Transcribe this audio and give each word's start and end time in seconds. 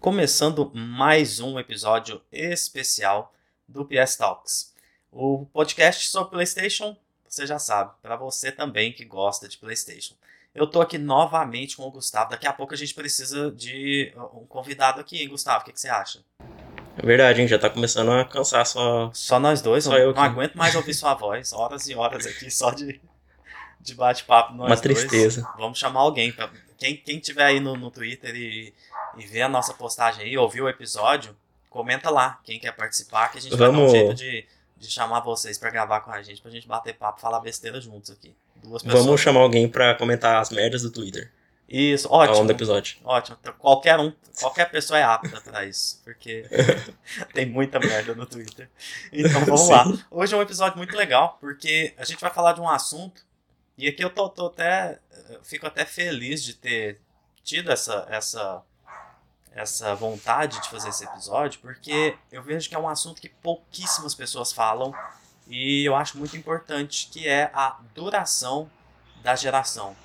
começando 0.00 0.72
mais 0.74 1.40
um 1.40 1.58
episódio 1.58 2.22
especial 2.32 3.34
do 3.68 3.84
PS 3.84 4.16
Talks. 4.16 4.74
O 5.12 5.44
podcast 5.52 6.08
sobre 6.08 6.30
PlayStation, 6.30 6.96
você 7.28 7.46
já 7.46 7.58
sabe, 7.58 7.92
para 8.00 8.16
você 8.16 8.50
também 8.50 8.94
que 8.94 9.04
gosta 9.04 9.46
de 9.46 9.58
PlayStation. 9.58 10.14
Eu 10.54 10.66
tô 10.66 10.80
aqui 10.80 10.96
novamente 10.96 11.76
com 11.76 11.82
o 11.82 11.90
Gustavo. 11.90 12.30
Daqui 12.30 12.46
a 12.46 12.52
pouco 12.52 12.72
a 12.72 12.76
gente 12.78 12.94
precisa 12.94 13.50
de 13.50 14.10
um 14.32 14.46
convidado 14.46 15.02
aqui, 15.02 15.20
hein, 15.20 15.28
Gustavo? 15.28 15.60
O 15.60 15.64
que, 15.66 15.72
que 15.72 15.80
você 15.80 15.90
acha? 15.90 16.24
É 16.96 17.04
verdade, 17.04 17.42
hein? 17.42 17.46
Já 17.46 17.58
tá 17.58 17.68
começando 17.68 18.10
a 18.10 18.24
cansar 18.24 18.64
só. 18.64 19.10
Só 19.12 19.38
nós 19.38 19.60
dois, 19.60 19.84
Só 19.84 19.90
não, 19.90 19.98
eu 19.98 20.14
não 20.14 20.22
aguento 20.22 20.54
mais 20.54 20.74
ouvir 20.74 20.94
sua 20.94 21.12
voz. 21.12 21.52
Horas 21.52 21.86
e 21.88 21.94
horas 21.94 22.26
aqui 22.26 22.50
só 22.50 22.70
de, 22.70 22.98
de 23.80 23.94
bate-papo. 23.94 24.52
nós 24.52 24.60
Uma 24.68 24.76
dois. 24.76 24.80
tristeza. 24.80 25.48
Vamos 25.58 25.78
chamar 25.78 26.00
alguém. 26.00 26.30
Pra, 26.32 26.50
quem, 26.78 26.96
quem 26.96 27.18
tiver 27.18 27.44
aí 27.44 27.60
no, 27.60 27.76
no 27.76 27.90
Twitter 27.90 28.34
e, 28.34 28.72
e 29.16 29.26
ver 29.26 29.42
a 29.42 29.48
nossa 29.48 29.74
postagem 29.74 30.24
aí, 30.24 30.36
ouvir 30.38 30.60
o 30.62 30.68
episódio, 30.68 31.36
comenta 31.68 32.10
lá 32.10 32.38
quem 32.44 32.58
quer 32.58 32.72
participar, 32.72 33.28
que 33.30 33.38
a 33.38 33.40
gente 33.40 33.50
vai 33.56 33.58
dar 33.68 33.70
um 33.70 33.76
Vamos- 33.76 33.92
jeito 33.92 34.14
de, 34.14 34.46
de 34.78 34.90
chamar 34.90 35.20
vocês 35.20 35.56
pra 35.58 35.70
gravar 35.70 36.00
com 36.00 36.10
a 36.10 36.22
gente, 36.22 36.40
pra 36.40 36.50
gente 36.50 36.66
bater 36.66 36.94
papo, 36.94 37.20
falar 37.20 37.40
besteira 37.40 37.80
juntos 37.80 38.10
aqui. 38.10 38.34
Duas 38.62 38.82
pessoas. 38.82 39.04
Vamos 39.04 39.20
chamar 39.20 39.40
alguém 39.40 39.68
pra 39.68 39.94
comentar 39.94 40.36
as 40.40 40.50
merdas 40.50 40.82
do 40.82 40.90
Twitter 40.90 41.30
Isso, 41.66 42.06
ótimo. 42.10 42.44
do 42.44 42.52
episódio. 42.52 42.98
Ótimo. 43.04 43.38
Então, 43.40 43.54
Qualquer 43.58 43.98
um, 43.98 44.12
qualquer 44.38 44.70
pessoa 44.70 44.98
é 44.98 45.02
apta 45.02 45.40
pra 45.40 45.64
isso, 45.64 45.98
porque 46.04 46.44
tem 47.32 47.46
muita 47.46 47.78
merda 47.78 48.14
no 48.14 48.26
Twitter. 48.26 48.68
Então 49.12 49.44
vamos 49.44 49.62
Sim. 49.62 49.72
lá. 49.72 49.84
Hoje 50.10 50.34
é 50.34 50.36
um 50.36 50.42
episódio 50.42 50.76
muito 50.76 50.94
legal, 50.96 51.38
porque 51.40 51.94
a 51.96 52.04
gente 52.04 52.20
vai 52.20 52.30
falar 52.30 52.52
de 52.52 52.60
um 52.60 52.68
assunto, 52.68 53.22
e 53.80 53.88
aqui 53.88 54.04
eu 54.04 54.10
tô, 54.10 54.28
tô 54.28 54.46
até. 54.46 54.98
eu 55.30 55.42
fico 55.42 55.66
até 55.66 55.86
feliz 55.86 56.44
de 56.44 56.54
ter 56.54 57.00
tido 57.42 57.72
essa, 57.72 58.06
essa, 58.10 58.62
essa 59.52 59.94
vontade 59.94 60.60
de 60.60 60.68
fazer 60.68 60.90
esse 60.90 61.04
episódio, 61.04 61.60
porque 61.60 62.16
eu 62.30 62.42
vejo 62.42 62.68
que 62.68 62.74
é 62.74 62.78
um 62.78 62.88
assunto 62.88 63.20
que 63.20 63.28
pouquíssimas 63.28 64.14
pessoas 64.14 64.52
falam, 64.52 64.94
e 65.48 65.84
eu 65.84 65.96
acho 65.96 66.18
muito 66.18 66.36
importante, 66.36 67.08
que 67.10 67.26
é 67.26 67.50
a 67.54 67.80
duração 67.94 68.70
da 69.22 69.34
geração. 69.34 69.96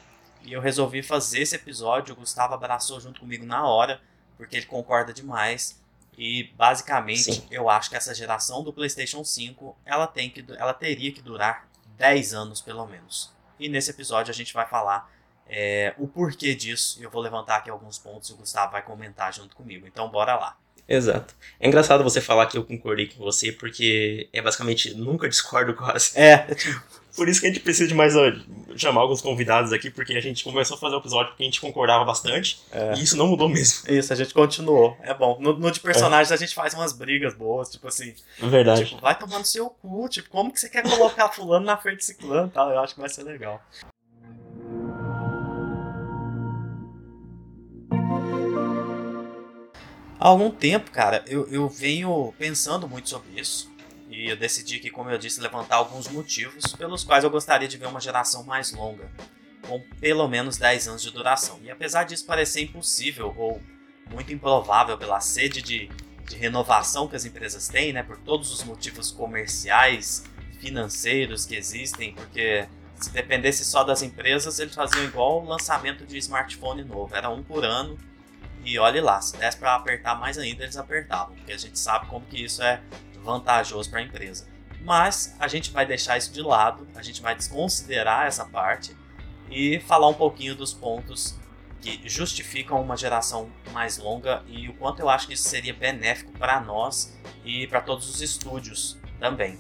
E 0.41 0.53
eu 0.53 0.61
resolvi 0.61 1.03
fazer 1.03 1.41
esse 1.41 1.55
episódio. 1.55 2.13
O 2.13 2.17
Gustavo 2.17 2.53
abraçou 2.53 2.99
junto 2.99 3.19
comigo 3.19 3.45
na 3.45 3.67
hora, 3.67 4.01
porque 4.37 4.55
ele 4.55 4.65
concorda 4.65 5.13
demais. 5.13 5.81
E 6.17 6.45
basicamente, 6.55 7.33
Sim. 7.33 7.47
eu 7.51 7.69
acho 7.69 7.89
que 7.89 7.95
essa 7.95 8.15
geração 8.15 8.63
do 8.63 8.71
PlayStation 8.71 9.23
5, 9.23 9.77
ela 9.85 10.07
tem 10.07 10.29
que 10.29 10.45
ela 10.57 10.73
teria 10.73 11.11
que 11.11 11.21
durar 11.21 11.67
10 11.97 12.33
anos 12.33 12.61
pelo 12.61 12.85
menos. 12.87 13.34
E 13.59 13.69
nesse 13.69 13.91
episódio 13.91 14.31
a 14.31 14.35
gente 14.35 14.53
vai 14.53 14.67
falar 14.67 15.11
é, 15.47 15.93
o 15.97 16.07
porquê 16.07 16.55
disso. 16.55 17.01
Eu 17.01 17.09
vou 17.09 17.21
levantar 17.21 17.57
aqui 17.57 17.69
alguns 17.69 17.97
pontos 17.97 18.29
e 18.29 18.33
o 18.33 18.37
Gustavo 18.37 18.71
vai 18.71 18.81
comentar 18.81 19.33
junto 19.33 19.55
comigo. 19.55 19.87
Então 19.87 20.09
bora 20.09 20.35
lá. 20.35 20.57
Exato. 20.87 21.33
É 21.59 21.67
engraçado 21.67 22.03
você 22.03 22.21
falar 22.21 22.45
que 22.45 22.57
eu 22.57 22.63
concordei 22.63 23.07
com 23.07 23.23
você, 23.23 23.51
porque 23.51 24.29
é 24.31 24.41
basicamente 24.41 24.93
nunca 24.93 25.27
discordo 25.27 25.73
quase. 25.73 26.17
É, 26.17 26.47
Por 27.15 27.29
isso 27.29 27.39
que 27.39 27.47
a 27.47 27.49
gente 27.49 27.61
precisa 27.61 27.87
de 27.87 27.93
mais 27.93 28.15
ó, 28.15 28.23
chamar 28.75 29.01
alguns 29.01 29.21
convidados 29.21 29.71
aqui, 29.71 29.89
porque 29.89 30.13
a 30.13 30.19
gente 30.21 30.43
começou 30.43 30.75
a 30.75 30.79
fazer 30.79 30.95
o 30.95 30.99
episódio 30.99 31.27
porque 31.29 31.43
a 31.43 31.45
gente 31.45 31.61
concordava 31.61 32.03
bastante, 32.03 32.61
É. 32.71 32.93
e 32.95 33.03
isso 33.03 33.15
não 33.15 33.27
mudou 33.27 33.47
mesmo. 33.47 33.89
isso, 33.89 34.11
a 34.11 34.15
gente 34.15 34.33
continuou. 34.33 34.97
É 35.01 35.13
bom. 35.13 35.37
No, 35.39 35.57
no 35.57 35.71
de 35.71 35.79
personagens 35.79 36.31
a 36.31 36.35
gente 36.35 36.53
faz 36.53 36.73
umas 36.73 36.91
brigas 36.91 37.33
boas, 37.33 37.69
tipo 37.69 37.87
assim, 37.87 38.13
É 38.41 38.47
verdade. 38.47 38.85
Tipo, 38.85 39.01
vai 39.01 39.17
tomar 39.17 39.39
no 39.39 39.45
seu 39.45 39.69
cu, 39.69 40.09
tipo, 40.09 40.29
como 40.29 40.51
que 40.51 40.59
você 40.59 40.69
quer 40.69 40.83
colocar 40.83 41.29
fulano 41.29 41.65
na 41.65 41.77
frente 41.77 41.99
de 41.99 42.05
ciclano 42.05 42.47
e 42.47 42.51
tal? 42.51 42.69
Eu 42.69 42.79
acho 42.79 42.93
que 42.93 42.99
vai 42.99 43.09
ser 43.09 43.23
legal. 43.23 43.61
Há 50.19 50.27
algum 50.29 50.49
tempo, 50.49 50.91
cara, 50.91 51.23
eu, 51.27 51.47
eu 51.51 51.67
venho 51.69 52.33
pensando 52.37 52.87
muito 52.87 53.09
sobre 53.09 53.39
isso. 53.39 53.69
E 54.15 54.29
eu 54.29 54.37
decidi 54.37 54.79
que, 54.79 54.89
como 54.89 55.09
eu 55.09 55.17
disse, 55.17 55.41
levantar 55.41 55.75
alguns 55.75 56.07
motivos 56.07 56.73
pelos 56.73 57.03
quais 57.03 57.23
eu 57.23 57.29
gostaria 57.29 57.67
de 57.67 57.77
ver 57.77 57.87
uma 57.87 57.99
geração 57.99 58.43
mais 58.43 58.71
longa, 58.71 59.11
com 59.67 59.79
pelo 59.99 60.27
menos 60.27 60.57
10 60.57 60.87
anos 60.87 61.01
de 61.01 61.11
duração. 61.11 61.59
E 61.63 61.69
apesar 61.69 62.03
disso 62.03 62.25
parecer 62.25 62.61
impossível 62.61 63.33
ou 63.37 63.61
muito 64.09 64.31
improvável 64.31 64.97
pela 64.97 65.19
sede 65.19 65.61
de 65.61 65.89
de 66.25 66.35
renovação 66.35 67.07
que 67.07 67.15
as 67.15 67.25
empresas 67.25 67.67
têm, 67.67 67.93
né, 67.93 68.03
por 68.03 68.17
todos 68.17 68.51
os 68.51 68.63
motivos 68.63 69.11
comerciais, 69.11 70.23
financeiros 70.59 71.45
que 71.45 71.55
existem, 71.55 72.13
porque 72.13 72.67
se 72.95 73.11
dependesse 73.11 73.63
só 73.63 73.83
das 73.83 74.01
empresas, 74.01 74.59
eles 74.59 74.73
faziam 74.73 75.03
igual 75.03 75.43
o 75.43 75.45
lançamento 75.45 76.05
de 76.05 76.17
smartphone 76.17 76.83
novo, 76.83 77.15
era 77.15 77.29
um 77.29 77.43
por 77.43 77.63
ano. 77.63 77.97
E 78.65 78.79
olhe 78.79 78.99
lá, 78.99 79.21
se 79.21 79.37
desse 79.37 79.57
para 79.57 79.75
apertar 79.75 80.15
mais 80.15 80.39
ainda, 80.39 80.63
eles 80.63 80.75
apertavam, 80.75 81.35
porque 81.35 81.53
a 81.53 81.57
gente 81.57 81.77
sabe 81.77 82.07
como 82.07 82.25
que 82.25 82.43
isso 82.43 82.63
é 82.63 82.81
vantajoso 83.23 83.89
para 83.91 83.99
a 83.99 84.01
empresa. 84.01 84.47
Mas 84.81 85.35
a 85.39 85.47
gente 85.47 85.69
vai 85.69 85.85
deixar 85.85 86.17
isso 86.17 86.33
de 86.33 86.41
lado, 86.41 86.87
a 86.95 87.03
gente 87.03 87.21
vai 87.21 87.35
desconsiderar 87.35 88.25
essa 88.25 88.43
parte 88.43 88.97
e 89.51 89.79
falar 89.81 90.07
um 90.07 90.13
pouquinho 90.15 90.55
dos 90.55 90.73
pontos 90.73 91.35
que 91.79 92.01
justificam 92.09 92.81
uma 92.81 92.97
geração 92.97 93.51
mais 93.71 93.99
longa 93.99 94.43
e 94.47 94.67
o 94.67 94.73
quanto 94.73 94.99
eu 94.99 95.09
acho 95.09 95.27
que 95.27 95.33
isso 95.33 95.47
seria 95.47 95.73
benéfico 95.73 96.31
para 96.31 96.59
nós 96.59 97.15
e 97.43 97.67
para 97.67 97.81
todos 97.81 98.09
os 98.09 98.21
estúdios 98.21 98.97
também. 99.19 99.59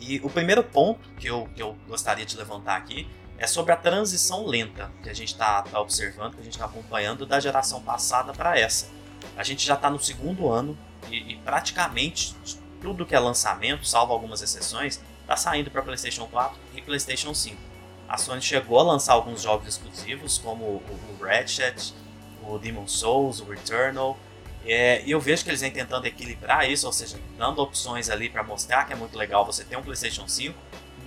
E 0.00 0.18
o 0.24 0.28
primeiro 0.28 0.64
ponto 0.64 1.08
que 1.16 1.28
eu, 1.28 1.48
que 1.54 1.62
eu 1.62 1.76
gostaria 1.86 2.26
de 2.26 2.36
levantar 2.36 2.76
aqui 2.76 3.08
é 3.40 3.46
sobre 3.46 3.72
a 3.72 3.76
transição 3.76 4.46
lenta 4.46 4.92
que 5.02 5.08
a 5.08 5.14
gente 5.14 5.32
está 5.32 5.64
observando, 5.76 6.34
que 6.34 6.40
a 6.40 6.44
gente 6.44 6.52
está 6.52 6.66
acompanhando 6.66 7.24
da 7.24 7.40
geração 7.40 7.80
passada 7.80 8.34
para 8.34 8.58
essa. 8.58 8.90
A 9.34 9.42
gente 9.42 9.66
já 9.66 9.74
está 9.74 9.88
no 9.88 9.98
segundo 9.98 10.52
ano 10.52 10.76
e, 11.10 11.32
e 11.32 11.36
praticamente 11.36 12.36
tudo 12.82 13.06
que 13.06 13.14
é 13.14 13.18
lançamento, 13.18 13.86
salvo 13.86 14.12
algumas 14.12 14.42
exceções, 14.42 15.00
está 15.22 15.38
saindo 15.38 15.70
para 15.70 15.80
PlayStation 15.80 16.26
4 16.26 16.58
e 16.74 16.82
PlayStation 16.82 17.32
5. 17.32 17.56
A 18.06 18.18
Sony 18.18 18.42
chegou 18.42 18.78
a 18.78 18.82
lançar 18.82 19.14
alguns 19.14 19.40
jogos 19.40 19.66
exclusivos, 19.68 20.36
como 20.36 20.64
o, 20.64 21.16
o 21.18 21.24
Ratchet, 21.24 21.94
o 22.46 22.58
Demon 22.58 22.86
Souls, 22.86 23.40
o 23.40 23.44
Returnal. 23.44 24.18
É, 24.66 25.02
e 25.06 25.12
eu 25.12 25.20
vejo 25.20 25.44
que 25.44 25.48
eles 25.48 25.62
vêm 25.62 25.70
tentando 25.70 26.04
equilibrar 26.04 26.68
isso, 26.68 26.86
ou 26.86 26.92
seja, 26.92 27.18
dando 27.38 27.62
opções 27.62 28.10
ali 28.10 28.28
para 28.28 28.42
mostrar 28.42 28.84
que 28.84 28.92
é 28.92 28.96
muito 28.96 29.16
legal 29.16 29.46
você 29.46 29.64
ter 29.64 29.76
um 29.76 29.82
PlayStation 29.82 30.28
5, 30.28 30.54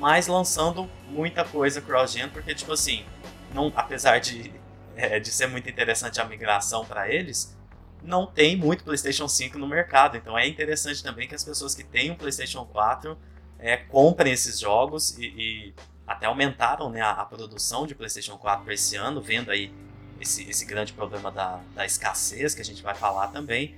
mas 0.03 0.27
lançando 0.27 0.89
muita 1.07 1.45
coisa 1.45 1.79
cross-gen, 1.79 2.27
porque, 2.27 2.53
tipo 2.53 2.73
assim, 2.73 3.05
não, 3.53 3.71
apesar 3.73 4.19
de, 4.19 4.51
é, 4.97 5.17
de 5.17 5.31
ser 5.31 5.47
muito 5.47 5.69
interessante 5.69 6.19
a 6.19 6.25
migração 6.25 6.83
para 6.83 7.09
eles, 7.09 7.57
não 8.01 8.25
tem 8.25 8.57
muito 8.57 8.83
PlayStation 8.83 9.29
5 9.29 9.57
no 9.57 9.65
mercado. 9.65 10.17
Então 10.17 10.37
é 10.37 10.45
interessante 10.45 11.01
também 11.01 11.25
que 11.25 11.33
as 11.33 11.43
pessoas 11.45 11.73
que 11.73 11.85
têm 11.85 12.11
um 12.11 12.15
PlayStation 12.15 12.65
4 12.65 13.17
é, 13.57 13.77
comprem 13.77 14.33
esses 14.33 14.59
jogos 14.59 15.17
e, 15.17 15.23
e 15.23 15.73
até 16.05 16.25
aumentaram 16.25 16.89
né, 16.89 16.99
a, 16.99 17.11
a 17.11 17.25
produção 17.25 17.87
de 17.87 17.95
PlayStation 17.95 18.37
4 18.37 18.65
para 18.65 18.73
esse 18.73 18.97
ano, 18.97 19.21
vendo 19.21 19.51
aí 19.51 19.71
esse, 20.19 20.43
esse 20.49 20.65
grande 20.65 20.91
problema 20.91 21.31
da, 21.31 21.61
da 21.73 21.85
escassez 21.85 22.53
que 22.53 22.59
a 22.59 22.65
gente 22.65 22.83
vai 22.83 22.93
falar 22.93 23.29
também. 23.29 23.73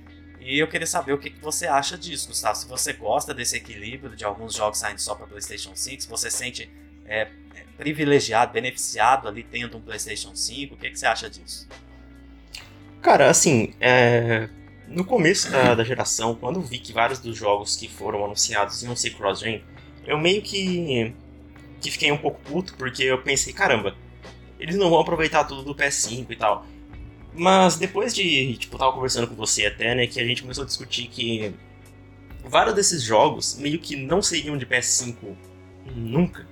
E 0.46 0.60
eu 0.60 0.68
queria 0.68 0.86
saber 0.86 1.12
o 1.12 1.18
que, 1.18 1.28
que 1.28 1.40
você 1.42 1.66
acha 1.66 1.98
disso, 1.98 2.28
Gustavo. 2.28 2.56
Se 2.56 2.68
você 2.68 2.92
gosta 2.92 3.34
desse 3.34 3.56
equilíbrio 3.56 4.14
de 4.14 4.24
alguns 4.24 4.54
jogos 4.54 4.78
saindo 4.78 5.00
só 5.00 5.16
para 5.16 5.26
PlayStation 5.26 5.74
5, 5.74 6.02
se 6.02 6.08
você 6.08 6.30
sente 6.30 6.70
é, 7.04 7.22
é, 7.22 7.28
privilegiado, 7.76 8.52
beneficiado 8.52 9.26
ali 9.26 9.42
tendo 9.42 9.76
um 9.76 9.80
PlayStation 9.80 10.36
5, 10.36 10.74
o 10.74 10.76
que, 10.76 10.90
que 10.90 10.96
você 10.96 11.06
acha 11.06 11.28
disso? 11.28 11.66
Cara, 13.02 13.28
assim, 13.28 13.74
é, 13.80 14.48
no 14.86 15.04
começo 15.04 15.50
da, 15.50 15.74
da 15.74 15.82
geração, 15.82 16.36
quando 16.36 16.60
vi 16.60 16.78
que 16.78 16.92
vários 16.92 17.18
dos 17.18 17.36
jogos 17.36 17.74
que 17.74 17.88
foram 17.88 18.24
anunciados 18.24 18.84
iam 18.84 18.94
ser 18.94 19.16
cross-gen, 19.16 19.64
eu 20.06 20.16
meio 20.16 20.42
que, 20.42 21.12
que 21.80 21.90
fiquei 21.90 22.12
um 22.12 22.18
pouco 22.18 22.40
puto, 22.42 22.72
porque 22.74 23.02
eu 23.02 23.20
pensei, 23.20 23.52
caramba, 23.52 23.96
eles 24.60 24.76
não 24.76 24.90
vão 24.90 25.00
aproveitar 25.00 25.42
tudo 25.42 25.64
do 25.64 25.74
PS5 25.74 26.26
e 26.30 26.36
tal. 26.36 26.64
Mas 27.36 27.76
depois 27.76 28.14
de, 28.14 28.56
tipo, 28.56 28.78
tava 28.78 28.92
conversando 28.92 29.26
com 29.26 29.34
você 29.34 29.66
até, 29.66 29.94
né, 29.94 30.06
que 30.06 30.18
a 30.18 30.24
gente 30.24 30.42
começou 30.42 30.64
a 30.64 30.66
discutir 30.66 31.06
que 31.08 31.52
vários 32.44 32.74
desses 32.74 33.02
jogos 33.02 33.56
meio 33.58 33.78
que 33.78 33.94
não 33.94 34.22
seriam 34.22 34.56
de 34.56 34.64
PS5 34.64 35.14
nunca. 35.94 36.46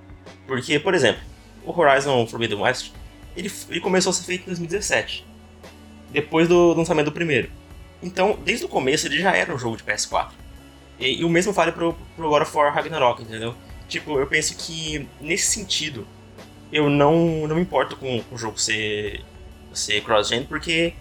Porque, 0.47 0.79
por 0.79 0.95
exemplo, 0.95 1.23
o 1.65 1.79
Horizon 1.79 2.27
Forbidden 2.27 2.59
West, 2.59 2.93
ele, 3.37 3.51
ele 3.71 3.81
começou 3.81 4.11
a 4.11 4.13
ser 4.13 4.25
feito 4.25 4.43
em 4.43 4.47
2017 4.47 5.25
depois 6.11 6.47
do 6.47 6.75
lançamento 6.75 7.07
do 7.07 7.13
primeiro. 7.13 7.51
Então, 8.03 8.39
desde 8.45 8.65
o 8.67 8.69
começo 8.69 9.07
ele 9.07 9.19
já 9.19 9.35
era 9.35 9.53
um 9.53 9.59
jogo 9.59 9.77
de 9.77 9.83
PS4. 9.83 10.31
E, 10.99 11.21
e 11.21 11.25
o 11.25 11.29
mesmo 11.29 11.53
vale 11.53 11.73
pro, 11.73 11.97
pro 12.15 12.29
God 12.29 12.43
of 12.43 12.57
War 12.57 12.73
Ragnarok, 12.73 13.23
entendeu? 13.23 13.55
Tipo, 13.89 14.19
eu 14.21 14.27
penso 14.27 14.55
que 14.57 15.09
nesse 15.21 15.47
sentido 15.47 16.07
eu 16.71 16.89
não, 16.89 17.47
não 17.49 17.57
me 17.57 17.63
importo 17.63 17.97
com, 17.97 18.23
com 18.23 18.35
o 18.35 18.39
jogo 18.39 18.59
ser, 18.59 19.23
ser 19.75 20.03
cross-gen, 20.03 20.45
porque 20.45 20.95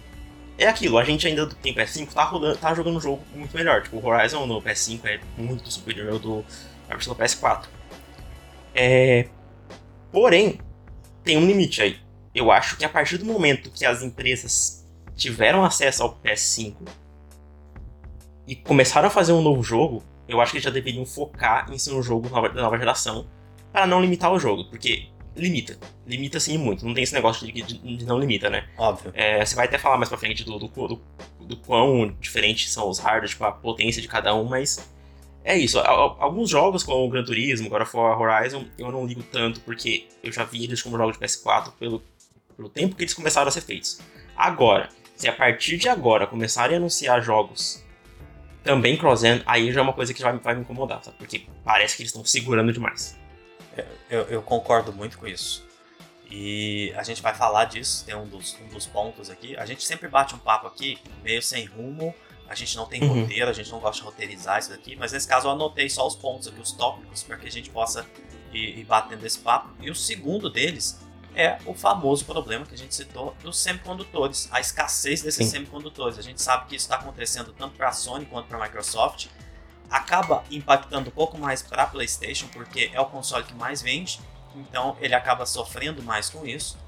é 0.58 0.68
aquilo, 0.68 0.98
a 0.98 1.04
gente 1.04 1.28
ainda 1.28 1.48
tem 1.48 1.74
PS5, 1.74 2.14
tá, 2.14 2.24
rolando, 2.24 2.58
tá 2.58 2.74
jogando 2.74 2.98
um 2.98 3.02
jogo 3.02 3.24
muito 3.36 3.56
melhor. 3.56 3.82
Tipo, 3.82 3.98
o 3.98 4.06
Horizon 4.06 4.46
no 4.46 4.62
PS5 4.62 5.00
é 5.06 5.20
muito 5.38 5.72
superior 5.72 6.14
ao 6.14 6.20
do 6.20 6.46
versão 6.88 7.14
do 7.14 7.20
PS4. 7.20 7.66
É, 8.76 9.28
porém, 10.12 10.60
tem 11.24 11.38
um 11.38 11.46
limite 11.46 11.82
aí. 11.82 12.00
Eu 12.34 12.52
acho 12.52 12.78
que 12.78 12.86
a 12.86 12.90
partir 12.90 13.18
do 13.18 13.26
momento 13.26 13.70
que 13.72 13.86
as 13.86 14.02
empresas 14.02 14.86
tiveram 15.16 15.64
acesso 15.64 16.04
ao 16.04 16.16
PS5 16.18 16.76
e 18.48 18.56
começaram 18.56 19.08
a 19.08 19.12
fazer 19.12 19.32
um 19.32 19.42
novo 19.42 19.64
jogo, 19.64 20.04
eu 20.28 20.42
acho 20.42 20.52
que 20.52 20.60
já 20.60 20.70
deveriam 20.70 21.06
focar 21.06 21.72
em 21.72 21.78
ser 21.78 21.94
um 21.94 22.02
jogo 22.02 22.30
da 22.30 22.62
nova 22.62 22.78
geração 22.78 23.28
para 23.72 23.88
não 23.88 24.02
limitar 24.02 24.32
o 24.32 24.40
jogo, 24.40 24.66
porque 24.70 25.08
limita. 25.36 25.78
Limita 26.06 26.40
sim 26.40 26.58
muito. 26.58 26.86
Não 26.86 26.94
tem 26.94 27.04
esse 27.04 27.14
negócio 27.14 27.46
de, 27.46 27.62
de, 27.62 27.98
de 27.98 28.06
não 28.06 28.20
limita, 28.20 28.50
né? 28.50 28.68
Óbvio. 28.78 29.12
É, 29.16 29.44
você 29.44 29.56
vai 29.56 29.66
até 29.66 29.78
falar 29.78 29.98
mais 29.98 30.10
pra 30.10 30.18
frente 30.18 30.44
do, 30.44 30.60
do, 30.60 30.68
do, 30.68 31.02
do 31.40 31.58
quão 31.58 32.16
diferentes 32.20 32.72
são 32.72 32.90
os 32.90 33.00
hardware, 33.00 33.30
tipo, 33.30 33.44
a 33.44 33.52
potência 33.52 34.02
de 34.02 34.08
cada 34.08 34.34
um, 34.36 34.44
mas 34.44 34.90
é 35.44 35.58
isso. 35.58 35.80
Alguns 35.80 36.50
jogos, 36.50 36.84
como 36.84 37.06
o 37.06 37.10
Gran 37.10 37.24
Turismo, 37.24 37.70
God 37.70 37.82
of 37.82 37.96
War 37.96 38.20
Horizon, 38.20 38.66
eu 38.78 38.92
não 38.92 39.06
ligo 39.06 39.24
tanto, 39.24 39.60
porque 39.62 40.08
eu 40.24 40.32
já 40.32 40.44
vi 40.44 40.64
eles 40.64 40.82
como 40.82 40.98
jogos 40.98 41.18
de 41.18 41.26
PS4 41.26 41.74
pelo, 41.80 42.02
pelo 42.56 42.70
tempo 42.70 42.96
que 42.96 43.04
eles 43.04 43.14
começaram 43.14 43.48
a 43.48 43.52
ser 43.52 43.62
feitos. 43.62 44.00
Agora, 44.36 44.90
se 45.16 45.28
a 45.28 45.34
partir 45.34 45.78
de 45.78 45.90
agora 45.90 46.26
começarem 46.26 46.76
a 46.76 46.80
anunciar 46.80 47.22
jogos 47.22 47.84
também 48.64 48.98
cross-end, 48.98 49.44
aí 49.46 49.72
já 49.72 49.82
é 49.82 49.84
uma 49.84 49.94
coisa 49.94 50.14
que 50.14 50.22
vai, 50.22 50.38
vai 50.38 50.56
me 50.56 50.62
incomodar, 50.62 51.04
sabe? 51.04 51.18
Porque 51.18 51.46
parece 51.64 51.98
que 51.98 52.04
eles 52.04 52.12
estão 52.12 52.24
segurando 52.24 52.72
demais. 52.72 53.20
Eu, 54.10 54.22
eu, 54.24 54.42
concordo 54.42 54.94
muito 54.94 55.18
com 55.18 55.28
isso. 55.28 55.64
E 56.30 56.94
a 56.96 57.04
gente 57.04 57.22
vai 57.22 57.34
falar 57.34 57.66
disso, 57.66 58.06
tem 58.06 58.16
um 58.16 58.28
dos, 58.28 58.58
um 58.62 58.68
dos 58.68 58.86
pontos 58.86 59.30
aqui. 59.30 59.56
A 59.58 59.66
gente 59.66 59.84
sempre 59.84 60.08
bate 60.08 60.36
um 60.36 60.40
papo 60.40 60.68
aqui, 60.68 60.98
meio 61.24 61.42
sem 61.42 61.66
rumo, 61.66 62.14
a 62.48 62.56
gente 62.56 62.76
não 62.76 62.86
tem 62.86 63.02
uhum. 63.02 63.22
roteiro, 63.22 63.50
a 63.50 63.54
gente 63.54 63.72
não 63.72 63.80
gosta 63.80 64.02
de 64.02 64.06
roteirizar 64.06 64.60
isso 64.60 64.70
daqui, 64.70 64.96
mas 64.96 65.12
nesse 65.12 65.28
caso 65.28 65.48
eu 65.48 65.52
anotei 65.52 65.90
só 65.90 66.06
os 66.06 66.16
pontos 66.16 66.48
aqui, 66.48 66.60
os 66.60 66.72
tópicos, 66.72 67.24
para 67.24 67.38
que 67.38 67.48
a 67.48 67.52
gente 67.52 67.70
possa 67.70 68.06
ir, 68.52 68.80
ir 68.80 68.84
batendo 68.84 69.26
esse 69.26 69.40
papo. 69.40 69.70
E 69.80 69.90
o 69.90 69.96
segundo 69.96 70.50
deles 70.50 71.00
é 71.36 71.58
o 71.66 71.74
famoso 71.74 72.26
problema 72.26 72.66
que 72.66 72.76
a 72.76 72.78
gente 72.78 72.94
citou 72.94 73.36
dos 73.42 73.58
semicondutores, 73.58 74.48
a 74.52 74.60
escassez 74.60 75.22
desses 75.22 75.46
Sim. 75.46 75.52
semicondutores. 75.52 76.20
A 76.20 76.22
gente 76.22 76.42
sabe 76.42 76.68
que 76.68 76.76
isso 76.76 76.86
está 76.86 76.98
acontecendo 76.98 77.54
tanto 77.54 77.76
para 77.76 77.90
a 77.90 77.92
Sony 77.92 78.26
quanto 78.26 78.48
para 78.48 78.58
a 78.58 78.62
Microsoft. 78.64 79.28
Acaba 79.94 80.44
impactando 80.50 81.10
um 81.10 81.14
pouco 81.14 81.38
mais 81.38 81.62
para 81.62 81.84
a 81.84 81.86
PlayStation, 81.86 82.48
porque 82.48 82.90
é 82.92 83.00
o 83.00 83.06
console 83.06 83.44
que 83.44 83.54
mais 83.54 83.80
vende, 83.80 84.20
então 84.56 84.98
ele 85.00 85.14
acaba 85.14 85.46
sofrendo 85.46 86.02
mais 86.02 86.32
com 86.32 86.44
isso. 86.48 86.80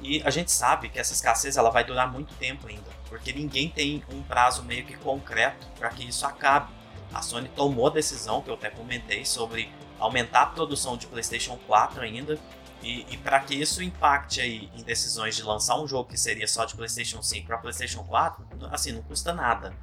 E 0.00 0.22
a 0.22 0.30
gente 0.30 0.50
sabe 0.50 0.88
que 0.88 0.98
essa 0.98 1.12
escassez 1.12 1.58
ela 1.58 1.68
vai 1.68 1.84
durar 1.84 2.10
muito 2.10 2.32
tempo 2.36 2.66
ainda, 2.66 2.90
porque 3.06 3.34
ninguém 3.34 3.68
tem 3.68 4.02
um 4.10 4.22
prazo 4.22 4.62
meio 4.62 4.86
que 4.86 4.96
concreto 4.96 5.66
para 5.78 5.90
que 5.90 6.08
isso 6.08 6.26
acabe. 6.26 6.72
A 7.12 7.20
Sony 7.20 7.50
tomou 7.50 7.88
a 7.88 7.90
decisão, 7.90 8.40
que 8.40 8.48
eu 8.48 8.54
até 8.54 8.70
comentei, 8.70 9.26
sobre 9.26 9.70
aumentar 10.00 10.42
a 10.44 10.46
produção 10.46 10.96
de 10.96 11.06
PlayStation 11.06 11.58
4 11.66 12.00
ainda, 12.00 12.38
e, 12.82 13.06
e 13.10 13.16
para 13.18 13.40
que 13.40 13.54
isso 13.54 13.82
impacte 13.82 14.40
aí 14.40 14.70
em 14.74 14.82
decisões 14.82 15.36
de 15.36 15.42
lançar 15.42 15.78
um 15.78 15.86
jogo 15.86 16.08
que 16.08 16.18
seria 16.18 16.48
só 16.48 16.64
de 16.64 16.74
PlayStation 16.74 17.22
5 17.22 17.46
para 17.46 17.58
PlayStation 17.58 18.04
4, 18.04 18.42
assim, 18.70 18.92
não 18.92 19.02
custa 19.02 19.34
nada. 19.34 19.74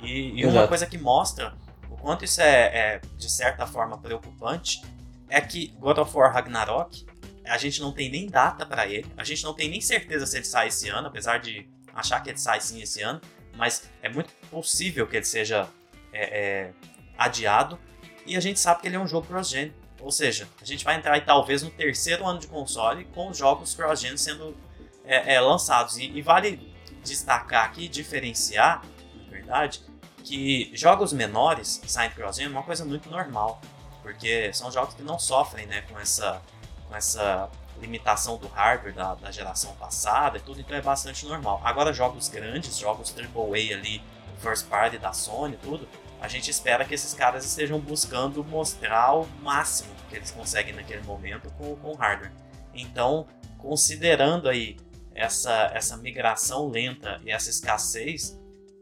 E, 0.00 0.40
e 0.40 0.46
uma 0.46 0.68
coisa 0.68 0.86
que 0.86 0.98
mostra 0.98 1.54
o 1.90 1.96
quanto 1.96 2.24
isso 2.24 2.40
é, 2.40 2.94
é, 2.94 3.00
de 3.16 3.30
certa 3.30 3.66
forma 3.66 3.98
preocupante 3.98 4.82
é 5.28 5.40
que 5.40 5.68
God 5.78 5.98
of 5.98 6.16
War 6.16 6.32
Ragnarok 6.32 7.06
a 7.44 7.58
gente 7.58 7.80
não 7.80 7.92
tem 7.92 8.10
nem 8.10 8.26
data 8.26 8.66
para 8.66 8.86
ele, 8.86 9.06
a 9.16 9.24
gente 9.24 9.44
não 9.44 9.54
tem 9.54 9.68
nem 9.68 9.80
certeza 9.80 10.26
se 10.26 10.36
ele 10.36 10.44
sai 10.44 10.68
esse 10.68 10.88
ano, 10.88 11.08
apesar 11.08 11.38
de 11.38 11.68
achar 11.94 12.20
que 12.20 12.30
ele 12.30 12.38
sai 12.38 12.60
sim 12.60 12.82
esse 12.82 13.02
ano, 13.02 13.20
mas 13.56 13.88
é 14.02 14.08
muito 14.08 14.32
possível 14.50 15.06
que 15.06 15.16
ele 15.16 15.24
seja 15.24 15.68
é, 16.12 16.40
é, 16.40 16.72
adiado. 17.16 17.78
E 18.26 18.36
a 18.36 18.40
gente 18.40 18.60
sabe 18.60 18.80
que 18.80 18.88
ele 18.88 18.96
é 18.96 19.00
um 19.00 19.06
jogo 19.06 19.26
cross-gen. 19.26 19.72
Ou 20.00 20.10
seja, 20.10 20.48
a 20.60 20.64
gente 20.64 20.84
vai 20.84 20.96
entrar 20.96 21.14
aí, 21.14 21.20
talvez 21.20 21.62
no 21.62 21.70
terceiro 21.70 22.26
ano 22.26 22.38
de 22.38 22.46
console 22.46 23.04
com 23.06 23.30
os 23.30 23.38
jogos 23.38 23.74
cross-gen 23.74 24.16
sendo 24.16 24.56
é, 25.04 25.34
é, 25.34 25.40
lançados. 25.40 25.96
E, 25.96 26.04
e, 26.04 26.20
vale 26.20 26.74
destacar 27.02 27.64
aqui, 27.64 27.88
diferenciar, 27.88 28.82
na 29.24 29.30
verdade, 29.30 29.80
que 30.26 30.72
jogos 30.74 31.12
menores 31.12 31.80
saem 31.86 32.10
cross-gen 32.10 32.46
é 32.46 32.48
uma 32.48 32.64
coisa 32.64 32.84
muito 32.84 33.08
normal. 33.08 33.60
Porque 34.02 34.52
são 34.52 34.70
jogos 34.70 34.94
que 34.94 35.02
não 35.02 35.18
sofrem 35.18 35.66
né, 35.66 35.82
com, 35.82 35.98
essa, 35.98 36.42
com 36.88 36.96
essa 36.96 37.48
limitação 37.80 38.36
do 38.36 38.48
hardware 38.48 38.92
da, 38.92 39.14
da 39.14 39.30
geração 39.30 39.74
passada 39.76 40.38
e 40.38 40.40
tudo, 40.40 40.60
então 40.60 40.76
é 40.76 40.82
bastante 40.82 41.24
normal. 41.26 41.60
Agora, 41.64 41.92
jogos 41.92 42.28
grandes, 42.28 42.76
jogos 42.76 43.14
AAA 43.16 43.76
ali, 43.76 44.02
first 44.38 44.66
party 44.66 44.98
da 44.98 45.12
Sony 45.12 45.56
tudo, 45.62 45.88
a 46.20 46.28
gente 46.28 46.50
espera 46.50 46.84
que 46.84 46.94
esses 46.94 47.14
caras 47.14 47.44
estejam 47.44 47.78
buscando 47.78 48.42
mostrar 48.44 49.14
o 49.14 49.26
máximo 49.42 49.90
que 50.08 50.16
eles 50.16 50.30
conseguem 50.30 50.74
naquele 50.74 51.02
momento 51.02 51.50
com, 51.52 51.76
com 51.76 51.92
o 51.92 51.96
hardware. 51.96 52.32
Então, 52.74 53.26
considerando 53.58 54.48
aí 54.48 54.76
essa, 55.14 55.70
essa 55.72 55.96
migração 55.96 56.68
lenta 56.68 57.20
e 57.24 57.30
essa 57.30 57.50
escassez, 57.50 58.38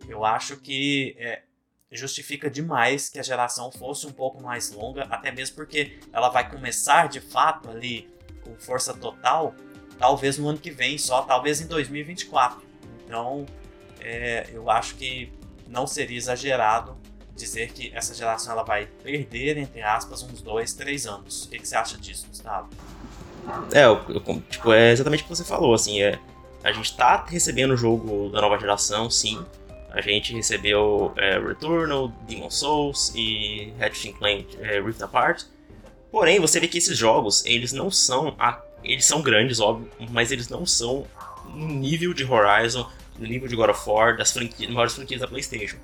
eu 0.08 0.24
acho 0.24 0.56
que 0.56 1.16
é, 1.18 1.42
justifica 1.90 2.50
demais 2.50 3.08
que 3.08 3.18
a 3.18 3.22
geração 3.22 3.70
fosse 3.70 4.06
um 4.06 4.12
pouco 4.12 4.42
mais 4.42 4.70
longa, 4.72 5.04
até 5.04 5.30
mesmo 5.30 5.56
porque 5.56 5.98
ela 6.12 6.28
vai 6.28 6.50
começar 6.50 7.08
de 7.08 7.20
fato 7.20 7.70
ali 7.70 8.08
com 8.42 8.54
força 8.56 8.92
total, 8.92 9.54
talvez 9.98 10.38
no 10.38 10.48
ano 10.48 10.58
que 10.58 10.70
vem 10.70 10.98
só, 10.98 11.22
talvez 11.22 11.60
em 11.60 11.66
2024. 11.66 12.62
Então, 13.04 13.46
é, 14.00 14.48
eu 14.52 14.70
acho 14.70 14.96
que 14.96 15.32
não 15.66 15.86
seria 15.86 16.18
exagerado 16.18 16.96
dizer 17.34 17.72
que 17.72 17.90
essa 17.94 18.14
geração 18.14 18.52
ela 18.52 18.62
vai 18.62 18.86
perder, 19.02 19.56
entre 19.56 19.82
aspas, 19.82 20.22
uns 20.22 20.40
dois, 20.40 20.72
três 20.72 21.06
anos. 21.06 21.44
O 21.44 21.48
que, 21.48 21.58
que 21.58 21.66
você 21.66 21.76
acha 21.76 21.96
disso, 21.98 22.26
Gustavo? 22.28 22.68
É, 23.72 23.84
eu, 23.84 24.00
tipo, 24.48 24.72
é 24.72 24.92
exatamente 24.92 25.22
o 25.22 25.24
que 25.24 25.34
você 25.34 25.44
falou, 25.44 25.74
assim, 25.74 26.00
é, 26.00 26.18
a 26.62 26.72
gente 26.72 26.96
tá 26.96 27.24
recebendo 27.28 27.72
o 27.72 27.76
jogo 27.76 28.30
da 28.30 28.40
nova 28.40 28.58
geração, 28.58 29.10
sim. 29.10 29.44
A 29.94 30.00
gente 30.00 30.34
recebeu 30.34 31.14
é, 31.16 31.38
Returnal, 31.38 32.08
Demon 32.26 32.50
Souls 32.50 33.12
e 33.14 33.72
Ratchet 33.78 34.12
Clank 34.14 34.58
é, 34.60 34.80
Rift 34.80 35.00
Apart. 35.00 35.44
Porém, 36.10 36.40
você 36.40 36.58
vê 36.58 36.66
que 36.66 36.78
esses 36.78 36.98
jogos, 36.98 37.46
eles 37.46 37.72
não 37.72 37.92
são. 37.92 38.34
A, 38.36 38.60
eles 38.82 39.04
são 39.04 39.22
grandes, 39.22 39.60
óbvio, 39.60 39.88
mas 40.10 40.32
eles 40.32 40.48
não 40.48 40.66
são 40.66 41.06
no 41.54 41.68
nível 41.68 42.12
de 42.12 42.24
Horizon, 42.24 42.90
no 43.16 43.26
nível 43.26 43.46
de 43.46 43.54
God 43.54 43.70
of 43.70 43.88
War, 43.88 44.16
das 44.16 44.32
franquias, 44.32 44.68
maiores 44.68 44.94
franquias 44.94 45.20
da 45.20 45.28
PlayStation. 45.28 45.76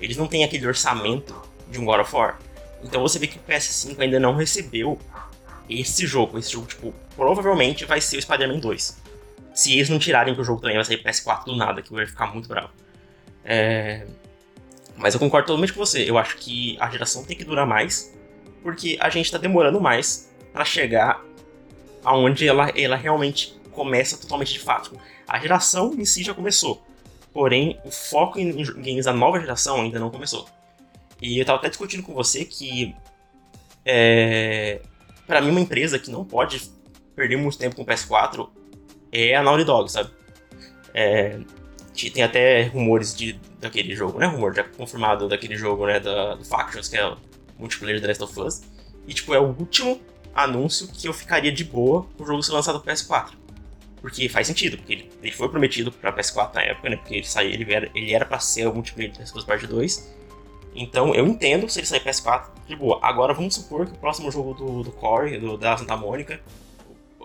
Eles 0.00 0.16
não 0.16 0.26
têm 0.26 0.44
aquele 0.44 0.66
orçamento 0.66 1.36
de 1.70 1.78
um 1.78 1.84
God 1.84 2.00
of 2.00 2.16
War. 2.16 2.38
Então 2.82 3.02
você 3.02 3.18
vê 3.18 3.26
que 3.26 3.36
o 3.36 3.42
PS5 3.42 4.00
ainda 4.00 4.18
não 4.18 4.34
recebeu 4.34 4.98
esse 5.68 6.06
jogo. 6.06 6.38
Esse 6.38 6.52
jogo, 6.52 6.66
tipo, 6.66 6.94
provavelmente 7.14 7.84
vai 7.84 8.00
ser 8.00 8.16
o 8.16 8.22
Spider-Man 8.22 8.60
2. 8.60 9.02
Se 9.54 9.74
eles 9.74 9.90
não 9.90 9.98
tirarem 9.98 10.34
que 10.34 10.40
o 10.40 10.44
jogo 10.44 10.62
também 10.62 10.76
vai 10.76 10.84
sair 10.86 11.02
PS4 11.02 11.44
do 11.44 11.54
nada, 11.54 11.82
que 11.82 11.94
ia 11.94 12.06
ficar 12.06 12.32
muito 12.32 12.48
bravo. 12.48 12.70
É... 13.48 14.06
Mas 14.94 15.14
eu 15.14 15.20
concordo 15.20 15.46
totalmente 15.46 15.72
com 15.72 15.78
você. 15.78 16.08
Eu 16.08 16.18
acho 16.18 16.36
que 16.36 16.76
a 16.78 16.90
geração 16.90 17.24
tem 17.24 17.36
que 17.36 17.44
durar 17.44 17.66
mais, 17.66 18.14
porque 18.62 18.98
a 19.00 19.08
gente 19.08 19.32
tá 19.32 19.38
demorando 19.38 19.80
mais 19.80 20.30
para 20.52 20.64
chegar 20.64 21.24
aonde 22.04 22.46
ela, 22.46 22.68
ela 22.76 22.96
realmente 22.96 23.58
começa 23.72 24.18
totalmente 24.18 24.52
de 24.52 24.58
fato. 24.58 24.98
A 25.26 25.38
geração 25.38 25.94
em 25.94 26.04
si 26.04 26.22
já 26.22 26.34
começou. 26.34 26.82
Porém, 27.32 27.78
o 27.84 27.90
foco 27.90 28.38
em 28.38 28.52
games 28.52 29.06
da 29.06 29.12
nova 29.12 29.40
geração 29.40 29.80
ainda 29.80 29.98
não 29.98 30.10
começou. 30.10 30.46
E 31.22 31.38
eu 31.38 31.44
tava 31.44 31.58
até 31.58 31.68
discutindo 31.68 32.02
com 32.02 32.12
você 32.12 32.44
que. 32.44 32.94
É, 33.84 34.80
para 35.26 35.40
mim, 35.40 35.50
uma 35.50 35.60
empresa 35.60 35.98
que 35.98 36.10
não 36.10 36.24
pode 36.24 36.70
perder 37.14 37.36
muito 37.36 37.58
tempo 37.58 37.76
com 37.76 37.82
o 37.82 37.86
PS4 37.86 38.48
é 39.12 39.34
a 39.34 39.42
Naughty 39.42 39.64
Dog, 39.64 39.90
sabe? 39.90 40.10
É, 40.92 41.38
tem 42.10 42.22
até 42.22 42.62
rumores 42.62 43.14
de, 43.14 43.38
daquele 43.60 43.94
jogo, 43.94 44.18
né? 44.18 44.26
Rumor 44.26 44.54
já 44.54 44.64
confirmado 44.64 45.28
daquele 45.28 45.56
jogo, 45.56 45.86
né? 45.86 45.98
Da, 45.98 46.34
do 46.34 46.44
Factions, 46.44 46.88
que 46.88 46.96
é 46.96 47.06
o 47.06 47.16
multiplayer 47.58 48.00
The 48.00 48.06
Last 48.06 48.22
of 48.22 48.40
Us. 48.40 48.62
E, 49.06 49.14
tipo, 49.14 49.34
é 49.34 49.40
o 49.40 49.46
último 49.46 50.00
anúncio 50.34 50.88
que 50.88 51.08
eu 51.08 51.12
ficaria 51.12 51.50
de 51.50 51.64
boa 51.64 52.06
o 52.18 52.24
jogo 52.24 52.42
ser 52.42 52.52
lançado 52.52 52.78
no 52.78 52.84
PS4. 52.84 53.32
Porque 54.00 54.28
faz 54.28 54.46
sentido, 54.46 54.76
porque 54.76 54.92
ele, 54.92 55.10
ele 55.22 55.32
foi 55.32 55.48
prometido 55.48 55.90
pra 55.90 56.12
PS4 56.12 56.54
na 56.54 56.62
época, 56.62 56.88
né? 56.88 56.96
Porque 56.96 57.16
ele 57.16 57.26
saiu, 57.26 57.50
ele 57.50 57.72
era, 57.72 57.90
ele 57.94 58.14
era 58.14 58.24
pra 58.24 58.38
ser 58.38 58.68
o 58.68 58.74
multiplayer 58.74 59.12
de 59.12 59.18
Last 59.18 59.44
Part 59.44 59.66
2. 59.66 60.14
Então 60.74 61.12
eu 61.14 61.26
entendo 61.26 61.68
se 61.68 61.80
ele 61.80 61.86
sair 61.86 62.00
PS4, 62.00 62.46
de 62.66 62.76
boa. 62.76 63.00
Agora 63.02 63.34
vamos 63.34 63.56
supor 63.56 63.86
que 63.86 63.92
o 63.92 63.98
próximo 63.98 64.30
jogo 64.30 64.54
do, 64.54 64.84
do 64.84 64.92
Core, 64.92 65.38
do, 65.38 65.56
da 65.56 65.76
Santa 65.76 65.96
Mônica, 65.96 66.40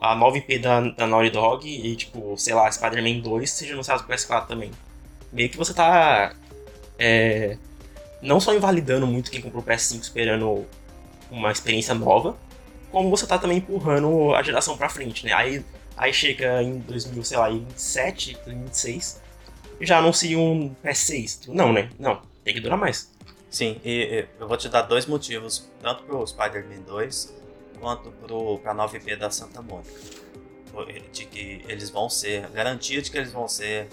a 0.04 0.16
nova 0.16 0.38
IP 0.38 0.60
da, 0.60 0.82
da 0.82 1.08
Naughty 1.08 1.30
Dog 1.32 1.68
e, 1.68 1.96
tipo, 1.96 2.38
sei 2.38 2.54
lá, 2.54 2.72
Spider-Man 2.72 3.22
2 3.22 3.50
seja 3.50 3.74
anunciado 3.74 4.04
pro 4.04 4.14
PS4 4.14 4.48
também. 4.48 4.72
Meio 5.32 5.50
que 5.50 5.58
você 5.58 5.74
tá. 5.74 6.36
É, 7.00 7.58
não 8.22 8.40
só 8.40 8.54
invalidando 8.54 9.08
muito 9.08 9.32
quem 9.32 9.42
comprou 9.42 9.64
o 9.64 9.66
PS5 9.66 10.02
esperando 10.02 10.66
uma 11.32 11.52
experiência 11.52 11.94
nova, 11.96 12.38
como 12.92 13.10
você 13.10 13.26
tá 13.26 13.40
também 13.40 13.58
empurrando 13.58 14.36
a 14.36 14.44
geração 14.44 14.78
pra 14.78 14.90
frente, 14.90 15.26
né? 15.26 15.34
Aí 15.34 15.64
Aí 15.96 16.12
chega 16.14 16.62
em 16.62 16.80
2007, 16.80 18.38
2006, 18.46 19.22
já 19.82 20.00
anuncia 20.00 20.38
um 20.38 20.76
PS6. 20.84 21.48
Não, 21.50 21.72
né? 21.72 21.90
Não, 22.00 22.22
tem 22.44 22.54
que 22.54 22.60
durar 22.60 22.78
mais. 22.78 23.12
Sim, 23.50 23.80
e, 23.84 23.92
e 23.92 24.26
eu 24.40 24.48
vou 24.48 24.58
te 24.58 24.68
dar 24.70 24.82
dois 24.82 25.06
motivos, 25.06 25.70
tanto 25.82 26.04
pro 26.04 26.26
Spider-Man 26.26 26.82
2 26.88 27.43
quanto 27.84 28.14
pra 28.62 28.74
nova 28.74 28.96
IP 28.96 29.18
da 29.18 29.30
Santa 29.30 29.62
Mônica. 29.62 29.92
De 31.12 31.26
que 31.26 31.64
eles 31.68 31.90
vão 31.90 32.10
ser, 32.10 32.50
garantia 32.52 33.02
de 33.02 33.12
que 33.12 33.18
eles 33.18 33.34
vão 33.34 33.46
ser 33.46 33.90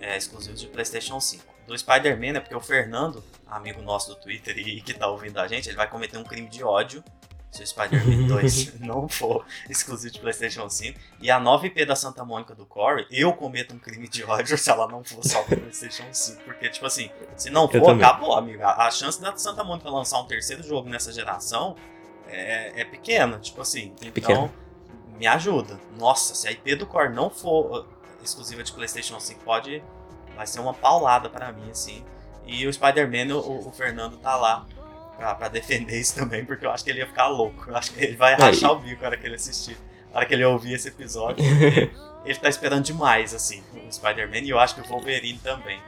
é, 0.00 0.16
exclusivos 0.16 0.58
de 0.58 0.66
PlayStation 0.68 1.20
5. 1.20 1.44
Do 1.66 1.76
Spider-Man 1.76 2.38
é 2.38 2.40
porque 2.40 2.54
o 2.54 2.60
Fernando, 2.60 3.22
amigo 3.46 3.82
nosso 3.82 4.08
do 4.08 4.16
Twitter 4.16 4.56
e 4.56 4.80
que 4.80 4.94
tá 4.94 5.06
ouvindo 5.06 5.38
a 5.38 5.46
gente, 5.46 5.68
ele 5.68 5.76
vai 5.76 5.88
cometer 5.88 6.16
um 6.16 6.24
crime 6.24 6.48
de 6.48 6.64
ódio 6.64 7.04
se 7.50 7.62
o 7.62 7.66
Spider-Man 7.66 8.26
2 8.28 8.80
não 8.80 9.06
for 9.06 9.44
exclusivo 9.68 10.14
de 10.14 10.20
PlayStation 10.20 10.68
5. 10.68 10.98
E 11.20 11.30
a 11.30 11.38
nova 11.38 11.66
IP 11.66 11.84
da 11.84 11.94
Santa 11.94 12.24
Mônica 12.24 12.54
do 12.54 12.64
Corey, 12.64 13.06
eu 13.10 13.32
cometo 13.34 13.74
um 13.74 13.78
crime 13.78 14.08
de 14.08 14.24
ódio 14.24 14.56
se 14.56 14.70
ela 14.70 14.88
não 14.88 15.04
for 15.04 15.22
só 15.22 15.42
pro 15.42 15.58
PlayStation 15.58 16.04
5. 16.10 16.42
Porque, 16.42 16.70
tipo 16.70 16.86
assim, 16.86 17.10
se 17.36 17.50
não 17.50 17.68
for, 17.68 17.90
acabou, 17.90 18.34
amigo. 18.34 18.62
A, 18.62 18.86
a 18.86 18.90
chance 18.90 19.20
da 19.20 19.36
Santa 19.36 19.62
Mônica 19.62 19.90
lançar 19.90 20.20
um 20.20 20.26
terceiro 20.26 20.62
jogo 20.62 20.88
nessa 20.88 21.12
geração 21.12 21.76
é, 22.28 22.80
é 22.80 22.84
pequena. 22.84 23.38
Tipo 23.38 23.60
assim, 23.60 23.92
então 24.00 24.12
pequeno. 24.12 24.52
me 25.18 25.26
ajuda. 25.26 25.78
Nossa, 25.98 26.34
se 26.34 26.48
a 26.48 26.52
IP 26.52 26.76
do 26.76 26.86
Core 26.86 27.12
não 27.12 27.30
for 27.30 27.80
uh, 27.80 27.86
exclusiva 28.22 28.62
de 28.62 28.72
PlayStation 28.72 29.18
5, 29.18 29.40
pode. 29.44 29.82
Vai 30.34 30.46
ser 30.46 30.60
uma 30.60 30.74
paulada 30.74 31.30
para 31.30 31.52
mim, 31.52 31.70
assim. 31.70 32.04
E 32.46 32.66
o 32.66 32.72
Spider-Man, 32.72 33.34
o, 33.34 33.68
o 33.68 33.72
Fernando 33.72 34.16
tá 34.18 34.36
lá 34.36 34.66
pra, 35.16 35.34
pra, 35.34 35.48
defender 35.48 35.98
isso 35.98 36.14
também, 36.14 36.44
porque 36.44 36.64
eu 36.64 36.70
acho 36.70 36.84
que 36.84 36.90
ele 36.90 37.00
ia 37.00 37.06
ficar 37.06 37.28
louco. 37.28 37.70
Eu 37.70 37.76
acho 37.76 37.92
que 37.92 38.04
ele 38.04 38.16
vai 38.16 38.34
rachar 38.34 38.72
o 38.72 38.78
bico 38.78 39.00
na 39.00 39.08
hora 39.08 39.16
que 39.16 39.26
ele 39.26 39.34
assistir, 39.34 39.76
na 40.12 40.18
hora 40.18 40.26
que 40.26 40.34
ele 40.34 40.44
ouvir 40.44 40.74
esse 40.74 40.88
episódio. 40.88 41.44
ele 42.24 42.38
tá 42.38 42.48
esperando 42.48 42.84
demais, 42.84 43.34
assim, 43.34 43.62
o 43.74 43.92
Spider-Man, 43.92 44.38
e 44.38 44.50
eu 44.50 44.58
acho 44.58 44.74
que 44.74 44.80
o 44.82 44.84
Wolverine 44.84 45.38
também. 45.38 45.80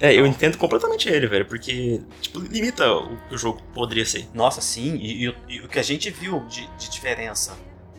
É, 0.00 0.12
eu 0.12 0.26
entendo 0.26 0.58
completamente 0.58 1.08
ele, 1.08 1.26
velho, 1.26 1.46
porque, 1.46 2.00
tipo, 2.20 2.38
limita 2.40 2.90
o 2.92 3.16
que 3.28 3.34
o 3.34 3.38
jogo 3.38 3.62
poderia 3.74 4.04
ser. 4.04 4.28
Nossa, 4.34 4.60
sim, 4.60 4.96
e, 4.96 5.26
e, 5.26 5.34
e 5.48 5.60
o 5.60 5.68
que 5.68 5.78
a 5.78 5.82
gente 5.82 6.10
viu 6.10 6.40
de, 6.46 6.66
de 6.76 6.90
diferença 6.90 7.56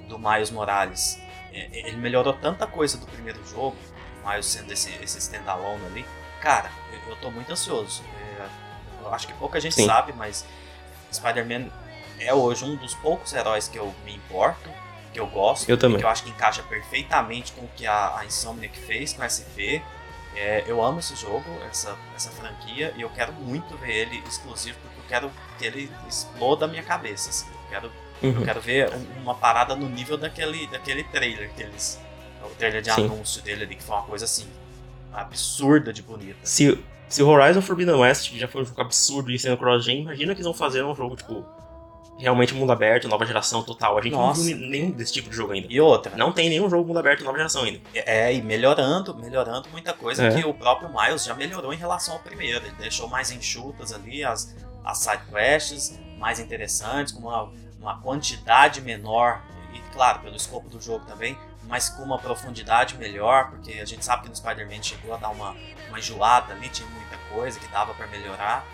do 0.07 0.19
Miles 0.19 0.51
Morales, 0.51 1.19
é, 1.53 1.87
ele 1.87 1.97
melhorou 1.97 2.33
tanta 2.33 2.67
coisa 2.67 2.97
do 2.97 3.05
primeiro 3.05 3.39
jogo, 3.47 3.75
o 4.23 4.29
Miles 4.29 4.45
sendo 4.45 4.71
esse, 4.71 4.91
esse 5.01 5.17
standalone 5.17 5.85
ali, 5.87 6.05
cara, 6.41 6.69
eu, 6.91 7.11
eu 7.11 7.15
tô 7.17 7.31
muito 7.31 7.51
ansioso. 7.51 8.03
Eu 9.05 9.13
acho 9.13 9.27
que 9.27 9.33
pouca 9.35 9.59
gente 9.59 9.75
Sim. 9.75 9.85
sabe, 9.85 10.13
mas 10.13 10.43
Spider-Man 11.13 11.69
é 12.19 12.33
hoje 12.33 12.65
um 12.65 12.75
dos 12.75 12.95
poucos 12.95 13.33
heróis 13.33 13.67
que 13.67 13.77
eu 13.77 13.93
me 14.03 14.15
importo, 14.15 14.69
que 15.13 15.19
eu 15.19 15.27
gosto, 15.27 15.69
eu 15.69 15.77
também. 15.77 15.99
que 15.99 16.03
eu 16.03 16.09
acho 16.09 16.23
que 16.23 16.29
encaixa 16.29 16.63
perfeitamente 16.63 17.51
com 17.53 17.61
o 17.61 17.69
que 17.75 17.85
a, 17.85 18.17
a 18.17 18.25
Insomniac 18.25 18.77
fez 18.79 19.13
com 19.13 19.21
SP. 19.23 19.79
É, 20.35 20.63
eu 20.67 20.83
amo 20.83 20.99
esse 20.99 21.15
jogo, 21.15 21.45
essa, 21.69 21.97
essa 22.15 22.29
franquia, 22.31 22.93
e 22.97 23.01
eu 23.01 23.09
quero 23.09 23.31
muito 23.33 23.75
ver 23.77 23.91
ele 23.91 24.21
exclusivo, 24.27 24.77
porque 24.81 24.99
eu 24.99 25.03
quero 25.07 25.31
que 25.57 25.65
ele 25.65 25.91
exploda 26.07 26.65
a 26.65 26.67
minha 26.67 26.83
cabeça. 26.83 27.29
Assim. 27.29 27.47
Eu, 27.47 27.69
quero, 27.69 27.91
uhum. 28.21 28.39
eu 28.39 28.43
quero 28.43 28.61
ver 28.61 28.91
uma 29.21 29.33
parada 29.33 29.75
no 29.75 29.87
nível 29.87 30.17
daquele, 30.17 30.67
daquele 30.67 31.03
trailer 31.05 31.49
que 31.53 31.63
eles. 31.63 31.99
O 32.43 32.55
trailer 32.55 32.81
de 32.81 32.93
Sim. 32.93 33.05
anúncio 33.05 33.41
dele 33.41 33.63
ali, 33.63 33.75
que 33.75 33.83
foi 33.83 33.95
uma 33.95 34.03
coisa 34.03 34.25
assim, 34.25 34.47
absurda 35.11 35.91
de 35.91 36.01
bonita. 36.01 36.37
Se, 36.43 36.77
se 37.07 37.23
o 37.23 37.27
Horizon 37.27 37.61
Forbidden 37.61 37.95
West 37.95 38.31
já 38.33 38.47
foi 38.47 38.61
um 38.61 38.65
jogo 38.65 38.81
absurdo 38.81 39.31
e 39.31 39.39
sendo 39.39 39.57
cross-gen, 39.57 40.01
imagina 40.01 40.33
que 40.33 40.41
eles 40.41 40.45
vão 40.45 40.53
fazer 40.53 40.83
um 40.83 40.93
jogo, 40.93 41.15
tipo, 41.15 41.45
realmente 42.17 42.53
mundo 42.53 42.71
aberto, 42.71 43.07
nova 43.07 43.25
geração 43.25 43.63
total. 43.63 43.97
A 43.97 44.01
gente 44.01 44.13
Nossa. 44.13 44.39
não 44.39 44.45
viu 44.45 44.57
nenhum 44.57 44.91
desse 44.91 45.13
tipo 45.13 45.29
de 45.29 45.35
jogo 45.35 45.53
ainda. 45.53 45.67
E 45.69 45.79
outra. 45.79 46.15
Não 46.15 46.31
tem 46.31 46.49
nenhum 46.49 46.69
jogo 46.69 46.87
mundo 46.87 46.99
aberto 46.99 47.23
nova 47.23 47.37
geração 47.37 47.63
ainda. 47.63 47.81
É, 47.93 48.33
e 48.33 48.41
melhorando, 48.41 49.15
melhorando 49.15 49.69
muita 49.69 49.93
coisa 49.93 50.27
é. 50.27 50.35
que 50.35 50.47
o 50.47 50.53
próprio 50.53 50.89
Miles 50.89 51.25
já 51.25 51.33
melhorou 51.33 51.73
em 51.73 51.77
relação 51.77 52.15
ao 52.15 52.19
primeiro. 52.19 52.65
Ele 52.65 52.75
deixou 52.77 53.07
mais 53.07 53.31
enxutas 53.31 53.91
ali 53.91 54.23
as, 54.23 54.55
as 54.83 54.97
side 54.99 55.23
quests, 55.31 55.99
mais 56.17 56.39
interessantes, 56.39 57.13
com 57.13 57.21
uma, 57.21 57.51
uma 57.79 58.01
quantidade 58.01 58.81
menor. 58.81 59.41
E 59.73 59.79
claro, 59.93 60.19
pelo 60.19 60.35
escopo 60.35 60.69
do 60.69 60.79
jogo 60.79 61.05
também, 61.05 61.37
mas 61.67 61.89
com 61.89 62.03
uma 62.03 62.17
profundidade 62.17 62.95
melhor, 62.97 63.49
porque 63.49 63.73
a 63.73 63.85
gente 63.85 64.05
sabe 64.05 64.23
que 64.23 64.29
no 64.29 64.35
Spider-Man 64.35 64.81
chegou 64.81 65.13
a 65.13 65.17
dar 65.17 65.29
uma, 65.29 65.55
uma 65.89 65.99
enjoada 65.99 66.53
ali, 66.53 66.69
tinha 66.69 66.87
muita 66.89 67.17
coisa 67.33 67.59
que 67.59 67.67
dava 67.67 67.93
para 67.93 68.07
melhorar. 68.07 68.65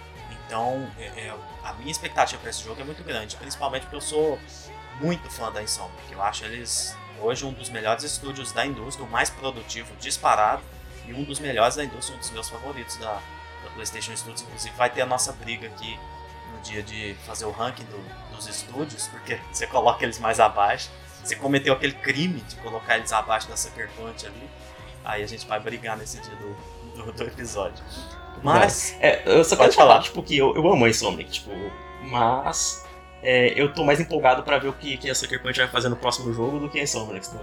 Então, 0.51 0.85
é, 0.99 1.05
é, 1.05 1.33
a 1.63 1.71
minha 1.75 1.89
expectativa 1.89 2.41
para 2.41 2.49
esse 2.49 2.61
jogo 2.61 2.81
é 2.81 2.83
muito 2.83 3.01
grande, 3.05 3.37
principalmente 3.37 3.83
porque 3.83 3.95
eu 3.95 4.01
sou 4.01 4.37
muito 4.99 5.29
fã 5.29 5.49
da 5.49 5.63
Insomniac. 5.63 6.11
Eu 6.11 6.21
acho 6.21 6.43
eles 6.43 6.93
hoje 7.21 7.45
um 7.45 7.53
dos 7.53 7.69
melhores 7.69 8.03
estúdios 8.03 8.51
da 8.51 8.65
indústria, 8.65 9.07
o 9.07 9.09
mais 9.09 9.29
produtivo 9.29 9.95
disparado 9.95 10.61
e 11.07 11.13
um 11.13 11.23
dos 11.23 11.39
melhores 11.39 11.77
da 11.77 11.85
indústria, 11.85 12.17
um 12.17 12.19
dos 12.19 12.31
meus 12.31 12.49
favoritos 12.49 12.97
da, 12.97 13.13
da 13.13 13.69
PlayStation 13.73 14.13
Studios. 14.13 14.41
Inclusive, 14.41 14.75
vai 14.75 14.89
ter 14.89 14.99
a 14.99 15.05
nossa 15.05 15.31
briga 15.31 15.67
aqui 15.67 15.97
no 16.53 16.59
dia 16.59 16.83
de 16.83 17.15
fazer 17.25 17.45
o 17.45 17.51
ranking 17.51 17.85
do, 17.85 18.35
dos 18.35 18.45
estúdios, 18.47 19.07
porque 19.07 19.39
você 19.53 19.65
coloca 19.65 20.03
eles 20.03 20.19
mais 20.19 20.41
abaixo 20.41 20.89
você 21.23 21.35
cometeu 21.35 21.73
aquele 21.73 21.93
crime 21.93 22.41
de 22.41 22.55
colocar 22.57 22.97
eles 22.97 23.13
abaixo 23.13 23.47
da 23.47 23.55
Sucker 23.55 23.87
Punch 23.95 24.25
ali, 24.25 24.49
aí 25.05 25.23
a 25.23 25.27
gente 25.27 25.45
vai 25.45 25.59
brigar 25.59 25.95
nesse 25.95 26.19
dia 26.19 26.35
do, 26.35 26.55
do, 26.95 27.11
do 27.13 27.23
episódio. 27.23 27.83
Mas. 28.43 28.95
É, 28.99 29.21
eu 29.25 29.43
só 29.43 29.55
quero 29.55 29.71
falar, 29.73 30.01
tipo, 30.01 30.21
que 30.23 30.37
eu, 30.37 30.55
eu 30.55 30.67
amo 30.71 30.85
a 30.85 30.89
Insomniac, 30.89 31.29
tipo, 31.29 31.51
mas. 32.03 32.83
É, 33.23 33.53
eu 33.55 33.71
tô 33.71 33.83
mais 33.83 33.99
empolgado 33.99 34.41
pra 34.41 34.57
ver 34.57 34.69
o 34.69 34.73
que, 34.73 34.97
que 34.97 35.09
a 35.09 35.13
Sucker 35.13 35.41
Punch 35.41 35.59
vai 35.59 35.67
fazer 35.67 35.89
no 35.89 35.95
próximo 35.95 36.33
jogo 36.33 36.59
do 36.59 36.69
que 36.69 36.79
a 36.79 36.83
Insomniac, 36.83 37.33
né? 37.33 37.41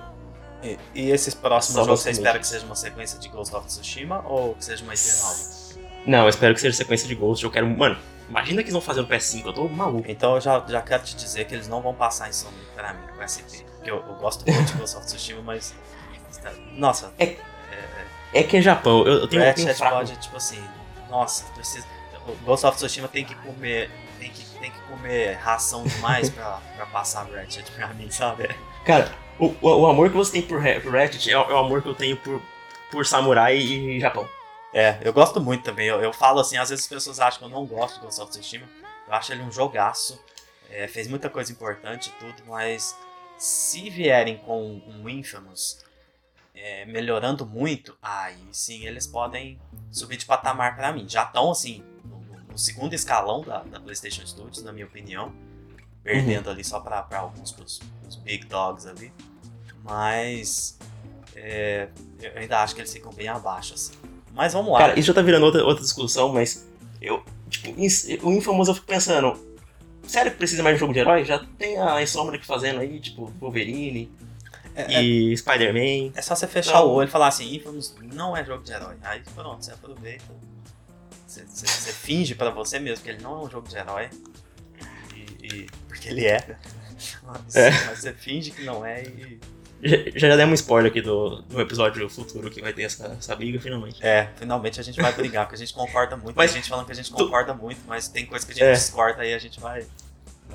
E, 0.62 0.78
e 0.94 1.10
esses 1.10 1.34
próximos 1.34 1.86
jogos 1.86 2.00
você 2.00 2.10
espera 2.10 2.38
que 2.38 2.46
seja 2.46 2.66
uma 2.66 2.74
sequência 2.74 3.18
de 3.18 3.28
Ghost 3.28 3.54
of 3.54 3.66
Tsushima 3.66 4.24
ou 4.26 4.54
que 4.54 4.64
seja 4.64 4.82
uma 4.82 4.94
IP 4.94 5.06
nova? 5.22 5.58
Não, 6.06 6.22
eu 6.24 6.28
espero 6.28 6.54
que 6.54 6.60
seja 6.60 6.76
sequência 6.76 7.06
de 7.06 7.14
Ghost. 7.14 7.44
Eu 7.44 7.50
quero. 7.50 7.66
Mano, 7.66 7.96
imagina 8.28 8.62
que 8.62 8.64
eles 8.64 8.72
vão 8.72 8.80
fazer 8.80 9.02
no 9.02 9.06
PS5, 9.06 9.46
eu 9.46 9.52
tô 9.52 9.68
maluco. 9.68 10.10
Então 10.10 10.34
eu 10.34 10.40
já, 10.40 10.64
já 10.66 10.82
quero 10.82 11.02
te 11.04 11.14
dizer 11.14 11.44
que 11.44 11.54
eles 11.54 11.68
não 11.68 11.80
vão 11.80 11.94
passar 11.94 12.28
em 12.28 12.32
Sony 12.32 12.56
pra 12.74 12.92
mim 12.92 13.06
com 13.16 13.22
SP. 13.22 13.62
Porque 13.76 13.90
eu, 13.90 13.96
eu 13.96 14.14
gosto 14.14 14.44
muito 14.50 14.72
de 14.72 14.78
Ghost 14.78 14.96
of 14.96 15.06
Tsushima, 15.06 15.42
mas. 15.42 15.74
Nossa. 16.74 17.12
É, 17.18 17.24
é, 17.24 17.38
é 18.32 18.42
que 18.42 18.56
é 18.56 18.62
Japão, 18.62 19.06
eu, 19.06 19.20
eu 19.20 19.28
tenho, 19.28 19.48
um 19.48 19.52
tenho 19.52 19.76
pode, 19.76 20.16
tipo 20.16 20.36
assim. 20.36 20.62
Nossa, 21.10 21.44
precisa. 21.52 21.86
O 22.26 22.34
Ghost 22.44 22.66
of 22.66 22.76
Tsushima 22.76 23.08
tem 23.08 23.24
que 23.24 23.34
comer. 23.36 23.90
Tem 24.18 24.30
que, 24.30 24.44
tem 24.58 24.70
que 24.70 24.80
comer 24.82 25.34
ração 25.34 25.84
demais 25.84 26.28
pra, 26.28 26.60
pra 26.76 26.86
passar 26.86 27.24
Ratchet 27.30 27.70
pra 27.72 27.88
mim, 27.88 28.10
sabe? 28.10 28.48
Cara, 28.84 29.14
o, 29.38 29.54
o, 29.60 29.86
amor 29.86 30.10
que 30.10 30.16
você 30.16 30.32
tem 30.32 30.42
por, 30.42 30.60
por 30.82 30.92
Ratchet 30.92 31.30
é, 31.30 31.32
é, 31.32 31.38
o 31.38 31.56
amor 31.56 31.82
que 31.82 31.88
eu 31.88 31.94
tenho 31.94 32.16
por, 32.16 32.42
por 32.90 33.06
Samurai 33.06 33.56
e 33.56 34.00
Japão. 34.00 34.28
É, 34.74 34.98
eu 35.02 35.12
gosto 35.12 35.40
muito 35.40 35.62
também. 35.62 35.86
Eu, 35.86 36.00
eu 36.02 36.12
falo 36.12 36.40
assim, 36.40 36.56
às 36.56 36.68
vezes 36.70 36.84
as 36.84 36.88
pessoas 36.88 37.20
acham 37.20 37.38
que 37.38 37.44
eu 37.44 37.48
não 37.48 37.64
gosto 37.64 37.94
de 37.94 38.00
Ghost 38.00 38.20
of 38.20 38.30
Tsushima. 38.30 38.66
Eu 39.06 39.14
acho 39.14 39.32
ele 39.32 39.42
um 39.42 39.52
jogaço. 39.52 40.22
É, 40.70 40.86
fez 40.86 41.08
muita 41.08 41.30
coisa 41.30 41.50
importante 41.50 42.10
e 42.10 42.12
tudo, 42.20 42.42
mas 42.46 42.94
se 43.38 43.88
vierem 43.88 44.36
com 44.36 44.82
um 44.86 45.08
Infamous 45.08 45.78
é, 46.60 46.84
melhorando 46.86 47.46
muito, 47.46 47.96
aí 48.02 48.36
sim 48.52 48.84
eles 48.84 49.06
podem 49.06 49.58
subir 49.90 50.16
de 50.16 50.26
patamar 50.26 50.76
para 50.76 50.92
mim. 50.92 51.08
Já 51.08 51.24
estão 51.24 51.50
assim 51.50 51.82
no, 52.04 52.20
no, 52.50 52.58
segundo 52.58 52.92
escalão 52.94 53.42
da, 53.42 53.62
da, 53.62 53.80
PlayStation 53.80 54.26
Studios, 54.26 54.62
na 54.62 54.72
minha 54.72 54.86
opinião, 54.86 55.32
perdendo 56.02 56.46
uhum. 56.46 56.52
ali 56.52 56.64
só 56.64 56.80
para 56.80 57.06
alguns 57.12 57.52
pros, 57.52 57.80
pros 58.02 58.16
big 58.16 58.46
dogs 58.46 58.86
ali, 58.86 59.12
mas 59.84 60.78
é, 61.34 61.88
eu 62.20 62.32
ainda 62.36 62.62
acho 62.62 62.74
que 62.74 62.80
eles 62.80 62.92
ficam 62.92 63.12
bem 63.12 63.28
abaixo 63.28 63.74
assim. 63.74 63.94
Mas 64.32 64.52
vamos 64.52 64.72
lá. 64.72 64.78
Cara, 64.78 64.98
isso 64.98 65.08
já 65.08 65.14
tá 65.14 65.22
virando 65.22 65.44
outra, 65.44 65.64
outra 65.64 65.82
discussão, 65.82 66.32
mas 66.32 66.66
eu 67.00 67.24
tipo 67.48 67.72
o 68.26 68.32
Infamous 68.32 68.68
eu 68.68 68.74
fico 68.74 68.86
pensando 68.86 69.48
Sério 70.08 70.32
que 70.32 70.38
precisa 70.38 70.62
mais 70.62 70.74
de 70.74 70.78
um 70.78 70.86
jogo 70.86 70.94
de 70.94 71.00
herói? 71.00 71.22
Já 71.22 71.44
tem 71.58 71.76
a 71.76 72.02
Insomniac 72.02 72.44
fazendo 72.46 72.80
aí, 72.80 72.98
tipo, 72.98 73.26
Wolverine 73.38 74.10
é, 74.82 75.02
e 75.02 75.32
é, 75.32 75.36
Spider-Man. 75.36 76.12
É 76.14 76.22
só 76.22 76.34
você 76.34 76.46
fechar 76.46 76.78
então... 76.78 76.86
o 76.86 76.92
olho 76.92 77.08
e 77.08 77.10
falar 77.10 77.28
assim, 77.28 77.54
Infamous 77.54 77.94
não 78.02 78.36
é 78.36 78.44
jogo 78.44 78.62
de 78.62 78.72
herói. 78.72 78.96
Aí 79.02 79.22
pronto, 79.34 79.64
você 79.64 79.72
aproveita. 79.72 80.24
Você, 81.26 81.44
você, 81.44 81.66
você 81.66 81.92
finge 81.92 82.34
pra 82.34 82.50
você 82.50 82.78
mesmo 82.78 83.04
que 83.04 83.10
ele 83.10 83.22
não 83.22 83.40
é 83.40 83.46
um 83.46 83.50
jogo 83.50 83.68
de 83.68 83.76
herói. 83.76 84.08
E, 85.14 85.46
e 85.46 85.66
porque 85.86 86.08
ele 86.08 86.26
é. 86.26 86.56
Mas, 87.22 87.56
é. 87.56 87.70
mas 87.86 87.98
você 88.00 88.12
finge 88.12 88.50
que 88.50 88.64
não 88.64 88.84
é 88.84 89.02
e 89.02 89.38
já, 89.82 90.28
já 90.28 90.36
demos 90.36 90.52
um 90.52 90.54
spoiler 90.54 90.90
aqui 90.90 91.00
do, 91.00 91.42
do 91.42 91.60
episódio 91.60 92.08
futuro 92.08 92.50
que 92.50 92.60
vai 92.60 92.72
ter 92.72 92.82
essa, 92.82 93.16
essa 93.18 93.36
briga, 93.36 93.60
finalmente. 93.60 94.04
É, 94.04 94.30
finalmente 94.36 94.80
a 94.80 94.82
gente 94.82 95.00
vai 95.00 95.12
brigar, 95.12 95.46
porque 95.46 95.54
a 95.54 95.58
gente 95.58 95.72
concorda 95.72 96.16
muito. 96.16 96.36
Mas, 96.36 96.50
a 96.50 96.54
gente 96.54 96.68
falando 96.68 96.86
que 96.86 96.92
a 96.92 96.94
gente 96.94 97.10
concorda 97.10 97.54
tu... 97.54 97.60
muito, 97.60 97.80
mas 97.86 98.08
tem 98.08 98.26
coisa 98.26 98.44
que 98.44 98.52
a 98.52 98.54
gente 98.54 98.64
é. 98.64 98.72
discorda 98.72 99.22
aí 99.22 99.32
a 99.32 99.38
gente 99.38 99.60
vai. 99.60 99.86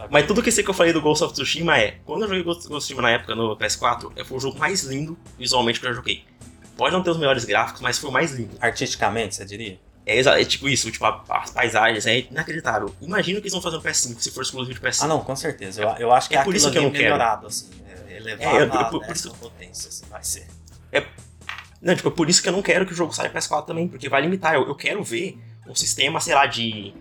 Mas 0.09 0.25
tudo 0.25 0.41
que 0.41 0.51
sei 0.51 0.63
que 0.63 0.69
eu 0.69 0.73
falei 0.73 0.91
do 0.91 1.01
Ghost 1.01 1.23
of 1.23 1.33
Tsushima 1.33 1.77
é: 1.77 1.99
quando 2.05 2.23
eu 2.23 2.27
joguei 2.27 2.43
Ghost 2.43 2.67
of 2.67 2.77
Tsushima 2.77 3.01
na 3.01 3.11
época 3.11 3.35
no 3.35 3.55
PS4, 3.57 4.25
foi 4.25 4.37
o 4.37 4.39
jogo 4.39 4.57
mais 4.59 4.83
lindo 4.83 5.17
visualmente 5.37 5.79
que 5.79 5.85
eu 5.85 5.91
já 5.91 5.95
joguei. 5.95 6.23
Pode 6.75 6.93
não 6.93 7.03
ter 7.03 7.11
os 7.11 7.17
melhores 7.17 7.45
gráficos, 7.45 7.81
mas 7.81 7.99
foi 7.99 8.09
o 8.09 8.13
mais 8.13 8.31
lindo. 8.31 8.55
Artisticamente, 8.59 9.35
você 9.35 9.45
diria? 9.45 9.79
É, 10.05 10.19
é 10.19 10.45
tipo 10.45 10.67
isso, 10.67 10.91
tipo, 10.91 11.05
as 11.05 11.51
paisagens, 11.51 12.05
é 12.05 12.19
inacreditável. 12.19 12.93
Imagina 13.01 13.39
o 13.39 13.41
que 13.41 13.47
eles 13.47 13.53
vão 13.53 13.61
fazer 13.61 13.77
no 13.77 13.83
PS5 13.83 14.19
se 14.19 14.31
for 14.31 14.41
exclusivo 14.41 14.77
de 14.77 14.85
PS5. 14.85 15.03
Ah, 15.03 15.07
não, 15.07 15.21
com 15.21 15.35
certeza. 15.35 15.81
Eu, 15.81 15.89
eu 15.97 16.11
acho 16.11 16.27
que 16.27 16.35
é, 16.35 16.39
é 16.39 16.43
por 16.43 16.55
isso 16.55 16.69
que 16.69 16.77
eu 16.77 16.83
não 16.83 16.89
melhorado, 16.89 17.41
quero. 17.41 17.47
assim 17.47 17.83
elevar 18.17 18.55
é, 18.55 18.63
eu, 18.63 18.73
a 18.73 18.85
por, 18.85 19.03
isso, 19.11 19.33
potência, 19.35 19.89
assim, 19.89 20.05
vai 20.09 20.23
ser. 20.23 20.47
É, 20.91 21.05
não, 21.81 21.95
tipo, 21.95 22.07
é 22.07 22.11
por 22.11 22.29
isso 22.29 22.41
que 22.41 22.49
eu 22.49 22.53
não 22.53 22.61
quero 22.61 22.85
que 22.85 22.93
o 22.93 22.95
jogo 22.95 23.13
saia 23.13 23.29
para 23.29 23.41
PS4 23.41 23.65
também, 23.65 23.87
porque 23.87 24.07
vai 24.09 24.21
limitar. 24.21 24.53
Eu, 24.53 24.67
eu 24.67 24.75
quero 24.75 25.03
ver 25.03 25.37
um 25.67 25.75
sistema, 25.75 26.19
sei 26.19 26.33
lá, 26.33 26.45
de, 26.45 26.93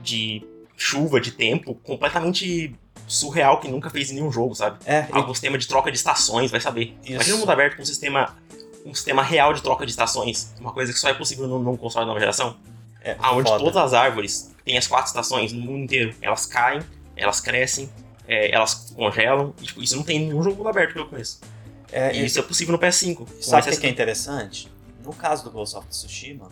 de 0.00 0.44
chuva, 0.78 1.20
de 1.20 1.32
tempo, 1.32 1.74
completamente 1.74 2.74
surreal 3.06 3.58
que 3.60 3.68
nunca 3.68 3.90
fez 3.90 4.10
em 4.10 4.14
nenhum 4.14 4.30
jogo, 4.30 4.54
sabe? 4.54 4.78
É, 4.86 5.06
Algum 5.10 5.34
sistema 5.34 5.58
de 5.58 5.66
troca 5.66 5.90
de 5.90 5.96
estações, 5.98 6.50
vai 6.50 6.60
saber. 6.60 6.96
Isso. 7.02 7.12
Imagina 7.12 7.36
um 7.36 7.40
mundo 7.40 7.50
aberto 7.50 7.76
com 7.76 7.82
um 7.82 7.86
sistema 7.86 8.34
um 8.86 8.94
sistema 8.94 9.22
real 9.22 9.52
de 9.52 9.60
troca 9.60 9.84
de 9.84 9.90
estações, 9.90 10.54
uma 10.58 10.72
coisa 10.72 10.92
que 10.92 10.98
só 10.98 11.08
é 11.10 11.14
possível 11.14 11.46
num, 11.46 11.58
num 11.58 11.76
console 11.76 12.06
nova 12.06 12.18
geração, 12.20 12.56
É, 13.02 13.16
aonde 13.18 13.48
foda. 13.50 13.62
todas 13.62 13.76
as 13.76 13.92
árvores 13.92 14.54
têm 14.64 14.78
as 14.78 14.86
quatro 14.86 15.08
estações 15.08 15.52
no 15.52 15.60
mundo 15.60 15.82
inteiro. 15.84 16.14
Elas 16.22 16.46
caem, 16.46 16.80
elas 17.16 17.40
crescem, 17.40 17.90
é, 18.26 18.54
elas 18.54 18.92
congelam. 18.94 19.52
E, 19.60 19.66
tipo, 19.66 19.82
isso 19.82 19.96
não 19.96 20.02
tem 20.04 20.20
nenhum 20.20 20.42
jogo 20.42 20.56
mundo 20.58 20.68
aberto 20.68 20.92
que 20.94 20.98
eu 21.00 21.06
conheço. 21.06 21.40
É, 21.92 22.14
E 22.14 22.24
isso 22.24 22.38
é 22.38 22.42
possível 22.42 22.72
no 22.72 22.78
PS5. 22.78 23.16
com 23.16 23.26
Sabe 23.42 23.68
o 23.68 23.72
que 23.72 23.76
que 23.80 23.86
é 23.86 23.90
interessante? 23.90 24.70
No 25.04 25.12
caso 25.12 25.44
do 25.44 25.50
Ghost 25.50 25.76
of 25.76 25.86
Tsushima, 25.88 26.48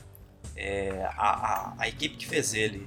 é, 0.56 1.08
a, 1.16 1.28
a, 1.30 1.74
a 1.78 1.88
equipe 1.88 2.16
que 2.16 2.26
fez 2.26 2.52
ele 2.54 2.86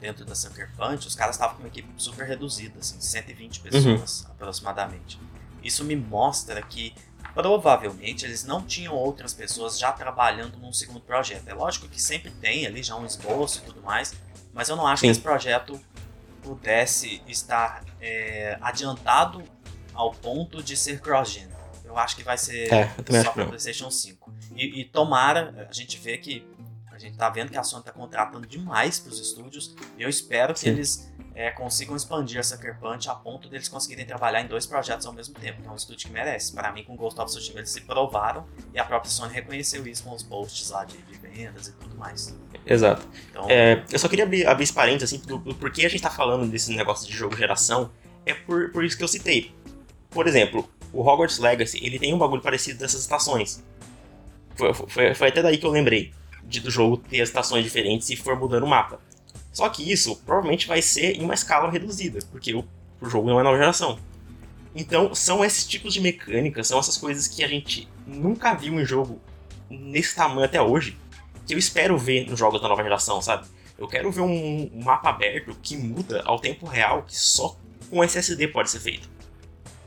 dentro 0.00 0.24
da 0.24 0.34
Sucker 0.34 0.70
Punch, 0.76 1.06
os 1.06 1.14
caras 1.14 1.36
estavam 1.36 1.56
com 1.56 1.62
uma 1.62 1.68
equipe 1.68 1.88
super 1.96 2.26
reduzida, 2.26 2.78
assim, 2.80 3.00
120 3.00 3.60
pessoas 3.60 4.26
aproximadamente. 4.30 5.20
Isso 5.62 5.84
me 5.84 5.94
mostra 5.94 6.62
que 6.62 6.94
provavelmente 7.34 8.24
eles 8.24 8.44
não 8.44 8.62
tinham 8.62 8.94
outras 8.94 9.32
pessoas 9.32 9.78
já 9.78 9.92
trabalhando 9.92 10.58
num 10.58 10.72
segundo 10.72 11.00
projeto. 11.00 11.46
É 11.48 11.54
lógico 11.54 11.88
que 11.88 12.00
sempre 12.00 12.30
tem 12.30 12.66
ali 12.66 12.82
já 12.82 12.96
um 12.96 13.04
esboço 13.06 13.60
e 13.60 13.66
tudo 13.66 13.82
mais, 13.82 14.14
mas 14.52 14.68
eu 14.68 14.76
não 14.76 14.86
acho 14.86 15.00
Sim. 15.00 15.06
que 15.06 15.10
esse 15.12 15.20
projeto 15.20 15.80
pudesse 16.42 17.22
estar 17.28 17.84
é, 18.00 18.58
adiantado 18.60 19.42
ao 19.92 20.12
ponto 20.12 20.62
de 20.62 20.76
ser 20.76 21.00
cross-gen. 21.00 21.48
Eu 21.84 21.98
acho 21.98 22.16
que 22.16 22.22
vai 22.22 22.38
ser 22.38 22.72
É, 22.72 22.88
só 23.22 23.32
para. 23.32 23.46
PlayStation 23.46 23.90
5. 23.90 24.32
E, 24.54 24.80
e 24.80 24.84
tomara, 24.84 25.68
a 25.68 25.72
gente 25.72 25.98
vê 25.98 26.16
que 26.16 26.46
gente 27.00 27.16
tá 27.16 27.28
vendo 27.30 27.50
que 27.50 27.58
a 27.58 27.62
Sony 27.62 27.82
tá 27.84 27.92
contratando 27.92 28.46
demais 28.46 28.98
pros 28.98 29.18
estúdios. 29.20 29.74
E 29.96 30.02
eu 30.02 30.08
espero 30.08 30.54
que 30.54 30.60
Sim. 30.60 30.70
eles 30.70 31.12
é, 31.34 31.50
consigam 31.50 31.96
expandir 31.96 32.38
a 32.38 32.42
Sucker 32.42 32.78
Punch 32.78 33.08
a 33.08 33.14
ponto 33.14 33.48
deles 33.48 33.68
conseguirem 33.68 34.04
trabalhar 34.04 34.40
em 34.40 34.46
dois 34.46 34.66
projetos 34.66 35.06
ao 35.06 35.12
mesmo 35.12 35.34
tempo, 35.34 35.62
que 35.62 35.68
é 35.68 35.70
um 35.70 35.76
estúdio 35.76 36.08
que 36.08 36.12
merece. 36.12 36.52
Para 36.52 36.70
mim, 36.72 36.84
com 36.84 36.96
Ghost 36.96 37.18
of 37.20 37.30
Tsushima 37.30 37.60
eles 37.60 37.70
se 37.70 37.80
provaram 37.82 38.46
e 38.74 38.78
a 38.78 38.84
própria 38.84 39.10
Sony 39.10 39.32
reconheceu 39.32 39.86
isso 39.86 40.04
com 40.04 40.14
os 40.14 40.22
posts 40.22 40.70
lá 40.70 40.84
de, 40.84 40.98
de 40.98 41.14
vendas 41.14 41.68
e 41.68 41.72
tudo 41.72 41.96
mais. 41.96 42.36
Exato. 42.66 43.08
Então, 43.30 43.46
É, 43.48 43.84
eu 43.90 43.98
só 43.98 44.08
queria 44.08 44.24
abrir, 44.24 44.46
abrir 44.46 44.64
esse 44.64 44.72
parênteses, 44.72 45.14
assim, 45.14 45.26
do, 45.26 45.38
do 45.38 45.54
porquê 45.54 45.86
a 45.86 45.88
gente 45.88 46.02
tá 46.02 46.10
falando 46.10 46.48
desse 46.50 46.74
negócio 46.74 47.06
de 47.06 47.16
jogo 47.16 47.36
geração, 47.36 47.90
é 48.26 48.34
por, 48.34 48.70
por 48.70 48.84
isso 48.84 48.96
que 48.96 49.04
eu 49.04 49.08
citei. 49.08 49.54
Por 50.10 50.26
exemplo, 50.26 50.68
o 50.92 51.00
Hogwarts 51.00 51.38
Legacy, 51.38 51.78
ele 51.82 51.98
tem 51.98 52.12
um 52.12 52.18
bagulho 52.18 52.42
parecido 52.42 52.78
dessas 52.80 53.00
estações. 53.00 53.64
Foi, 54.56 54.74
foi, 54.74 55.14
foi 55.14 55.28
até 55.28 55.40
daí 55.40 55.56
que 55.56 55.64
eu 55.64 55.70
lembrei 55.70 56.12
de, 56.44 56.60
do 56.60 56.70
jogo 56.70 56.96
ter 56.96 57.18
estações 57.18 57.64
diferentes 57.64 58.10
e 58.10 58.16
for 58.16 58.38
mudando 58.38 58.64
o 58.64 58.68
mapa. 58.68 59.00
Só 59.52 59.68
que 59.68 59.90
isso 59.90 60.16
provavelmente 60.24 60.66
vai 60.66 60.80
ser 60.80 61.16
em 61.16 61.22
uma 61.22 61.34
escala 61.34 61.70
reduzida, 61.70 62.20
porque 62.30 62.54
o, 62.54 62.64
o 63.00 63.08
jogo 63.08 63.28
não 63.28 63.40
é 63.40 63.42
nova 63.42 63.56
geração. 63.56 63.98
Então, 64.74 65.14
são 65.14 65.44
esses 65.44 65.66
tipos 65.66 65.92
de 65.92 66.00
mecânicas, 66.00 66.68
são 66.68 66.78
essas 66.78 66.96
coisas 66.96 67.26
que 67.26 67.42
a 67.42 67.48
gente 67.48 67.88
nunca 68.06 68.54
viu 68.54 68.80
em 68.80 68.84
jogo 68.84 69.20
nesse 69.68 70.14
tamanho 70.14 70.44
até 70.44 70.62
hoje, 70.62 70.96
que 71.46 71.54
eu 71.54 71.58
espero 71.58 71.98
ver 71.98 72.28
nos 72.28 72.38
jogos 72.38 72.60
da 72.60 72.68
nova 72.68 72.82
geração, 72.82 73.20
sabe? 73.20 73.46
Eu 73.76 73.88
quero 73.88 74.10
ver 74.12 74.20
um, 74.20 74.70
mapa 74.84 75.08
aberto 75.08 75.56
que 75.62 75.76
muda 75.76 76.22
ao 76.24 76.38
tempo 76.38 76.66
real, 76.66 77.02
que 77.02 77.16
só 77.16 77.56
com 77.88 78.04
SSD 78.04 78.48
pode 78.48 78.70
ser 78.70 78.78
feito. 78.78 79.08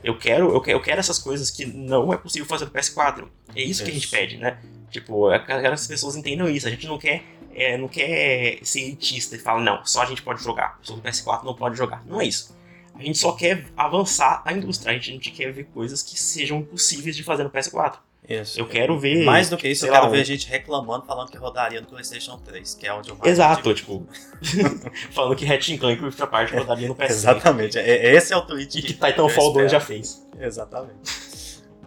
Eu 0.02 0.18
quero, 0.18 0.52
eu 0.52 0.60
quero, 0.60 0.78
eu 0.78 0.82
quero 0.82 1.00
essas 1.00 1.18
coisas 1.18 1.50
que 1.50 1.64
não 1.64 2.12
é 2.12 2.16
possível 2.18 2.46
fazer 2.46 2.66
no 2.66 2.70
PS4. 2.70 3.26
É 3.54 3.62
isso, 3.62 3.82
que 3.82 3.90
a 3.90 3.94
gente 3.94 4.04
Isso. 4.04 4.10
pede, 4.14 4.36
né? 4.36 4.58
Tipo, 4.94 5.32
eu 5.32 5.44
quero 5.44 5.60
que 5.60 5.66
as 5.66 5.86
pessoas 5.88 6.14
entendam 6.14 6.48
isso. 6.48 6.68
A 6.68 6.70
gente 6.70 6.86
não 6.86 6.96
quer, 6.96 7.20
é, 7.52 7.76
não 7.76 7.88
quer 7.88 8.60
ser 8.62 8.80
elitista 8.82 9.34
e 9.34 9.40
falar, 9.40 9.60
não, 9.60 9.84
só 9.84 10.02
a 10.02 10.06
gente 10.06 10.22
pode 10.22 10.40
jogar. 10.40 10.78
Só 10.82 10.94
o 10.94 11.00
PS4 11.02 11.42
não 11.42 11.52
pode 11.52 11.76
jogar. 11.76 12.04
Não 12.06 12.20
é 12.20 12.26
isso. 12.26 12.56
A 12.94 13.02
gente 13.02 13.18
só 13.18 13.32
quer 13.32 13.66
avançar 13.76 14.40
a 14.44 14.52
indústria. 14.52 14.92
A 14.92 14.94
gente, 14.94 15.10
a 15.10 15.12
gente 15.14 15.30
quer 15.32 15.52
ver 15.52 15.64
coisas 15.64 16.00
que 16.00 16.16
sejam 16.16 16.62
possíveis 16.62 17.16
de 17.16 17.24
fazer 17.24 17.42
no 17.42 17.50
PS4. 17.50 17.94
isso. 18.28 18.60
Eu 18.60 18.68
quero 18.68 18.96
ver. 18.96 19.24
Mais 19.24 19.50
do 19.50 19.56
que 19.56 19.66
isso, 19.68 19.84
eu 19.84 19.88
sei 19.88 19.90
lá, 19.90 19.98
quero 20.02 20.12
ver 20.12 20.20
um- 20.20 20.24
gente 20.24 20.46
reclamando, 20.48 21.04
falando 21.04 21.28
que 21.28 21.36
rodaria 21.36 21.80
no 21.80 21.88
PlayStation 21.88 22.38
3, 22.38 22.72
que 22.76 22.86
é 22.86 22.94
onde 22.94 23.08
eu 23.10 23.16
mais 23.16 23.32
Exato, 23.32 23.74
tipo. 23.74 24.06
falando 25.10 25.34
que 25.34 25.44
Ratchet 25.44 25.76
Clank 25.76 26.00
e 26.00 26.04
Rift 26.04 26.22
Apart 26.22 26.52
rodaria 26.52 26.86
no 26.86 26.94
PS5. 26.96 27.10
Exatamente, 27.10 27.78
é- 27.80 27.90
é- 27.90 28.14
esse 28.14 28.32
é 28.32 28.36
o 28.36 28.42
tweet 28.42 28.78
E 28.78 28.80
que 28.80 28.86
que 28.86 28.94
Titanfall 28.94 29.48
eu 29.48 29.52
2 29.54 29.72
já 29.72 29.80
fez. 29.80 30.24
Exatamente. 30.38 30.94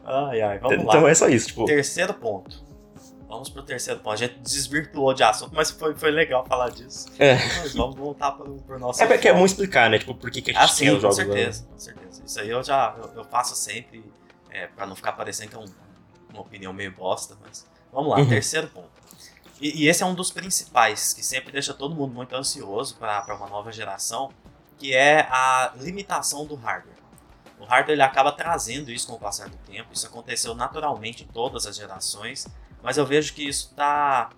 Ai, 0.03 0.41
ai, 0.41 0.59
vamos 0.59 0.83
então 0.83 1.01
lá. 1.03 1.09
é 1.09 1.13
só 1.15 1.27
isso, 1.29 1.47
tipo. 1.47 1.63
Terceiro 1.65 2.13
ponto. 2.13 2.66
Vamos 3.27 3.49
pro 3.49 3.61
terceiro 3.61 3.99
ponto. 3.99 4.13
A 4.13 4.15
gente 4.15 4.39
desvirtuou 4.39 5.13
de 5.13 5.21
assunto, 5.23 5.53
mas 5.53 5.69
foi, 5.69 5.93
foi 5.95 6.11
legal 6.11 6.45
falar 6.45 6.69
disso. 6.69 7.07
É. 7.19 7.35
Mas 7.59 7.73
vamos 7.75 7.95
voltar 7.95 8.31
pro, 8.31 8.55
pro 8.61 8.79
nosso. 8.79 9.03
É 9.03 9.05
porque 9.05 9.27
é 9.27 9.31
foco. 9.31 9.39
bom 9.41 9.45
explicar, 9.45 9.89
né? 9.89 9.99
Tipo, 9.99 10.15
por 10.15 10.31
que, 10.31 10.41
que 10.41 10.51
a 10.51 10.53
gente 10.53 10.71
Ah, 10.71 10.75
tem 10.75 10.89
os 10.89 10.95
com 10.95 11.01
jogos. 11.01 11.17
né? 11.17 11.25
certeza, 11.25 11.65
com 11.65 11.77
certeza. 11.79 12.23
Isso 12.25 12.39
aí 12.39 12.49
eu 12.49 12.63
já 12.63 12.95
eu, 12.97 13.11
eu 13.17 13.23
faço 13.25 13.55
sempre, 13.55 14.03
é, 14.49 14.67
pra 14.67 14.85
não 14.85 14.95
ficar 14.95 15.11
parecendo 15.11 15.49
que 15.49 15.55
é 15.55 15.59
um- 15.59 15.65
uma 16.31 16.41
opinião 16.41 16.71
meio 16.71 16.91
bosta, 16.93 17.35
mas 17.41 17.65
vamos 17.91 18.11
lá, 18.11 18.17
Uhum. 18.19 18.29
terceiro 18.29 18.67
ponto. 18.69 18.89
E, 19.59 19.83
e 19.83 19.87
esse 19.89 20.03
é 20.03 20.05
um 20.05 20.13
dos 20.13 20.31
principais, 20.31 21.13
que 21.13 21.23
sempre 21.23 21.51
deixa 21.51 21.73
todo 21.73 21.93
mundo 21.95 22.13
muito 22.13 22.33
ansioso 22.35 22.95
para 22.95 23.25
uma 23.35 23.47
nova 23.49 23.71
geração, 23.71 24.31
que 24.77 24.93
é 24.93 25.21
a 25.29 25.73
limitação 25.77 26.45
do 26.45 26.55
hardware. 26.55 26.95
O 27.59 27.65
hardware 27.65 27.93
ele 27.95 28.03
acaba 28.03 28.31
trazendo 28.31 28.91
isso 28.91 29.07
com 29.07 29.15
o 29.15 29.19
passar 29.19 29.49
do 29.49 29.57
tempo, 29.57 29.89
isso 29.91 30.05
aconteceu 30.05 30.53
naturalmente 30.53 31.23
em 31.23 31.27
todas 31.27 31.65
as 31.65 31.75
gerações, 31.75 32.47
mas 32.83 32.97
eu 32.97 33.05
vejo 33.05 33.33
que 33.33 33.47
isso 33.47 33.69
está 33.71 34.29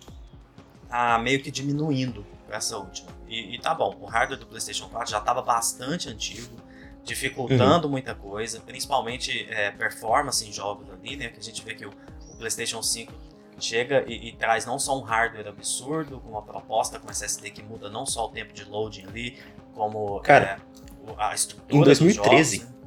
tá 0.88 1.20
meio 1.20 1.42
que 1.42 1.52
diminuindo 1.52 2.26
com 2.48 2.54
essa 2.54 2.78
última. 2.78 3.10
E, 3.28 3.56
e 3.56 3.60
tá 3.60 3.74
bom, 3.76 3.96
o 4.02 4.06
hardware 4.06 4.40
do 4.40 4.46
PlayStation 4.48 4.88
4 4.90 5.12
já 5.12 5.20
estava 5.20 5.42
bastante 5.42 6.10
antigo, 6.10 6.56
dificultando 7.04 7.88
muita 7.90 8.14
coisa, 8.16 8.60
principalmente 8.60 9.46
é, 9.50 9.72
performance 9.72 10.48
em 10.48 10.52
jogos 10.52 10.90
ali, 10.92 11.16
né? 11.16 11.30
Que 11.30 11.40
a 11.40 11.44
gente 11.44 11.64
vê 11.64 11.74
que 11.76 11.86
o, 11.86 11.90
o 12.32 12.38
PlayStation 12.38 12.82
5 12.82 13.12
chega 13.60 14.04
e, 14.08 14.30
e 14.30 14.32
traz 14.34 14.66
não 14.66 14.80
só 14.80 14.98
um 14.98 15.02
hardware 15.02 15.48
absurdo, 15.48 16.20
com 16.20 16.30
uma 16.30 16.42
proposta 16.42 17.00
com 17.00 17.10
SSD 17.10 17.52
que 17.52 17.62
muda 17.62 17.90
não 17.90 18.06
só 18.06 18.26
o 18.26 18.30
tempo 18.30 18.54
de 18.54 18.64
loading 18.64 19.06
ali, 19.08 19.38
como 19.74 20.20
Cara, 20.22 20.60
é, 21.08 21.14
a 21.18 21.34
estrutura 21.36 21.74
em 21.76 21.78
dos 21.80 22.00
2013, 22.00 22.58
jogos, 22.58 22.72
né? 22.72 22.80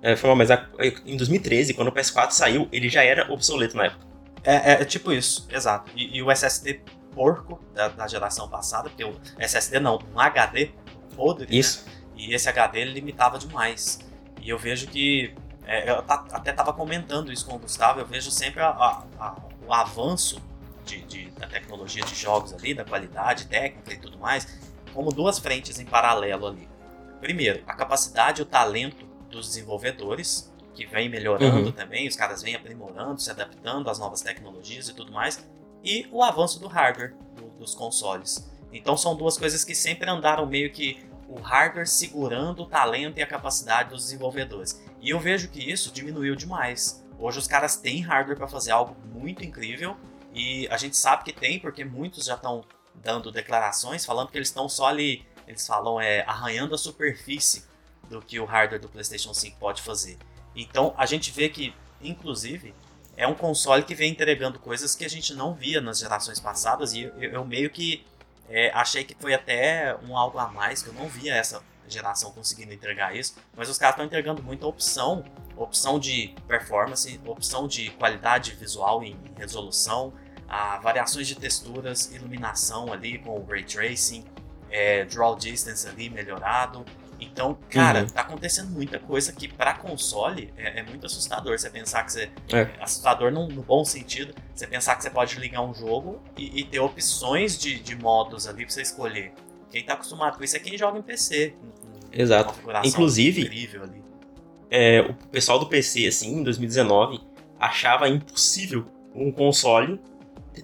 É, 0.00 0.16
foi 0.16 0.32
mas 0.34 0.50
a- 0.50 0.68
em 1.04 1.16
2013, 1.16 1.74
quando 1.74 1.88
o 1.88 1.92
PS4 1.92 2.30
saiu, 2.30 2.68
ele 2.70 2.88
já 2.88 3.02
era 3.02 3.32
obsoleto 3.32 3.76
na 3.76 3.86
época. 3.86 4.06
É, 4.44 4.72
é- 4.72 4.82
é 4.82 4.84
tipo 4.84 5.12
isso, 5.12 5.46
exato. 5.50 5.90
E, 5.94 6.16
e 6.18 6.22
o 6.22 6.30
SSD 6.30 6.80
porco 7.14 7.60
da, 7.74 7.88
da 7.88 8.06
geração 8.06 8.48
passada, 8.48 8.88
porque 8.88 9.04
o 9.04 9.14
SSD 9.38 9.80
não, 9.80 9.98
um 10.14 10.20
HD 10.20 10.70
podre, 11.16 11.46
né? 11.46 11.54
Isso. 11.56 11.84
E 12.16 12.32
esse 12.34 12.48
HD 12.48 12.80
ele 12.80 12.92
limitava 12.92 13.38
demais. 13.38 13.98
E 14.40 14.48
eu 14.50 14.58
vejo 14.58 14.86
que. 14.88 15.34
é, 15.66 15.90
eu 15.90 16.02
ta- 16.02 16.24
até 16.32 16.50
estava 16.50 16.72
comentando 16.72 17.32
isso 17.32 17.44
com 17.46 17.56
o 17.56 17.58
Gustavo, 17.58 18.00
eu 18.00 18.06
vejo 18.06 18.30
sempre 18.30 18.60
a- 18.62 18.68
a- 18.70 19.02
a- 19.18 19.36
o 19.66 19.72
avanço 19.74 20.40
de, 20.84 21.02
de- 21.02 21.30
da 21.32 21.46
tecnologia 21.46 22.02
de 22.04 22.14
jogos 22.14 22.52
ali, 22.54 22.72
da 22.72 22.84
qualidade 22.84 23.46
técnica 23.46 23.92
e 23.92 23.98
tudo 23.98 24.18
mais, 24.18 24.46
como 24.94 25.10
duas 25.12 25.38
frentes 25.38 25.78
em 25.78 25.84
paralelo 25.84 26.46
ali. 26.46 26.68
Primeiro, 27.20 27.62
a 27.66 27.74
capacidade 27.74 28.40
e 28.40 28.42
o 28.42 28.46
talento 28.46 29.04
dos 29.28 29.46
desenvolvedores, 29.48 30.52
que 30.78 30.86
vem 30.86 31.08
melhorando 31.08 31.66
Uhum. 31.66 31.72
também, 31.72 32.06
os 32.06 32.14
caras 32.14 32.40
vêm 32.40 32.54
aprimorando, 32.54 33.20
se 33.20 33.28
adaptando 33.30 33.90
às 33.90 33.98
novas 33.98 34.20
tecnologias 34.22 34.88
e 34.88 34.94
tudo 34.94 35.10
mais, 35.10 35.44
e 35.82 36.06
o 36.12 36.22
avanço 36.22 36.60
do 36.60 36.68
hardware 36.68 37.14
do- 37.34 37.48
dos 37.58 37.74
consoles. 37.74 38.48
Então 38.72 38.96
são 38.96 39.16
duas 39.16 39.36
coisas 39.36 39.64
que 39.64 39.74
sempre 39.74 40.08
andaram 40.08 40.46
meio 40.46 40.70
que 40.70 41.04
o 41.28 41.40
hardware 41.40 41.86
segurando 41.88 42.62
o 42.62 42.66
talento 42.66 43.18
e 43.18 43.22
a 43.22 43.26
capacidade 43.26 43.90
dos 43.90 44.04
desenvolvedores. 44.04 44.80
E 45.00 45.10
eu 45.10 45.18
vejo 45.18 45.48
que 45.48 45.58
isso 45.58 45.90
diminuiu 45.92 46.36
demais. 46.36 47.04
Hoje 47.18 47.38
os 47.40 47.48
caras 47.48 47.76
têm 47.76 48.00
hardware 48.00 48.36
para 48.38 48.46
fazer 48.46 48.70
algo 48.70 48.96
muito 49.12 49.44
incrível 49.44 49.96
e 50.32 50.68
a 50.68 50.76
gente 50.76 50.96
sabe 50.96 51.24
que 51.24 51.32
tem 51.32 51.58
porque 51.58 51.84
muitos 51.84 52.24
já 52.26 52.34
estão 52.34 52.64
dando 52.94 53.32
declarações 53.32 54.04
falando 54.06 54.28
que 54.30 54.38
eles 54.38 54.48
estão 54.48 54.68
só 54.68 54.86
ali, 54.86 55.26
eles 55.46 55.66
falam 55.66 56.00
é 56.00 56.20
arranhando 56.26 56.74
a 56.74 56.78
superfície 56.78 57.64
do 58.08 58.20
que 58.22 58.38
o 58.38 58.44
hardware 58.44 58.80
do 58.80 58.88
PlayStation 58.88 59.34
5 59.34 59.58
pode 59.58 59.82
fazer. 59.82 60.16
Então 60.54 60.94
a 60.96 61.06
gente 61.06 61.30
vê 61.30 61.48
que, 61.48 61.74
inclusive, 62.00 62.74
é 63.16 63.26
um 63.26 63.34
console 63.34 63.82
que 63.82 63.94
vem 63.94 64.12
entregando 64.12 64.58
coisas 64.58 64.94
que 64.94 65.04
a 65.04 65.08
gente 65.08 65.34
não 65.34 65.54
via 65.54 65.80
nas 65.80 65.98
gerações 65.98 66.38
passadas 66.38 66.92
e 66.92 67.02
eu, 67.02 67.12
eu 67.18 67.44
meio 67.44 67.70
que 67.70 68.04
é, 68.48 68.70
achei 68.72 69.04
que 69.04 69.14
foi 69.18 69.34
até 69.34 69.96
um 70.08 70.16
algo 70.16 70.38
a 70.38 70.48
mais, 70.48 70.82
que 70.82 70.88
eu 70.88 70.94
não 70.94 71.08
via 71.08 71.34
essa 71.34 71.62
geração 71.86 72.30
conseguindo 72.32 72.72
entregar 72.72 73.16
isso, 73.16 73.34
mas 73.56 73.68
os 73.68 73.78
caras 73.78 73.94
estão 73.94 74.04
entregando 74.04 74.42
muita 74.42 74.66
opção, 74.66 75.24
opção 75.56 75.98
de 75.98 76.34
performance, 76.46 77.20
opção 77.26 77.66
de 77.66 77.90
qualidade 77.90 78.52
visual 78.52 79.02
em 79.02 79.16
resolução, 79.36 80.12
a 80.48 80.78
variações 80.78 81.26
de 81.26 81.34
texturas, 81.34 82.12
iluminação 82.12 82.92
ali 82.92 83.18
com 83.18 83.38
o 83.38 83.44
ray 83.44 83.64
tracing, 83.64 84.24
é, 84.70 85.04
draw 85.04 85.36
distance 85.36 85.86
ali 85.86 86.08
melhorado. 86.08 86.84
Então, 87.20 87.58
cara, 87.68 88.00
Uhum. 88.02 88.06
tá 88.06 88.20
acontecendo 88.20 88.70
muita 88.70 88.98
coisa 88.98 89.32
que 89.32 89.48
para 89.48 89.74
console 89.74 90.52
é, 90.56 90.80
é 90.80 90.82
muito 90.84 91.06
assustador. 91.06 91.58
Você 91.58 91.68
pensar 91.68 92.04
que 92.04 92.12
você 92.12 92.30
É. 92.52 92.68
assustador 92.80 93.32
no, 93.32 93.48
no 93.48 93.62
bom 93.62 93.84
sentido. 93.84 94.34
Você 94.54 94.66
pensar 94.66 94.94
que 94.96 95.02
você 95.02 95.10
pode 95.10 95.36
ligar 95.36 95.62
um 95.62 95.74
jogo 95.74 96.20
e, 96.36 96.60
e 96.60 96.64
ter 96.64 96.78
opções 96.80 97.58
de, 97.58 97.78
de 97.80 97.96
modos 97.96 98.46
ali 98.46 98.64
pra 98.64 98.72
você 98.72 98.82
escolher. 98.82 99.32
Quem 99.70 99.84
tá 99.84 99.94
acostumado 99.94 100.38
com 100.38 100.44
isso 100.44 100.56
é 100.56 100.60
quem 100.60 100.78
joga 100.78 100.98
em 100.98 101.02
PC. 101.02 101.54
Exato. 102.12 102.54
Inclusive- 102.84 103.42
incrível 103.42 103.82
ali. 103.82 104.02
É, 104.70 105.00
o 105.00 105.14
pessoal 105.28 105.58
do 105.58 105.66
PC, 105.66 106.06
assim, 106.06 106.40
em 106.40 106.42
2019, 106.44 107.20
achava 107.58 108.08
impossível 108.08 108.86
um 109.14 109.32
console 109.32 110.00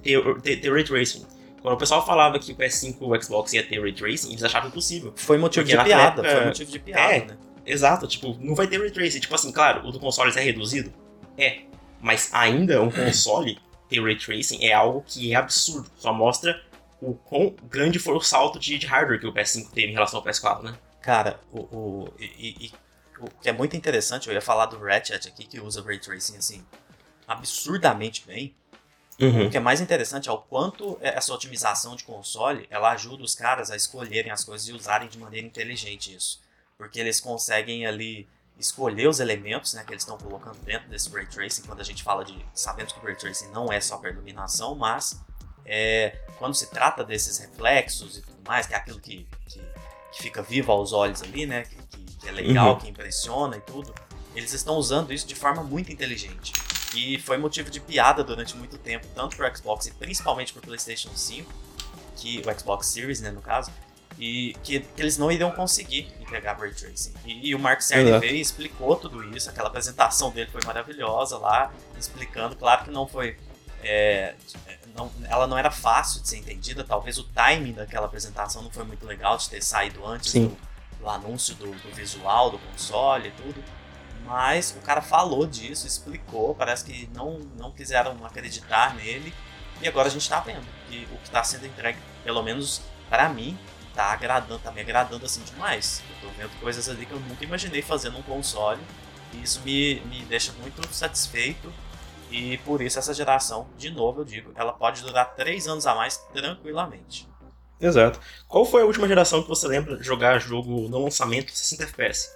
ter, 0.02 0.40
ter, 0.42 0.56
ter 0.60 0.72
Ray 0.72 0.84
Tracing. 0.84 1.24
Quando 1.64 1.76
o 1.76 1.78
pessoal 1.78 2.04
falava 2.04 2.38
que 2.38 2.52
o 2.52 2.54
PS5 2.54 2.98
e 3.00 3.04
o 3.06 3.22
Xbox 3.22 3.54
ia 3.54 3.66
ter 3.66 3.80
Ray 3.80 3.94
Tracing, 3.94 4.28
eles 4.32 4.44
achavam 4.44 4.68
impossível. 4.68 5.14
Foi 5.16 5.38
motivo 5.38 5.64
de 5.64 5.72
piada, 5.72 6.20
época, 6.20 6.28
foi 6.28 6.44
motivo 6.44 6.70
de 6.70 6.78
piada, 6.78 7.14
é, 7.14 7.24
né? 7.24 7.38
Exato, 7.64 8.06
tipo, 8.06 8.36
não 8.38 8.54
vai 8.54 8.66
ter 8.66 8.78
Ray 8.78 8.90
Tracing. 8.90 9.20
Tipo 9.20 9.34
assim, 9.34 9.50
claro, 9.50 9.88
o 9.88 9.90
do 9.90 9.98
console 9.98 10.30
é 10.36 10.40
reduzido? 10.42 10.92
É. 11.38 11.62
Mas 12.02 12.28
ainda 12.34 12.82
um 12.82 12.90
console 12.90 13.58
ter 13.88 14.02
Ray 14.02 14.14
Tracing 14.14 14.62
é 14.62 14.74
algo 14.74 15.02
que 15.06 15.32
é 15.32 15.36
absurdo. 15.36 15.90
Só 15.96 16.12
mostra 16.12 16.62
o 17.00 17.14
quão 17.14 17.56
grande 17.62 17.98
foi 17.98 18.14
o 18.14 18.20
salto 18.20 18.58
de, 18.58 18.76
de 18.76 18.86
hardware 18.86 19.18
que 19.18 19.26
o 19.26 19.32
PS5 19.32 19.70
teve 19.70 19.88
em 19.88 19.94
relação 19.94 20.20
ao 20.20 20.26
PS4, 20.26 20.64
né? 20.64 20.74
Cara, 21.00 21.40
o, 21.50 21.60
o, 21.60 22.14
e, 22.20 22.66
e, 22.66 22.72
o 23.18 23.30
que 23.40 23.48
é 23.48 23.52
muito 23.54 23.74
interessante, 23.74 24.28
eu 24.28 24.34
ia 24.34 24.42
falar 24.42 24.66
do 24.66 24.78
Ratchet 24.78 25.26
aqui, 25.26 25.46
que 25.46 25.58
usa 25.58 25.82
Ray 25.82 25.98
Tracing, 25.98 26.36
assim, 26.36 26.62
absurdamente 27.26 28.22
bem. 28.26 28.54
Uhum. 29.20 29.46
O 29.46 29.50
que 29.50 29.56
é 29.56 29.60
mais 29.60 29.80
interessante 29.80 30.28
é 30.28 30.32
o 30.32 30.38
quanto 30.38 30.98
essa 31.00 31.32
otimização 31.32 31.94
de 31.94 32.04
console, 32.04 32.66
ela 32.68 32.90
ajuda 32.90 33.22
os 33.22 33.34
caras 33.34 33.70
a 33.70 33.76
escolherem 33.76 34.32
as 34.32 34.42
coisas 34.42 34.68
e 34.68 34.72
usarem 34.72 35.08
de 35.08 35.18
maneira 35.18 35.46
inteligente 35.46 36.14
isso. 36.14 36.40
Porque 36.76 36.98
eles 36.98 37.20
conseguem 37.20 37.86
ali 37.86 38.28
escolher 38.58 39.08
os 39.08 39.20
elementos 39.20 39.74
né, 39.74 39.84
que 39.84 39.92
eles 39.92 40.02
estão 40.02 40.18
colocando 40.18 40.58
dentro 40.64 40.88
desse 40.88 41.10
Ray 41.10 41.26
Tracing, 41.26 41.62
quando 41.62 41.80
a 41.80 41.84
gente 41.84 42.02
fala 42.02 42.24
de... 42.24 42.36
Sabemos 42.52 42.92
que 42.92 42.98
o 42.98 43.02
Ray 43.02 43.16
Tracing 43.16 43.48
não 43.48 43.72
é 43.72 43.80
só 43.80 43.96
para 43.98 44.10
iluminação, 44.10 44.74
mas 44.74 45.20
é, 45.64 46.18
quando 46.38 46.54
se 46.54 46.70
trata 46.70 47.04
desses 47.04 47.38
reflexos 47.38 48.18
e 48.18 48.22
tudo 48.22 48.38
mais, 48.46 48.66
que 48.66 48.74
é 48.74 48.76
aquilo 48.76 49.00
que, 49.00 49.26
que, 49.48 49.60
que 50.12 50.22
fica 50.22 50.42
vivo 50.42 50.72
aos 50.72 50.92
olhos 50.92 51.22
ali, 51.22 51.46
né, 51.46 51.62
que, 51.62 51.76
que 52.20 52.28
é 52.28 52.32
legal, 52.32 52.74
uhum. 52.74 52.80
que 52.80 52.88
impressiona 52.88 53.56
e 53.56 53.60
tudo, 53.60 53.94
eles 54.34 54.52
estão 54.52 54.76
usando 54.76 55.12
isso 55.12 55.26
de 55.26 55.34
forma 55.34 55.62
muito 55.62 55.92
inteligente. 55.92 56.52
E 56.94 57.18
foi 57.18 57.36
motivo 57.36 57.70
de 57.70 57.80
piada 57.80 58.22
durante 58.22 58.56
muito 58.56 58.78
tempo, 58.78 59.06
tanto 59.14 59.36
para 59.36 59.50
o 59.50 59.56
Xbox 59.56 59.86
e 59.86 59.90
principalmente 59.92 60.52
para 60.52 60.60
o 60.60 60.62
PlayStation 60.62 61.10
5, 61.14 61.52
que 62.16 62.40
o 62.46 62.58
Xbox 62.58 62.86
Series, 62.86 63.20
né, 63.20 63.30
no 63.30 63.40
caso, 63.42 63.70
e 64.18 64.54
que, 64.62 64.80
que 64.80 65.02
eles 65.02 65.18
não 65.18 65.30
iriam 65.30 65.50
conseguir 65.50 66.12
entregar 66.20 66.56
Ray 66.56 66.72
Tracing. 66.72 67.14
E, 67.24 67.48
e 67.48 67.54
o 67.54 67.58
Mark 67.58 67.80
Cerny 67.80 68.10
Exato. 68.10 68.20
veio 68.20 68.36
e 68.36 68.40
explicou 68.40 68.96
tudo 68.96 69.24
isso, 69.36 69.50
aquela 69.50 69.68
apresentação 69.68 70.30
dele 70.30 70.50
foi 70.50 70.60
maravilhosa 70.64 71.36
lá, 71.38 71.72
explicando, 71.98 72.54
claro 72.54 72.84
que 72.84 72.90
não 72.90 73.08
foi 73.08 73.36
é, 73.82 74.34
não, 74.96 75.10
ela 75.28 75.46
não 75.46 75.58
era 75.58 75.70
fácil 75.70 76.22
de 76.22 76.28
ser 76.28 76.38
entendida, 76.38 76.84
talvez 76.84 77.18
o 77.18 77.24
timing 77.24 77.72
daquela 77.72 78.06
apresentação 78.06 78.62
não 78.62 78.70
foi 78.70 78.84
muito 78.84 79.04
legal 79.06 79.36
de 79.36 79.48
ter 79.50 79.62
saído 79.62 80.06
antes 80.06 80.32
do, 80.32 80.56
do, 81.00 81.08
anúncio 81.08 81.54
do, 81.56 81.70
do, 81.70 81.94
visual 81.94 82.50
do 82.50 82.58
console 82.58 83.28
e 83.28 83.32
tudo. 83.32 83.62
Mas 84.24 84.74
o 84.76 84.80
cara 84.80 85.02
falou 85.02 85.46
disso, 85.46 85.86
explicou, 85.86 86.54
parece 86.54 86.84
que 86.84 87.08
não, 87.14 87.38
não 87.58 87.70
quiseram 87.70 88.16
acreditar 88.24 88.94
nele. 88.94 89.34
E 89.82 89.88
agora 89.88 90.08
a 90.08 90.10
gente 90.10 90.28
tá 90.28 90.40
vendo 90.40 90.66
que 90.88 91.06
o 91.12 91.18
que 91.18 91.24
está 91.24 91.44
sendo 91.44 91.66
entregue, 91.66 91.98
pelo 92.22 92.42
menos 92.42 92.80
para 93.10 93.28
mim, 93.28 93.58
tá 93.94 94.12
agradando, 94.12 94.58
tá 94.60 94.72
me 94.72 94.80
agradando 94.80 95.24
assim 95.26 95.42
demais. 95.42 96.02
Eu 96.08 96.28
tô 96.28 96.34
vendo 96.36 96.60
coisas 96.60 96.88
ali 96.88 97.04
que 97.04 97.12
eu 97.12 97.20
nunca 97.20 97.44
imaginei 97.44 97.82
fazer 97.82 98.10
num 98.10 98.22
console. 98.22 98.80
E 99.32 99.42
isso 99.42 99.60
me, 99.62 100.00
me 100.02 100.22
deixa 100.24 100.52
muito 100.52 100.86
satisfeito 100.94 101.72
e 102.30 102.58
por 102.58 102.82
isso 102.82 102.98
essa 102.98 103.14
geração, 103.14 103.68
de 103.76 103.90
novo 103.90 104.22
eu 104.22 104.24
digo, 104.24 104.52
ela 104.56 104.72
pode 104.72 105.02
durar 105.02 105.34
3 105.34 105.68
anos 105.68 105.86
a 105.86 105.94
mais 105.94 106.16
tranquilamente. 106.32 107.28
Exato. 107.80 108.18
Qual 108.48 108.64
foi 108.64 108.82
a 108.82 108.84
última 108.84 109.06
geração 109.06 109.42
que 109.42 109.48
você 109.48 109.68
lembra 109.68 109.96
de 109.96 110.02
jogar 110.02 110.38
jogo 110.40 110.88
no 110.88 111.04
lançamento 111.04 111.52
60 111.52 111.84
FPS? 111.84 112.34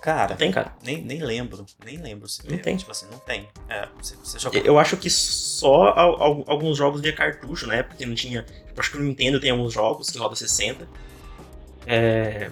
Cara, 0.00 0.30
não 0.30 0.36
tem, 0.36 0.52
cara. 0.52 0.72
Nem, 0.82 1.02
nem 1.02 1.22
lembro. 1.22 1.66
Nem 1.84 1.96
lembro 1.98 2.28
se 2.28 2.48
não 2.48 2.58
tem. 2.58 2.76
Tipo 2.76 2.90
assim, 2.90 3.06
não 3.10 3.18
tem. 3.18 3.48
É, 3.68 3.88
você, 4.00 4.16
você. 4.16 4.38
Eu 4.64 4.78
acho 4.78 4.96
que 4.96 5.10
só 5.10 5.94
alguns 6.46 6.76
jogos 6.76 7.00
de 7.02 7.12
cartucho, 7.12 7.66
né? 7.66 7.82
Porque 7.82 8.06
não 8.06 8.14
tinha. 8.14 8.44
Eu 8.68 8.74
acho 8.78 8.90
que 8.90 8.96
o 8.96 9.00
Nintendo 9.00 9.40
tem 9.40 9.50
alguns 9.50 9.72
jogos 9.72 10.10
que 10.10 10.18
roda 10.18 10.36
60. 10.36 10.88
É... 11.86 12.50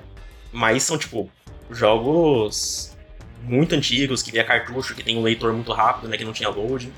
Mas 0.53 0.83
são, 0.83 0.99
tipo, 0.99 1.31
jogos 1.71 2.97
muito 3.43 3.75
antigos, 3.75 4.23
que 4.23 4.33
via 4.33 4.43
cartucho, 4.43 4.95
que 4.95 5.03
tem 5.03 5.17
um 5.17 5.23
leitor 5.23 5.53
muito 5.53 5.73
rápido, 5.73 6.09
né, 6.09 6.17
que 6.17 6.25
não 6.25 6.33
tinha 6.33 6.49
loading. 6.49 6.93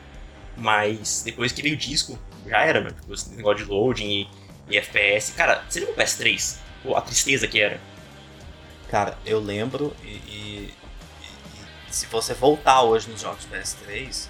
Mas 0.56 1.22
depois 1.24 1.52
que 1.52 1.62
veio 1.62 1.74
o 1.74 1.78
disco, 1.78 2.18
já 2.46 2.64
era, 2.64 2.80
mano. 2.80 2.94
Tipo, 2.94 3.14
esse 3.14 3.34
negócio 3.34 3.64
de 3.64 3.70
loading 3.70 4.28
e, 4.68 4.74
e 4.74 4.78
FPS. 4.78 5.32
Cara, 5.32 5.62
você 5.68 5.80
lembra 5.80 5.94
o 5.94 5.98
PS3? 5.98 6.56
Pô, 6.82 6.96
a 6.96 7.00
tristeza 7.00 7.46
que 7.46 7.60
era. 7.60 7.80
Cara, 8.88 9.18
eu 9.24 9.38
lembro 9.38 9.94
e, 10.02 10.06
e, 10.06 10.74
e, 11.22 11.92
se 11.92 12.06
você 12.06 12.32
voltar 12.32 12.82
hoje 12.82 13.10
nos 13.10 13.20
jogos 13.20 13.46
PS3, 13.46 14.28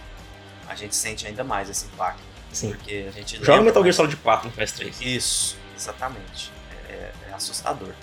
a 0.67 0.75
gente 0.75 0.97
sente 0.97 1.27
ainda 1.27 1.45
mais 1.45 1.71
esse 1.71 1.87
impacto. 1.87 2.23
Sim. 2.53 2.71
Porque 2.71 3.07
a 3.09 3.11
gente 3.13 3.45
Joga 3.45 3.63
Metal 3.63 3.83
Gear 3.83 3.95
Solid 3.95 4.17
4 4.17 4.49
no 4.49 4.55
PS3. 4.55 5.01
Isso, 5.01 5.57
exatamente. 5.77 6.51
É, 6.89 6.93
é, 6.93 7.13
é 7.31 7.35
assustador. 7.35 7.95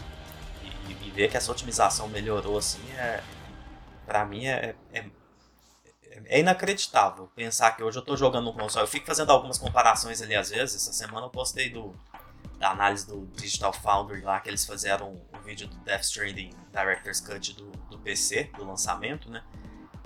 E, 0.64 0.92
e, 0.92 1.12
ver 1.12 1.30
que 1.30 1.36
essa 1.36 1.52
otimização 1.52 2.08
melhorou 2.08 2.58
assim 2.58 2.82
é, 2.98 3.22
para 4.06 4.24
mim 4.24 4.46
é, 4.46 4.76
é, 4.94 5.00
é, 5.00 6.22
é, 6.28 6.40
inacreditável 6.40 7.30
pensar 7.36 7.72
que 7.76 7.84
hoje 7.84 7.98
eu 7.98 8.02
tô 8.02 8.16
jogando 8.16 8.46
no 8.46 8.54
console. 8.54 8.86
Eu 8.86 8.90
fico 8.90 9.06
fazendo 9.06 9.32
algumas 9.32 9.58
comparações 9.58 10.22
ali 10.22 10.36
às 10.36 10.52
vezes. 10.52 10.76
Essa 10.76 10.94
semana 10.94 11.26
eu 11.26 11.30
postei 11.30 11.70
do, 11.70 11.94
da 12.58 12.72
análise 12.72 13.06
do 13.08 13.26
Digital 13.36 13.74
Foundry 13.74 14.22
lá, 14.22 14.40
que 14.40 14.50
eles 14.50 14.66
fizeram 14.66 15.10
o 15.10 15.38
um 15.38 15.42
vídeo 15.42 15.68
do 15.68 15.76
Death 15.78 16.04
Stranding 16.04 16.52
Director's 16.72 17.20
Cut 17.20 17.54
do, 17.54 17.72
do 17.90 18.00
PC, 18.00 18.50
do 18.58 18.66
lançamento, 18.66 19.30
né? 19.30 19.44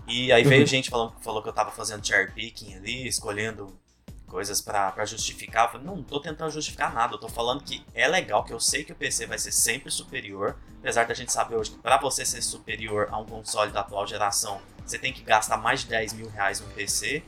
E 0.07 0.31
aí 0.31 0.43
veio 0.43 0.61
uhum. 0.61 0.67
gente 0.67 0.89
falando, 0.89 1.13
falou 1.21 1.41
que 1.41 1.49
eu 1.49 1.53
tava 1.53 1.71
fazendo 1.71 2.05
cherry 2.05 2.31
picking 2.31 2.75
ali, 2.75 3.07
escolhendo 3.07 3.79
coisas 4.25 4.61
para 4.61 5.05
justificar. 5.05 5.65
Eu 5.65 5.71
falei, 5.71 5.85
não, 5.85 5.97
não 5.97 6.03
tô 6.03 6.19
tentando 6.19 6.51
justificar 6.51 6.93
nada, 6.93 7.13
eu 7.13 7.19
tô 7.19 7.27
falando 7.27 7.63
que 7.63 7.83
é 7.93 8.07
legal, 8.07 8.43
que 8.43 8.53
eu 8.53 8.59
sei 8.59 8.83
que 8.83 8.91
o 8.91 8.95
PC 8.95 9.27
vai 9.27 9.37
ser 9.37 9.51
sempre 9.51 9.91
superior, 9.91 10.57
apesar 10.79 11.05
da 11.05 11.13
gente 11.13 11.31
saber 11.31 11.55
hoje 11.55 11.71
que 11.71 11.77
para 11.77 11.97
você 11.97 12.25
ser 12.25 12.41
superior 12.41 13.07
a 13.11 13.19
um 13.19 13.25
console 13.25 13.71
da 13.71 13.81
atual 13.81 14.07
geração, 14.07 14.61
você 14.85 14.97
tem 14.97 15.13
que 15.13 15.21
gastar 15.21 15.57
mais 15.57 15.81
de 15.81 15.87
10 15.87 16.13
mil 16.13 16.29
reais 16.29 16.59
no 16.59 16.67
PC. 16.69 17.23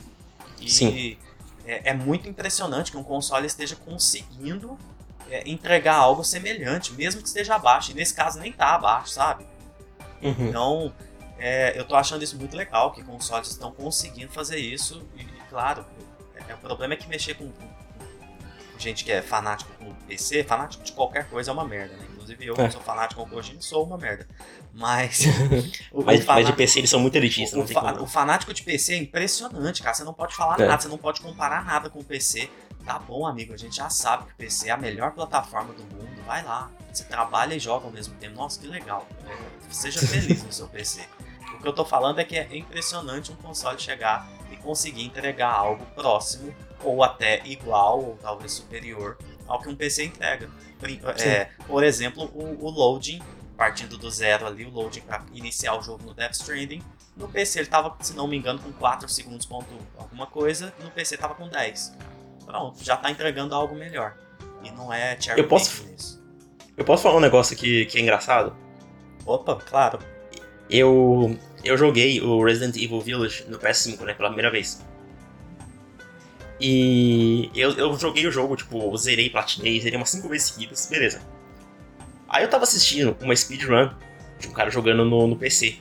E 0.59 0.69
Sim. 0.69 1.17
É, 1.65 1.91
é 1.91 1.93
muito 1.93 2.27
impressionante 2.27 2.91
que 2.91 2.97
um 2.97 3.03
console 3.03 3.45
esteja 3.45 3.75
conseguindo 3.75 4.77
é, 5.31 5.43
entregar 5.49 5.95
algo 5.95 6.23
semelhante, 6.23 6.93
mesmo 6.93 7.21
que 7.21 7.27
esteja 7.27 7.55
abaixo. 7.55 7.91
E 7.91 7.93
nesse 7.93 8.13
caso 8.13 8.39
nem 8.39 8.51
tá 8.51 8.75
abaixo, 8.75 9.13
sabe? 9.13 9.45
Uhum. 10.21 10.49
Então, 10.49 10.93
é, 11.39 11.77
eu 11.79 11.85
tô 11.85 11.95
achando 11.95 12.23
isso 12.23 12.37
muito 12.37 12.55
legal, 12.55 12.91
que 12.91 13.01
consoles 13.01 13.49
estão 13.49 13.71
conseguindo 13.71 14.31
fazer 14.31 14.57
isso. 14.57 15.07
E, 15.17 15.25
claro, 15.49 15.85
é, 16.47 16.53
o 16.53 16.57
problema 16.57 16.93
é 16.93 16.97
que 16.97 17.07
mexer 17.07 17.33
com, 17.35 17.49
com, 17.49 17.71
gente 18.77 19.03
que 19.05 19.11
é 19.11 19.21
fanático 19.21 19.71
com 19.79 19.93
PC, 20.07 20.43
fanático 20.43 20.83
de 20.83 20.91
qualquer 20.91 21.29
coisa 21.29 21.51
é 21.51 21.53
uma 21.53 21.65
merda, 21.65 21.95
né? 21.95 22.05
Inclusive 22.11 22.45
eu, 22.45 22.55
que 22.55 22.61
é. 22.61 22.69
sou 22.69 22.81
fanático 22.81 23.23
com 23.23 23.29
Kojima, 23.29 23.61
sou 23.61 23.85
uma 23.85 23.97
merda. 23.97 24.27
Mas. 24.73 25.23
o, 25.91 26.03
mas, 26.03 26.21
o 26.21 26.23
fanático, 26.23 26.33
mas, 26.33 26.47
de 26.47 26.53
PC 26.53 26.79
eles 26.79 26.89
são 26.89 26.99
muito 26.99 27.15
elitistas. 27.15 27.57
O, 27.57 27.61
o, 27.61 28.03
o, 28.03 28.07
fanático 28.07 28.53
de 28.53 28.63
PC 28.63 28.93
é 28.93 28.97
impressionante, 28.97 29.81
cara. 29.81 29.93
Você 29.93 30.03
não 30.03 30.13
pode 30.13 30.35
falar 30.35 30.59
é. 30.59 30.67
nada, 30.67 30.81
você 30.81 30.87
não 30.87 30.97
pode 30.97 31.21
comparar 31.21 31.63
nada 31.63 31.89
com 31.89 31.99
o 31.99 32.03
PC. 32.03 32.49
Tá 32.85 32.97
bom, 32.99 33.25
amigo, 33.25 33.53
a 33.53 33.57
gente 33.57 33.75
já 33.75 33.89
sabe 33.89 34.25
que 34.25 34.31
o 34.31 34.35
PC 34.35 34.69
é 34.69 34.71
a 34.71 34.77
melhor 34.77 35.11
plataforma 35.11 35.73
do 35.73 35.83
mundo. 35.83 36.23
Vai 36.25 36.43
lá. 36.43 36.71
Você 36.91 37.03
trabalha 37.03 37.55
e 37.55 37.59
joga 37.59 37.85
ao 37.85 37.91
mesmo 37.91 38.15
tempo. 38.15 38.35
Nossa, 38.35 38.59
que 38.59 38.67
legal. 38.67 39.07
Seja 39.69 39.99
feliz 40.05 40.43
no 40.43 40.51
seu 40.51 40.67
PC. 40.67 41.07
O 41.55 41.61
que 41.61 41.67
eu 41.67 41.73
tô 41.73 41.85
falando 41.85 42.19
é 42.19 42.25
que 42.25 42.35
é 42.35 42.57
impressionante 42.57 43.31
um 43.31 43.35
console 43.35 43.79
chegar 43.79 44.27
e 44.51 44.57
conseguir 44.57 45.03
entregar 45.03 45.51
algo 45.51 45.85
próximo 45.93 46.53
ou 46.83 47.03
até 47.03 47.45
igual 47.45 48.03
ou 48.03 48.17
talvez 48.21 48.53
superior 48.53 49.17
ao 49.47 49.61
que 49.61 49.69
um 49.69 49.75
PC 49.75 50.05
entrega. 50.05 50.49
É, 51.29 51.49
por 51.67 51.83
exemplo, 51.83 52.23
o, 52.33 52.65
o, 52.65 52.69
loading, 52.69 53.21
partindo 53.55 53.97
do 53.97 54.09
zero 54.09 54.47
ali, 54.47 54.65
o 54.65 54.71
loading 54.71 55.01
para 55.01 55.23
iniciar 55.33 55.75
o 55.75 55.81
jogo 55.81 56.03
no 56.03 56.13
Death 56.13 56.33
Stranding. 56.33 56.81
No 57.15 57.27
PC 57.27 57.59
ele 57.59 57.67
estava, 57.67 57.95
se 58.01 58.13
não 58.13 58.27
me 58.27 58.37
engano, 58.37 58.59
com 58.59 58.71
4 58.71 59.07
segundos 59.07 59.45
ponto 59.45 59.67
alguma 59.97 60.25
coisa, 60.25 60.73
no 60.79 60.89
PC 60.89 61.15
estava 61.15 61.35
com 61.35 61.47
10. 61.47 61.93
Pronto, 62.51 62.83
já 62.83 62.95
está 62.95 63.09
entregando 63.09 63.55
algo 63.55 63.73
melhor. 63.73 64.13
E 64.61 64.69
não 64.71 64.91
é 64.91 65.19
cherry 65.19 65.39
eu 65.39 65.47
posso, 65.47 65.85
isso. 65.97 66.21
Eu 66.75 66.83
posso 66.83 67.01
falar 67.01 67.15
um 67.15 67.21
negócio 67.21 67.55
aqui 67.55 67.85
que 67.85 67.97
é 67.97 68.01
engraçado? 68.01 68.53
Opa, 69.25 69.55
claro. 69.55 69.99
Eu 70.69 71.37
eu 71.63 71.77
joguei 71.77 72.19
o 72.19 72.43
Resident 72.43 72.75
Evil 72.75 72.99
Village 72.99 73.45
no 73.47 73.57
PS5, 73.57 74.01
né, 74.01 74.13
pela 74.13 74.29
primeira 74.29 74.51
vez. 74.51 74.83
E 76.59 77.49
eu, 77.55 77.71
eu 77.71 77.97
joguei 77.97 78.27
o 78.27 78.31
jogo, 78.31 78.57
tipo, 78.57 78.95
zerei, 78.97 79.29
platinei, 79.29 79.79
zerei 79.79 79.97
umas 79.97 80.09
5 80.09 80.27
vezes 80.27 80.49
seguidas, 80.49 80.87
beleza. 80.91 81.21
Aí 82.27 82.43
eu 82.43 82.49
tava 82.49 82.63
assistindo 82.63 83.15
uma 83.21 83.35
speedrun 83.35 83.91
de 84.39 84.47
um 84.47 84.51
cara 84.51 84.69
jogando 84.69 85.05
no, 85.05 85.25
no 85.25 85.37
PC. 85.37 85.77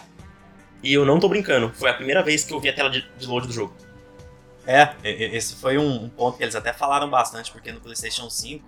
E 0.82 0.92
eu 0.92 1.04
não 1.04 1.18
tô 1.18 1.28
brincando, 1.28 1.72
foi 1.74 1.90
a 1.90 1.94
primeira 1.94 2.22
vez 2.22 2.44
que 2.44 2.54
eu 2.54 2.60
vi 2.60 2.68
a 2.68 2.72
tela 2.72 2.88
de, 2.88 3.04
de 3.18 3.26
load 3.26 3.48
do 3.48 3.52
jogo. 3.52 3.74
É, 4.66 4.94
esse 5.04 5.56
foi 5.56 5.78
um 5.78 6.08
ponto 6.08 6.36
que 6.36 6.44
eles 6.44 6.54
até 6.54 6.72
falaram 6.72 7.08
bastante, 7.08 7.50
porque 7.50 7.72
no 7.72 7.80
PlayStation 7.80 8.28
5 8.28 8.64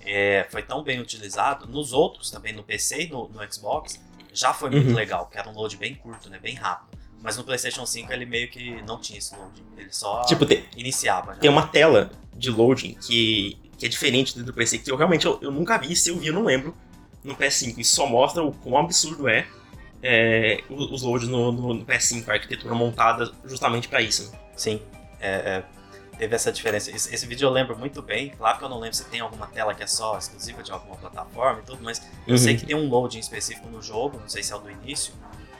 é, 0.00 0.46
foi 0.50 0.62
tão 0.62 0.82
bem 0.82 1.00
utilizado, 1.00 1.66
nos 1.66 1.92
outros 1.92 2.30
também, 2.30 2.52
no 2.52 2.62
PC 2.62 3.04
e 3.04 3.08
no, 3.08 3.28
no 3.28 3.52
Xbox, 3.52 4.00
já 4.32 4.52
foi 4.52 4.70
muito 4.70 4.88
uhum. 4.88 4.94
legal, 4.94 5.26
que 5.26 5.38
era 5.38 5.48
um 5.48 5.52
load 5.52 5.76
bem 5.76 5.94
curto, 5.94 6.28
né, 6.28 6.38
bem 6.38 6.54
rápido. 6.54 6.98
Mas 7.22 7.36
no 7.38 7.44
PlayStation 7.44 7.86
5 7.86 8.12
ele 8.12 8.26
meio 8.26 8.50
que 8.50 8.82
não 8.82 9.00
tinha 9.00 9.18
esse 9.18 9.34
loading. 9.34 9.64
Ele 9.78 9.90
só 9.90 10.22
Tipo, 10.24 10.44
tem, 10.44 10.62
iniciava. 10.76 11.34
Já. 11.34 11.40
tem 11.40 11.50
uma 11.50 11.66
tela 11.66 12.10
de 12.34 12.50
loading 12.50 12.94
que, 13.00 13.56
que 13.78 13.86
é 13.86 13.88
diferente 13.88 14.38
do 14.38 14.52
PS5, 14.52 14.82
que 14.82 14.90
eu 14.90 14.96
realmente 14.96 15.24
eu, 15.24 15.38
eu 15.40 15.50
nunca 15.50 15.78
vi, 15.78 15.96
se 15.96 16.10
eu 16.10 16.18
vi 16.18 16.26
eu 16.26 16.34
não 16.34 16.44
lembro, 16.44 16.76
no 17.22 17.34
PS5. 17.34 17.78
Isso 17.78 17.96
só 17.96 18.06
mostra 18.06 18.42
o 18.44 18.52
quão 18.52 18.76
absurdo 18.76 19.26
é, 19.26 19.46
é 20.02 20.62
os 20.68 21.02
loads 21.02 21.26
no, 21.26 21.50
no, 21.50 21.74
no 21.74 21.86
PS5, 21.86 22.28
a 22.28 22.32
arquitetura 22.34 22.74
montada 22.74 23.32
justamente 23.46 23.88
pra 23.88 24.02
isso. 24.02 24.30
né? 24.30 24.38
Sim, 24.54 24.82
é, 25.26 25.28
é, 25.58 25.64
teve 26.18 26.34
essa 26.34 26.52
diferença. 26.52 26.90
Esse, 26.90 27.14
esse 27.14 27.26
vídeo 27.26 27.46
eu 27.46 27.50
lembro 27.50 27.76
muito 27.78 28.00
bem. 28.02 28.30
Claro 28.30 28.58
que 28.58 28.64
eu 28.64 28.68
não 28.68 28.78
lembro 28.78 28.96
se 28.96 29.04
tem 29.04 29.20
alguma 29.20 29.46
tela 29.46 29.74
que 29.74 29.82
é 29.82 29.86
só 29.86 30.16
exclusiva 30.18 30.62
de 30.62 30.70
alguma 30.72 30.96
plataforma 30.96 31.60
e 31.60 31.62
tudo, 31.62 31.82
mas 31.82 32.00
eu 32.26 32.32
Uhum. 32.32 32.38
sei 32.38 32.56
que 32.56 32.66
tem 32.66 32.76
um 32.76 32.88
loading 32.88 33.18
específico 33.18 33.68
no 33.68 33.82
jogo, 33.82 34.18
não 34.20 34.28
sei 34.28 34.42
se 34.42 34.52
é 34.52 34.56
o 34.56 34.58
do 34.60 34.70
início, 34.70 35.12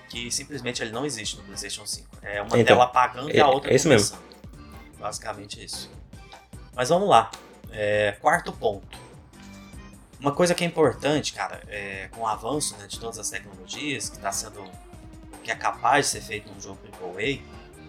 que 0.08 0.30
simplesmente 0.30 0.82
ele 0.82 0.92
não 0.92 1.04
existe 1.04 1.36
no 1.36 1.42
PlayStation 1.44 1.84
5. 1.86 2.08
É 2.22 2.40
uma 2.40 2.48
Então, 2.58 2.64
tela 2.64 2.84
apagando 2.84 3.30
e 3.30 3.40
a 3.40 3.44
é- 3.44 3.46
outra 3.46 3.72
é 3.72 3.76
isso 3.76 3.88
mesmo. 3.88 4.16
Basicamente 4.98 5.62
isso. 5.64 5.90
Mas 6.74 6.88
vamos 6.88 7.08
lá. 7.08 7.30
É, 7.70 8.12
quarto 8.20 8.52
ponto. 8.52 8.98
Uma 10.20 10.32
coisa 10.32 10.54
que 10.54 10.64
é 10.64 10.66
importante, 10.66 11.32
cara, 11.34 11.60
é, 11.68 12.08
com 12.12 12.22
o 12.22 12.26
avanço 12.26 12.76
né, 12.78 12.86
de 12.86 12.98
todas 12.98 13.18
as 13.18 13.28
tecnologias, 13.28 14.08
que 14.08 14.16
está 14.16 14.32
sendo. 14.32 14.64
que 15.42 15.50
é 15.50 15.54
capaz 15.54 16.06
de 16.06 16.12
ser 16.12 16.20
feito 16.22 16.50
num 16.50 16.58
jogo 16.58 16.78
AAA, 17.02 17.40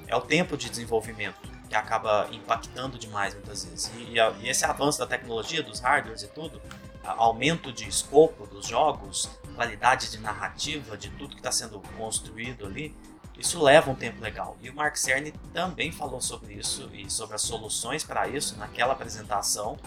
é 0.07 0.15
o 0.15 0.19
tempo 0.19 0.57
de 0.57 0.69
desenvolvimento, 0.69 1.37
que 1.67 1.75
acaba 1.75 2.27
impactando 2.31 2.97
demais 2.97 3.33
muitas 3.33 3.65
vezes. 3.65 3.91
E, 3.97 4.17
e 4.17 4.43
e 4.43 4.49
esse 4.49 4.65
avanço 4.65 4.99
da 4.99 5.07
tecnologia, 5.07 5.63
dos 5.63 5.79
hardwares 5.79 6.23
e 6.23 6.27
tudo, 6.27 6.61
aumento 7.03 7.71
de 7.71 7.87
escopo 7.87 8.47
dos 8.47 8.67
jogos, 8.67 9.29
qualidade 9.55 10.11
de 10.11 10.19
narrativa, 10.19 10.97
de 10.97 11.09
tudo 11.11 11.31
que 11.31 11.39
está 11.39 11.51
sendo 11.51 11.79
construído 11.97 12.65
ali, 12.65 12.95
isso 13.37 13.61
leva 13.61 13.91
um 13.91 13.95
tempo 13.95 14.21
legal. 14.21 14.57
E 14.61 14.69
o 14.69 14.75
Mark 14.75 14.95
Cerny 14.95 15.33
também 15.53 15.91
falou 15.91 16.21
sobre 16.21 16.53
isso 16.53 16.89
e 16.93 17.09
sobre 17.09 17.35
as 17.35 17.41
soluções 17.41 18.03
para 18.03 18.27
isso 18.27 18.57
naquela 18.57 18.93
apresentação. 18.93 19.77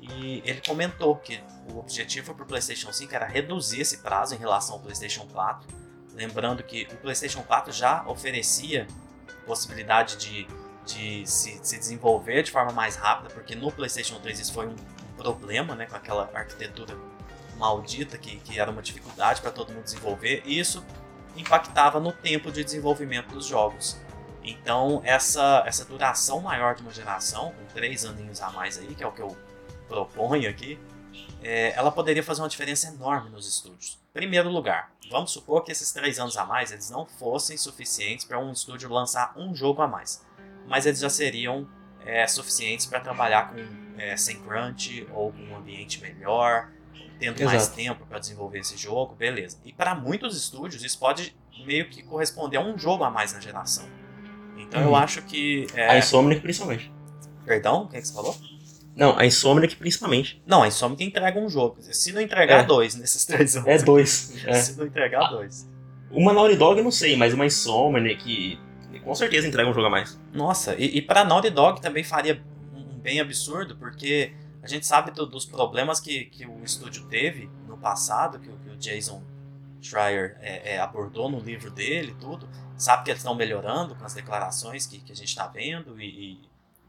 E 0.00 0.42
ele 0.46 0.62
comentou 0.66 1.14
que 1.16 1.42
o 1.70 1.78
objetivo 1.78 2.34
para 2.34 2.44
o 2.44 2.46
PlayStation 2.46 2.90
5 2.90 3.14
era 3.14 3.26
reduzir 3.26 3.82
esse 3.82 3.98
prazo 3.98 4.34
em 4.34 4.38
relação 4.38 4.76
ao 4.76 4.80
PlayStation 4.80 5.26
4. 5.26 5.68
Lembrando 6.14 6.62
que 6.62 6.88
o 6.90 6.96
PlayStation 6.96 7.42
4 7.42 7.70
já 7.70 8.02
oferecia 8.06 8.86
possibilidade 9.44 10.16
de, 10.16 10.46
de 10.86 11.26
se, 11.26 11.60
se 11.62 11.78
desenvolver 11.78 12.42
de 12.42 12.50
forma 12.50 12.72
mais 12.72 12.96
rápida, 12.96 13.30
porque 13.30 13.54
no 13.54 13.70
PlayStation 13.70 14.18
3 14.20 14.40
isso 14.40 14.52
foi 14.52 14.66
um, 14.66 14.74
problema, 15.20 15.74
né, 15.74 15.84
com 15.84 15.96
aquela 15.96 16.30
arquitetura 16.32 16.96
maldita 17.58 18.16
que, 18.16 18.36
que 18.36 18.58
era 18.58 18.70
uma 18.70 18.80
dificuldade 18.80 19.42
para 19.42 19.50
todo 19.50 19.70
mundo 19.70 19.84
desenvolver, 19.84 20.42
e 20.46 20.58
isso 20.58 20.82
impactava 21.36 22.00
no 22.00 22.10
tempo 22.10 22.50
de 22.50 22.64
desenvolvimento 22.64 23.28
dos 23.28 23.44
jogos. 23.44 24.00
Então, 24.42 25.02
essa, 25.04 25.62
essa 25.66 25.84
duração 25.84 26.40
maior 26.40 26.74
de 26.74 26.80
uma 26.80 26.90
geração, 26.90 27.52
com 27.52 27.66
três 27.74 28.06
aninhos 28.06 28.40
a 28.40 28.50
mais 28.50 28.78
aí, 28.78 28.94
que 28.94 29.04
é 29.04 29.06
o 29.06 29.12
que 29.12 29.20
eu 29.20 29.36
proponho 29.86 30.48
aqui, 30.48 30.78
é, 31.42 31.72
ela 31.76 31.92
poderia 31.92 32.22
fazer 32.22 32.40
uma 32.40 32.48
diferença 32.48 32.88
enorme 32.88 33.28
nos 33.28 33.46
estúdios. 33.46 33.98
Primeiro 34.14 34.48
lugar, 34.48 34.90
vamos 35.10 35.30
supor 35.30 35.62
que 35.62 35.70
esses 35.70 35.92
três 35.92 36.18
anos 36.18 36.36
a 36.38 36.46
mais 36.46 36.72
eles 36.72 36.88
não 36.88 37.04
fossem 37.04 37.58
suficientes 37.58 38.24
para 38.24 38.38
um 38.38 38.50
estúdio 38.52 38.90
lançar 38.90 39.34
um 39.36 39.54
jogo 39.54 39.82
a 39.82 39.88
mais, 39.88 40.24
mas 40.70 40.86
eles 40.86 41.00
já 41.00 41.10
seriam 41.10 41.68
é, 42.06 42.26
suficientes 42.26 42.86
para 42.86 43.00
trabalhar 43.00 43.50
com 43.52 43.58
é, 43.98 44.16
sem 44.16 44.36
crunch 44.40 45.06
ou 45.12 45.30
com 45.32 45.42
um 45.42 45.56
ambiente 45.56 46.00
melhor, 46.00 46.70
tendo 47.18 47.44
mais 47.44 47.62
Exato. 47.64 47.76
tempo 47.76 48.06
para 48.06 48.18
desenvolver 48.18 48.60
esse 48.60 48.76
jogo, 48.78 49.14
beleza. 49.14 49.58
E 49.64 49.72
para 49.72 49.94
muitos 49.94 50.34
estúdios 50.34 50.82
isso 50.82 50.98
pode 50.98 51.36
meio 51.66 51.90
que 51.90 52.02
corresponder 52.02 52.56
a 52.56 52.60
um 52.62 52.78
jogo 52.78 53.04
a 53.04 53.10
mais 53.10 53.34
na 53.34 53.40
geração. 53.40 53.84
Então 54.56 54.80
eu 54.80 54.88
Uhum. 54.90 54.96
acho 54.96 55.20
que 55.22 55.66
é... 55.74 55.90
A 55.90 55.98
Insomniac 55.98 56.40
principalmente. 56.40 56.90
perdão, 57.44 57.82
o 57.82 57.88
que, 57.88 57.96
é 57.96 58.00
que 58.00 58.06
você 58.08 58.14
falou? 58.14 58.34
Não, 58.96 59.18
a 59.18 59.26
Insomniac 59.26 59.76
principalmente. 59.76 60.42
Não, 60.46 60.62
a 60.62 60.68
Insomniac 60.68 61.04
entrega 61.04 61.38
um 61.38 61.48
jogo. 61.50 61.76
Se 61.82 62.12
não 62.12 62.20
entregar 62.22 62.60
É. 62.60 62.62
dois 62.62 62.94
nesses 62.94 63.26
três 63.26 63.54
anos, 63.56 63.68
É 63.68 63.78
dois. 63.78 64.32
É. 64.46 64.54
se 64.60 64.78
não 64.78 64.86
entregar 64.86 65.28
dois. 65.28 65.68
Uma 66.10 66.32
Naughty 66.32 66.56
Dog 66.56 66.78
eu 66.78 66.84
não 66.84 66.90
sei, 66.90 67.16
mas 67.16 67.34
uma 67.34 67.44
Insomniac 67.44 68.58
com 69.02 69.14
certeza 69.14 69.46
entrega 69.48 69.68
um 69.68 69.74
jogo 69.74 69.86
a 69.86 69.90
mais. 69.90 70.18
Nossa, 70.32 70.74
e, 70.76 70.98
e 70.98 71.02
pra 71.02 71.24
Naughty 71.24 71.50
Dog 71.50 71.80
também 71.80 72.04
faria 72.04 72.42
um 72.74 72.98
bem 72.98 73.20
absurdo, 73.20 73.76
porque 73.76 74.32
a 74.62 74.66
gente 74.68 74.86
sabe 74.86 75.10
do- 75.10 75.26
dos 75.26 75.44
problemas 75.46 76.00
que, 76.00 76.26
que 76.26 76.46
o 76.46 76.62
estúdio 76.64 77.06
teve 77.06 77.48
no 77.66 77.76
passado, 77.78 78.38
que, 78.38 78.48
o- 78.48 78.56
que 78.58 78.70
o 78.70 78.76
Jason 78.76 79.22
Schreier 79.82 80.36
é, 80.40 80.74
é, 80.74 80.80
abordou 80.80 81.30
no 81.30 81.38
livro 81.40 81.70
dele 81.70 82.10
e 82.12 82.20
tudo. 82.20 82.48
Sabe 82.76 83.04
que 83.04 83.10
eles 83.10 83.20
estão 83.20 83.34
melhorando 83.34 83.94
com 83.94 84.04
as 84.04 84.14
declarações 84.14 84.86
que, 84.86 84.98
que 85.00 85.12
a 85.12 85.16
gente 85.16 85.28
está 85.28 85.46
vendo 85.46 86.00
e, 86.00 86.38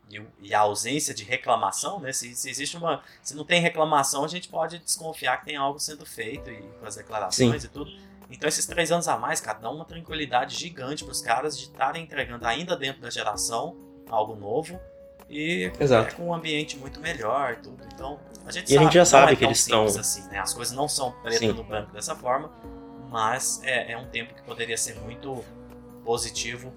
e- 0.09 0.21
e 0.41 0.53
a 0.53 0.59
ausência 0.59 1.13
de 1.13 1.23
reclamação, 1.23 1.99
né? 2.01 2.11
Se, 2.11 2.35
se 2.35 2.49
existe 2.49 2.75
uma. 2.75 3.01
Se 3.23 3.33
não 3.33 3.45
tem 3.45 3.61
reclamação, 3.61 4.25
a 4.25 4.27
gente 4.27 4.49
pode 4.49 4.77
desconfiar 4.79 5.37
que 5.37 5.45
tem 5.45 5.55
algo 5.55 5.79
sendo 5.79 6.05
feito 6.05 6.49
e 6.49 6.61
com 6.79 6.85
as 6.85 6.95
declarações 6.97 7.63
e 7.63 7.69
tudo. 7.69 7.89
Então 8.31 8.47
esses 8.47 8.65
três 8.65 8.91
anos 8.91 9.07
a 9.07 9.17
mais, 9.17 9.39
cara, 9.41 9.59
dá 9.59 9.69
uma 9.69 9.85
tranquilidade 9.85 10.55
gigante 10.55 11.03
para 11.03 11.11
os 11.11 11.21
caras 11.21 11.57
de 11.57 11.65
estarem 11.65 12.03
entregando 12.03 12.45
ainda 12.47 12.75
dentro 12.77 13.01
da 13.01 13.09
geração 13.09 13.75
algo 14.09 14.35
novo 14.35 14.79
e 15.29 15.71
Exato. 15.79 16.09
é, 16.09 16.11
com 16.13 16.27
um 16.27 16.33
ambiente 16.33 16.77
muito 16.77 16.99
melhor 16.99 17.53
e 17.53 17.55
tudo. 17.57 17.83
Então 17.93 18.19
a 18.45 18.51
gente 18.51 18.69
E 18.71 18.73
a 18.73 18.79
sabe 18.79 18.83
gente 18.85 18.93
já 18.93 19.05
sabe 19.05 19.33
é 19.33 19.35
que 19.35 19.45
eles 19.45 19.59
estão- 19.59 19.85
assim, 19.85 20.27
né? 20.29 20.39
As 20.39 20.53
coisas 20.53 20.75
não 20.75 20.87
são 20.87 21.11
preto 21.23 21.53
no 21.53 21.63
branco 21.63 21.91
dessa 21.91 22.15
forma, 22.15 22.51
mas 23.09 23.61
é, 23.63 23.91
é 23.93 23.97
um 23.97 24.07
tempo 24.07 24.33
que 24.33 24.41
poderia 24.43 24.77
ser 24.77 24.95
muito 25.01 25.43
positivo 26.03 26.73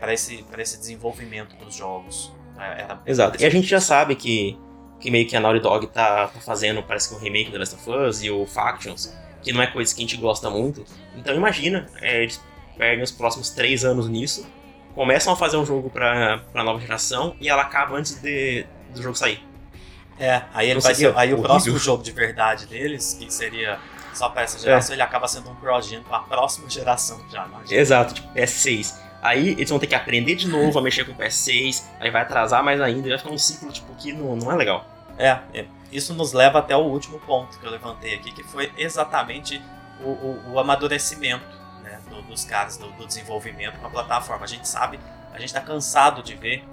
para 0.00 0.12
esse, 0.14 0.42
pra 0.44 0.62
esse 0.62 0.78
desenvolvimento 0.78 1.56
dos 1.56 1.74
jogos. 1.74 2.32
É, 2.58 2.82
era- 2.82 3.02
Exato. 3.04 3.42
E 3.42 3.44
a 3.44 3.50
gente 3.50 3.66
já 3.66 3.80
sabe 3.80 4.14
que, 4.14 4.58
que 5.00 5.10
meio 5.10 5.26
que 5.28 5.36
a 5.36 5.40
Naughty 5.40 5.60
Dog 5.60 5.86
tá, 5.88 6.28
tá 6.28 6.40
fazendo, 6.40 6.82
parece 6.82 7.08
que 7.08 7.14
um 7.14 7.18
remake 7.18 7.50
do 7.50 7.58
Last 7.58 7.74
of 7.74 7.90
Us 7.90 8.22
e 8.22 8.30
o 8.30 8.46
Factions, 8.46 9.12
que 9.46 9.52
não 9.52 9.62
é 9.62 9.68
coisa 9.68 9.94
que 9.94 10.00
a 10.00 10.04
gente 10.04 10.16
gosta 10.16 10.50
muito. 10.50 10.84
Então 11.16 11.32
imagina, 11.32 11.88
é, 12.00 12.24
eles 12.24 12.42
perdem 12.76 13.04
os 13.04 13.12
próximos 13.12 13.50
três 13.50 13.84
anos 13.84 14.08
nisso, 14.08 14.44
começam 14.92 15.32
a 15.32 15.36
fazer 15.36 15.56
um 15.56 15.64
jogo 15.64 15.88
pra, 15.88 16.38
pra 16.52 16.64
nova 16.64 16.80
geração 16.80 17.36
e 17.40 17.48
ela 17.48 17.62
acaba 17.62 17.96
antes 17.96 18.20
de, 18.20 18.66
do 18.92 19.00
jogo 19.00 19.14
sair. 19.14 19.40
É, 20.18 20.42
aí 20.52 20.68
ele 20.68 20.80
vai 20.80 20.94
ser, 20.96 21.16
aí 21.16 21.32
o 21.32 21.40
próximo 21.40 21.78
jogo 21.78 22.02
de 22.02 22.10
verdade 22.10 22.66
deles, 22.66 23.16
que 23.18 23.32
seria 23.32 23.78
só 24.12 24.28
para 24.30 24.42
essa 24.42 24.58
geração, 24.58 24.94
ele 24.94 25.02
acaba 25.02 25.28
sendo 25.28 25.48
um 25.48 25.54
progênio 25.54 26.04
para 26.04 26.16
a 26.16 26.22
próxima 26.22 26.68
geração 26.68 27.24
já, 27.30 27.46
imagina. 27.46 27.80
Exato, 27.80 28.14
tipo 28.14 28.28
PS6. 28.34 28.94
Aí 29.22 29.50
eles 29.50 29.70
vão 29.70 29.78
ter 29.78 29.86
que 29.86 29.94
aprender 29.94 30.34
de 30.34 30.48
novo 30.48 30.76
a 30.76 30.82
mexer 30.82 31.04
com 31.04 31.12
o 31.12 31.14
PS6, 31.14 31.84
aí 32.00 32.10
vai 32.10 32.22
atrasar 32.22 32.64
mais 32.64 32.80
ainda, 32.80 33.06
e 33.06 33.10
vai 33.10 33.18
ficar 33.18 33.30
um 33.30 33.38
ciclo 33.38 33.70
tipo, 33.70 33.94
que 33.94 34.12
não, 34.12 34.34
não 34.34 34.50
é 34.50 34.56
legal. 34.56 34.84
É, 35.18 35.38
é, 35.54 35.64
isso 35.96 36.14
nos 36.14 36.32
leva 36.32 36.58
até 36.58 36.76
o 36.76 36.80
último 36.82 37.18
ponto 37.20 37.58
que 37.58 37.64
eu 37.66 37.70
levantei 37.70 38.14
aqui, 38.14 38.32
que 38.32 38.42
foi 38.42 38.72
exatamente 38.76 39.62
o, 40.00 40.08
o- 40.08 40.52
o 40.52 40.58
amadurecimento 40.60 41.44
né, 41.82 42.00
do- 42.08 42.22
dos 42.22 42.44
caras 42.44 42.76
do, 42.76 42.90
do 42.92 43.06
desenvolvimento 43.06 43.78
com 43.80 43.86
a 43.86 43.90
plataforma. 43.90 44.44
A 44.44 44.48
gente 44.48 44.68
sabe, 44.68 44.98
a 45.32 45.38
gente 45.38 45.46
está 45.48 45.60
cansado 45.60 46.22
de 46.22 46.34
ver 46.34 46.64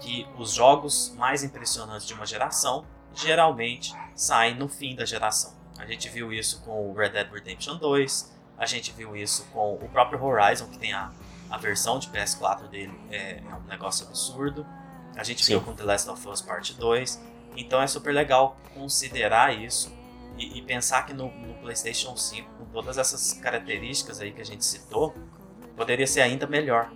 que 0.00 0.26
os 0.36 0.52
jogos 0.52 1.14
mais 1.16 1.44
impressionantes 1.44 2.06
de 2.06 2.14
uma 2.14 2.26
geração 2.26 2.84
geralmente 3.14 3.94
saem 4.14 4.54
no 4.54 4.68
fim 4.68 4.94
da 4.96 5.04
geração. 5.04 5.52
A 5.78 5.86
gente 5.86 6.08
viu 6.08 6.32
isso 6.32 6.60
com 6.62 6.90
o 6.90 6.94
Red 6.94 7.10
Dead 7.10 7.30
Redemption 7.32 7.76
2, 7.76 8.32
a 8.58 8.66
gente 8.66 8.92
viu 8.92 9.16
isso 9.16 9.46
com 9.52 9.74
o 9.74 9.88
próprio 9.88 10.22
Horizon, 10.22 10.66
que 10.66 10.78
tem 10.78 10.92
a, 10.92 11.10
a 11.50 11.56
versão 11.56 11.98
de 11.98 12.08
PS4 12.08 12.68
dele, 12.68 12.92
é, 13.10 13.38
é 13.48 13.54
um 13.54 13.62
negócio 13.68 14.06
absurdo. 14.06 14.66
A 15.16 15.22
gente 15.24 15.44
Sim. 15.44 15.52
viu 15.54 15.60
com 15.62 15.74
The 15.74 15.84
Last 15.84 16.08
of 16.10 16.26
Us 16.28 16.40
Part 16.40 16.72
2. 16.74 17.20
Então 17.56 17.80
é 17.80 17.86
super 17.86 18.12
legal 18.12 18.56
considerar 18.74 19.54
isso 19.54 19.92
e, 20.38 20.58
e 20.58 20.62
pensar 20.62 21.04
que 21.04 21.12
no, 21.12 21.30
no 21.30 21.54
PlayStation 21.54 22.16
5, 22.16 22.48
com 22.58 22.64
todas 22.66 22.98
essas 22.98 23.34
características 23.34 24.20
aí 24.20 24.32
que 24.32 24.40
a 24.40 24.44
gente 24.44 24.64
citou, 24.64 25.14
poderia 25.76 26.06
ser 26.06 26.22
ainda 26.22 26.46
melhor. 26.46 26.90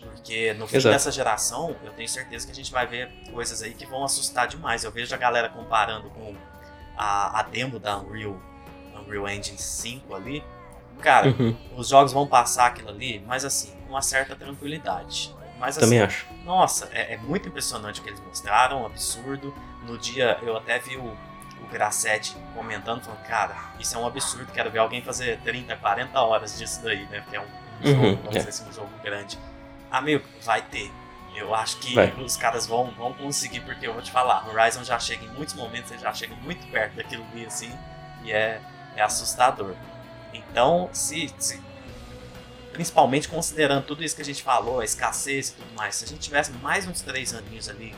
Porque 0.00 0.54
no 0.54 0.66
fim 0.66 0.76
Exato. 0.76 0.92
dessa 0.92 1.12
geração, 1.12 1.76
eu 1.84 1.92
tenho 1.92 2.08
certeza 2.08 2.46
que 2.46 2.52
a 2.52 2.54
gente 2.54 2.72
vai 2.72 2.86
ver 2.86 3.10
coisas 3.30 3.62
aí 3.62 3.74
que 3.74 3.86
vão 3.86 4.04
assustar 4.04 4.48
demais. 4.48 4.84
Eu 4.84 4.90
vejo 4.90 5.14
a 5.14 5.18
galera 5.18 5.48
comparando 5.48 6.10
com 6.10 6.34
a, 6.96 7.40
a 7.40 7.42
demo 7.42 7.78
da 7.78 7.98
Unreal, 7.98 8.40
Unreal 8.94 9.28
Engine 9.28 9.58
5 9.58 10.14
ali. 10.14 10.42
Cara, 11.00 11.28
Uhum, 11.28 11.54
os 11.76 11.88
jogos 11.88 12.12
vão 12.12 12.26
passar 12.26 12.66
aquilo 12.68 12.88
ali, 12.88 13.22
mas 13.26 13.44
assim, 13.44 13.70
com 13.82 13.90
uma 13.90 14.00
certa 14.00 14.34
tranquilidade. 14.34 15.34
Mas 15.58 15.76
assim, 15.76 15.86
também 15.86 16.00
acho. 16.00 16.26
nossa, 16.44 16.88
é, 16.92 17.14
é 17.14 17.16
muito 17.16 17.48
impressionante 17.48 18.00
o 18.00 18.02
que 18.04 18.10
eles 18.10 18.20
mostraram, 18.20 18.82
um 18.82 18.86
absurdo. 18.86 19.54
No 19.82 19.96
dia 19.96 20.38
eu 20.42 20.56
até 20.56 20.78
vi 20.78 20.96
o, 20.96 21.04
o 21.04 21.66
Grassetti 21.70 22.36
comentando, 22.54 23.02
falando, 23.02 23.22
cara, 23.26 23.56
isso 23.78 23.96
é 23.96 23.98
um 23.98 24.06
absurdo, 24.06 24.52
quero 24.52 24.70
ver 24.70 24.78
alguém 24.80 25.02
fazer 25.02 25.38
30, 25.40 25.76
40 25.76 26.20
horas 26.20 26.58
disso 26.58 26.82
daí, 26.82 27.06
né? 27.06 27.20
Porque 27.20 27.36
é 27.36 27.40
um, 27.40 27.44
um 27.44 27.86
jogo, 27.86 28.06
Uhum, 28.06 28.16
vamos 28.16 28.36
é. 28.36 28.38
dizer 28.38 28.48
assim, 28.50 28.68
um 28.68 28.72
jogo 28.72 28.90
grande. 29.02 29.38
Amigo, 29.90 30.24
vai 30.42 30.62
ter. 30.62 30.92
Eu 31.34 31.54
acho 31.54 31.76
que 31.78 31.94
Vai. 31.94 32.10
os 32.12 32.36
caras 32.36 32.66
vão, 32.66 32.90
vão 32.92 33.12
conseguir, 33.12 33.60
porque 33.60 33.86
eu 33.86 33.92
vou 33.92 34.00
te 34.00 34.10
falar, 34.10 34.48
Horizon 34.48 34.82
já 34.82 34.98
chega 34.98 35.24
em 35.24 35.28
muitos 35.28 35.54
momentos, 35.54 35.90
ele 35.90 36.00
já 36.00 36.12
chega 36.14 36.34
muito 36.36 36.66
perto 36.70 36.94
daquilo 36.96 37.24
ali, 37.30 37.44
assim, 37.44 37.70
e 38.24 38.32
é, 38.32 38.60
é 38.96 39.02
assustador. 39.02 39.74
Então, 40.32 40.88
se, 40.92 41.32
se 41.38 41.60
principalmente 42.76 43.26
considerando 43.26 43.86
tudo 43.86 44.04
isso 44.04 44.14
que 44.14 44.20
a 44.20 44.24
gente 44.24 44.42
falou, 44.42 44.80
a 44.80 44.84
escassez 44.84 45.48
e 45.48 45.52
tudo 45.54 45.74
mais, 45.74 45.94
se 45.94 46.04
a 46.04 46.08
gente 46.08 46.20
tivesse 46.20 46.52
mais 46.52 46.86
uns 46.86 47.00
três 47.00 47.32
aninhos 47.32 47.70
ali, 47.70 47.94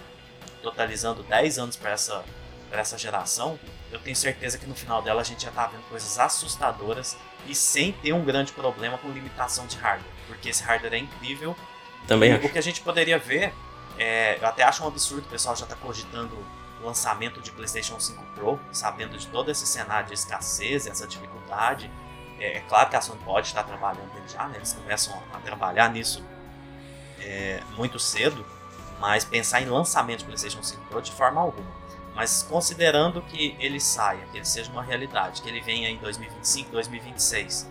totalizando 0.63 1.25
10 1.25 1.59
anos 1.59 1.75
para 1.75 1.91
essa, 1.91 2.25
pra 2.71 2.81
essa 2.81 2.97
geração, 2.97 3.59
eu 3.91 3.99
tenho 3.99 4.15
certeza 4.15 4.57
que 4.57 4.67
no 4.67 4.77
final 4.77 5.03
dela 5.03 5.21
a 5.21 5.25
gente 5.25 5.43
já 5.43 5.51
tá 5.51 5.67
vendo 5.67 5.83
coisas 5.89 6.17
assustadoras 6.17 7.17
e 7.49 7.57
sem 7.57 7.91
ter 7.91 8.13
um 8.13 8.25
grande 8.25 8.53
problema 8.53 8.97
com 8.99 9.11
limitação 9.11 9.67
de 9.67 9.77
hardware, 9.79 10.13
porque 10.29 10.51
esse 10.51 10.63
hardware 10.63 10.95
é 10.95 10.99
incrível. 10.99 11.57
Também 12.07 12.31
e 12.31 12.37
o 12.37 12.49
que 12.49 12.59
a 12.59 12.63
gente 12.63 12.81
poderia 12.81 13.19
ver, 13.19 13.53
é, 13.99 14.39
eu 14.41 14.47
até 14.47 14.63
acho 14.63 14.85
um 14.85 14.87
absurdo 14.87 15.27
o 15.27 15.29
pessoal 15.31 15.57
já 15.57 15.67
tá 15.67 15.75
cogitando 15.75 16.39
o 16.81 16.87
lançamento 16.87 17.41
de 17.41 17.51
PlayStation 17.51 17.99
5 17.99 18.23
Pro, 18.37 18.61
sabendo 18.71 19.19
de 19.19 19.27
todo 19.27 19.51
esse 19.51 19.67
cenário 19.67 20.07
de 20.07 20.15
escassez, 20.15 20.87
essa 20.87 21.05
dificuldade. 21.05 21.91
É, 22.39 22.59
é 22.59 22.61
claro 22.61 22.89
que 22.91 22.97
a 22.97 23.01
Sony 23.01 23.21
pode 23.25 23.49
estar 23.49 23.63
trabalhando 23.65 24.11
já, 24.29 24.47
né? 24.49 24.57
eles 24.57 24.73
começam 24.73 25.21
a 25.33 25.39
trabalhar 25.39 25.91
nisso 25.91 26.23
é, 27.21 27.61
muito 27.77 27.99
cedo, 27.99 28.45
mas 29.01 29.25
pensar 29.25 29.61
em 29.61 29.67
lançamento 29.67 30.21
de 30.21 30.25
PlayStation 30.25 30.63
5 30.63 30.83
Pro 30.87 31.01
de 31.01 31.13
forma 31.13 31.41
alguma. 31.41 31.79
Mas 32.15 32.43
considerando 32.43 33.23
que 33.23 33.57
ele 33.61 33.81
saia, 33.81 34.25
que 34.33 34.39
ele 34.39 34.45
seja 34.45 34.71
uma 34.73 34.83
realidade, 34.83 35.41
que 35.41 35.49
ele 35.49 35.61
venha 35.61 35.89
em 35.89 35.97
2025, 35.99 36.73
2026, 36.73 37.69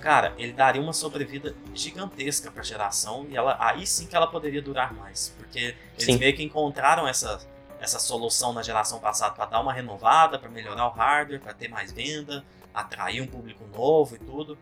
cara, 0.00 0.34
ele 0.36 0.52
daria 0.52 0.80
uma 0.80 0.92
sobrevida 0.92 1.54
gigantesca 1.74 2.50
para 2.50 2.60
a 2.60 2.64
geração 2.64 3.26
e 3.30 3.36
ela, 3.36 3.56
aí 3.58 3.86
sim 3.86 4.06
que 4.06 4.14
ela 4.14 4.26
poderia 4.26 4.60
durar 4.60 4.92
mais, 4.92 5.34
porque 5.38 5.74
eles 5.94 6.04
Sim. 6.04 6.18
meio 6.18 6.36
que 6.36 6.42
encontraram 6.42 7.08
essa, 7.08 7.40
essa 7.80 7.98
solução 7.98 8.52
na 8.52 8.62
geração 8.62 8.98
passada 9.00 9.34
para 9.34 9.46
dar 9.46 9.60
uma 9.60 9.72
renovada, 9.72 10.38
para 10.38 10.50
melhorar 10.50 10.86
o 10.86 10.90
hardware, 10.90 11.40
para 11.40 11.54
ter 11.54 11.68
mais 11.68 11.90
venda, 11.90 12.44
atrair 12.80 13.20
um 13.20 13.26
público 13.26 13.64
novo 13.72 14.14
e 14.14 14.18
tudo. 14.18 14.56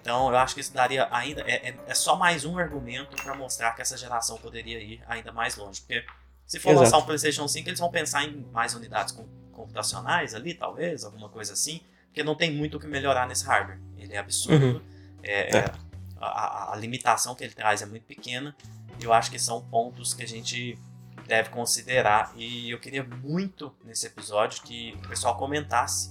Então 0.00 0.28
eu 0.30 0.36
acho 0.36 0.54
que 0.54 0.60
isso 0.60 0.72
daria 0.72 1.08
ainda. 1.10 1.42
É, 1.42 1.70
é, 1.70 1.76
é 1.86 1.94
só 1.94 2.16
mais 2.16 2.44
um 2.44 2.58
argumento 2.58 3.16
para 3.22 3.34
mostrar 3.34 3.72
que 3.72 3.82
essa 3.82 3.96
geração 3.96 4.36
poderia 4.38 4.78
ir 4.80 5.02
ainda 5.08 5.32
mais 5.32 5.56
longe. 5.56 5.80
Porque 5.80 6.04
se 6.46 6.60
for 6.60 6.70
Exato. 6.70 6.84
lançar 6.84 6.98
um 6.98 7.02
PlayStation 7.06 7.48
5, 7.48 7.68
eles 7.68 7.80
vão 7.80 7.90
pensar 7.90 8.24
em 8.24 8.46
mais 8.52 8.74
unidades 8.74 9.12
com- 9.12 9.26
computacionais 9.52 10.34
ali, 10.34 10.54
talvez, 10.54 11.04
alguma 11.04 11.28
coisa 11.28 11.52
assim. 11.54 11.80
Porque 12.06 12.22
não 12.22 12.34
tem 12.34 12.52
muito 12.52 12.76
o 12.76 12.80
que 12.80 12.86
melhorar 12.86 13.26
nesse 13.26 13.44
hardware. 13.44 13.78
Ele 13.96 14.14
é 14.14 14.18
absurdo. 14.18 14.82
É, 15.22 15.56
É. 15.56 15.58
é, 15.58 15.72
a, 16.20 16.26
a- 16.26 16.72
a 16.72 16.76
limitação 16.76 17.34
que 17.34 17.42
ele 17.42 17.52
traz 17.54 17.82
é 17.82 17.86
muito 17.86 18.04
pequena. 18.04 18.54
E 19.00 19.04
eu 19.04 19.12
acho 19.12 19.30
que 19.30 19.38
são 19.38 19.60
pontos 19.60 20.14
que 20.14 20.22
a 20.22 20.28
gente 20.28 20.78
deve 21.26 21.48
considerar. 21.50 22.32
E 22.36 22.70
eu 22.70 22.78
queria 22.78 23.02
muito 23.02 23.74
nesse 23.84 24.06
episódio 24.06 24.62
que 24.62 24.96
o 25.04 25.08
pessoal 25.08 25.36
comentasse 25.36 26.10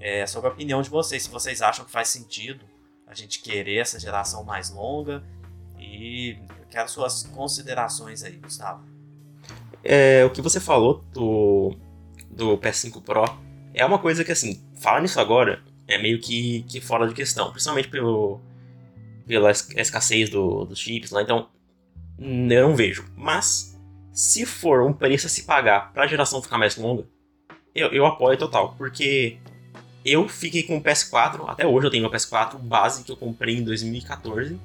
é, 0.00 0.26
sobre 0.26 0.48
a 0.48 0.52
opinião 0.52 0.82
de 0.82 0.88
vocês. 0.90 1.22
Se 1.24 1.30
vocês 1.30 1.60
acham 1.62 1.84
que 1.84 1.90
faz 1.90 2.08
sentido 2.08 2.64
a 3.06 3.14
gente 3.14 3.40
querer 3.40 3.76
essa 3.76 3.98
geração 3.98 4.44
mais 4.44 4.70
longa. 4.70 5.22
E 5.78 6.36
eu 6.60 6.66
quero 6.70 6.88
suas 6.88 7.22
considerações 7.34 8.22
aí, 8.22 8.36
Gustavo. 8.36 8.84
É, 9.82 10.24
o 10.24 10.30
que 10.30 10.42
você 10.42 10.60
falou 10.60 11.04
do, 11.12 11.74
do 12.30 12.58
PS5 12.58 13.02
Pro 13.02 13.24
é 13.72 13.84
uma 13.84 13.98
coisa 13.98 14.24
que, 14.24 14.32
assim, 14.32 14.62
falar 14.80 15.00
nisso 15.00 15.20
agora 15.20 15.62
é 15.86 15.96
meio 15.96 16.20
que, 16.20 16.64
que 16.64 16.80
fora 16.80 17.06
de 17.08 17.14
questão, 17.14 17.50
principalmente 17.50 17.88
pelo, 17.88 18.40
pela 19.26 19.50
es- 19.50 19.70
escassez 19.76 20.28
do, 20.28 20.64
dos 20.64 20.78
chips 20.78 21.10
lá, 21.12 21.22
então 21.22 21.48
eu 22.18 22.26
não 22.28 22.76
vejo. 22.76 23.06
Mas, 23.16 23.78
se 24.12 24.44
for 24.44 24.82
um 24.82 24.92
preço 24.92 25.26
a 25.26 25.30
se 25.30 25.44
pagar 25.44 25.92
pra 25.92 26.06
geração 26.06 26.42
ficar 26.42 26.58
mais 26.58 26.76
longa, 26.76 27.06
eu, 27.74 27.88
eu 27.92 28.04
apoio 28.04 28.36
total, 28.36 28.74
porque 28.76 29.38
eu 30.12 30.28
fiquei 30.28 30.62
com 30.62 30.76
o 30.76 30.82
PS4, 30.82 31.48
até 31.48 31.66
hoje 31.66 31.86
eu 31.86 31.90
tenho 31.90 32.02
meu 32.02 32.10
PS4 32.10 32.58
base 32.58 33.04
que 33.04 33.12
eu 33.12 33.16
comprei 33.16 33.56
em 33.56 33.64
2014, 33.64 34.58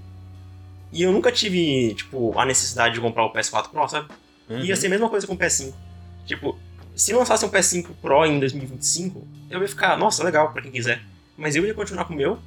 e 0.92 1.02
eu 1.02 1.12
nunca 1.12 1.32
tive, 1.32 1.94
tipo, 1.96 2.38
a 2.38 2.46
necessidade 2.46 2.94
de 2.94 3.02
comprar 3.02 3.26
o 3.26 3.34
PS4 3.34 3.70
Pro, 3.70 3.88
sabe? 3.88 4.10
Ia 4.50 4.76
ser 4.76 4.88
a 4.88 4.90
mesma 4.92 5.10
coisa 5.10 5.26
com 5.26 5.34
o 5.34 5.38
PS5. 5.38 5.74
Tipo, 6.26 6.58
se 6.96 7.14
lançasse 7.14 7.44
um 7.44 7.50
PS5 7.50 7.88
Pro 8.02 8.26
em 8.26 8.40
2025, 8.40 9.28
eu 9.50 9.62
ia 9.62 9.68
ficar, 9.68 9.98
nossa, 9.98 10.24
legal 10.24 10.52
pra 10.52 10.62
quem 10.62 10.72
quiser. 10.72 11.02
Mas 11.36 11.56
eu 11.56 11.66
ia 11.66 11.74
continuar 11.74 12.06
com 12.06 12.14
o 12.14 12.18
meu 12.18 12.38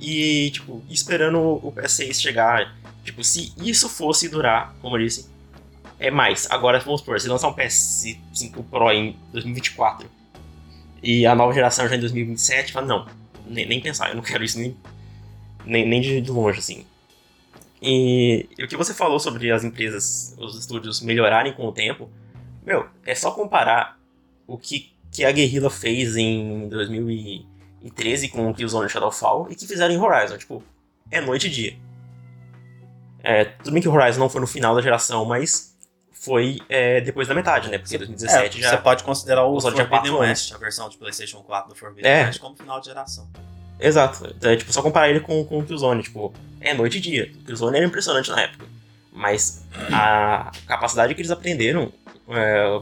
e, 0.00 0.50
tipo, 0.50 0.82
esperando 0.88 1.38
o 1.38 1.70
PS6 1.72 2.14
chegar. 2.14 2.74
Tipo, 3.04 3.22
se 3.22 3.52
isso 3.58 3.88
fosse 3.88 4.28
durar, 4.28 4.74
como 4.80 4.96
eu 4.96 5.04
disse, 5.04 5.28
é 5.98 6.10
mais. 6.10 6.46
Agora, 6.50 6.78
vamos 6.78 7.00
supor, 7.00 7.20
se 7.20 7.28
lançar 7.28 7.48
um 7.48 7.54
PS5 7.54 8.64
Pro 8.70 8.90
em 8.90 9.14
2024 9.32 10.17
e 11.02 11.26
a 11.26 11.34
nova 11.34 11.52
geração 11.52 11.88
já 11.88 11.96
em 11.96 12.00
2027, 12.00 12.72
fala, 12.72 12.86
não, 12.86 13.06
nem, 13.46 13.66
nem 13.66 13.80
pensar, 13.80 14.10
eu 14.10 14.16
não 14.16 14.22
quero 14.22 14.44
isso 14.44 14.58
nem, 14.58 14.76
nem, 15.64 15.86
nem 15.86 16.00
de, 16.00 16.30
longe, 16.30 16.58
assim. 16.58 16.84
E, 17.80 18.48
e 18.58 18.64
o 18.64 18.68
que 18.68 18.76
você 18.76 18.92
falou 18.92 19.20
sobre 19.20 19.50
as 19.50 19.62
empresas, 19.62 20.34
os 20.38 20.58
estúdios 20.58 21.00
melhorarem 21.00 21.52
com 21.52 21.66
o 21.66 21.72
tempo, 21.72 22.10
meu, 22.64 22.86
é 23.06 23.14
só 23.14 23.30
comparar 23.30 23.98
o 24.46 24.58
que, 24.58 24.92
que 25.12 25.24
a 25.24 25.30
Guerrilla 25.30 25.70
fez 25.70 26.16
em 26.16 26.68
2013 26.68 28.28
com 28.28 28.50
o 28.50 28.54
Killzone 28.54 28.88
Shadowfall 28.88 29.48
e 29.50 29.54
que 29.54 29.66
fizeram 29.66 29.94
em 29.94 29.98
Horizon. 29.98 30.36
Tipo, 30.36 30.62
é 31.10 31.20
noite 31.20 31.46
e 31.46 31.50
dia. 31.50 31.76
É, 33.22 33.44
tudo 33.44 33.72
bem 33.72 33.82
que 33.82 33.88
o 33.88 33.92
Horizon 33.92 34.20
não 34.20 34.28
foi 34.28 34.40
no 34.40 34.46
final 34.46 34.74
da 34.74 34.82
geração, 34.82 35.24
mas 35.24 35.67
foi 36.20 36.58
é, 36.68 37.00
depois 37.00 37.28
da 37.28 37.34
metade, 37.34 37.68
né? 37.70 37.78
Porque 37.78 37.94
em 37.94 37.98
2017 37.98 38.58
É, 38.58 38.62
já. 38.62 38.70
Você 38.70 38.76
pode 38.78 39.04
considerar 39.04 39.44
o 39.44 39.56
o 39.56 39.60
Forbidden 39.60 39.88
quatro 39.88 40.18
West, 40.18 40.52
a 40.52 40.58
versão 40.58 40.88
de 40.88 40.96
PlayStation 40.96 41.42
4 41.42 41.70
do 41.70 41.74
Forbidden 41.78 42.10
É. 42.10 42.24
West, 42.24 42.40
como 42.40 42.56
final 42.56 42.80
de 42.80 42.86
geração. 42.86 43.28
Exato. 43.80 44.26
Então, 44.36 44.50
é 44.50 44.56
tipo, 44.56 44.72
só 44.72 44.82
comparar 44.82 45.08
ele 45.08 45.20
com, 45.20 45.44
com 45.44 45.58
o 45.58 45.64
Killzone, 45.64 46.02
tipo, 46.02 46.32
é 46.60 46.74
noite 46.74 46.98
e 46.98 47.00
dia. 47.00 47.30
O 47.40 47.44
Killzone 47.44 47.76
era 47.76 47.86
impressionante 47.86 48.30
na 48.30 48.40
época. 48.42 48.66
Mas 49.12 49.64
a 49.92 50.50
capacidade 50.66 51.14
que 51.14 51.20
eles 51.20 51.30
aprenderam, 51.30 51.92
é, 52.28 52.80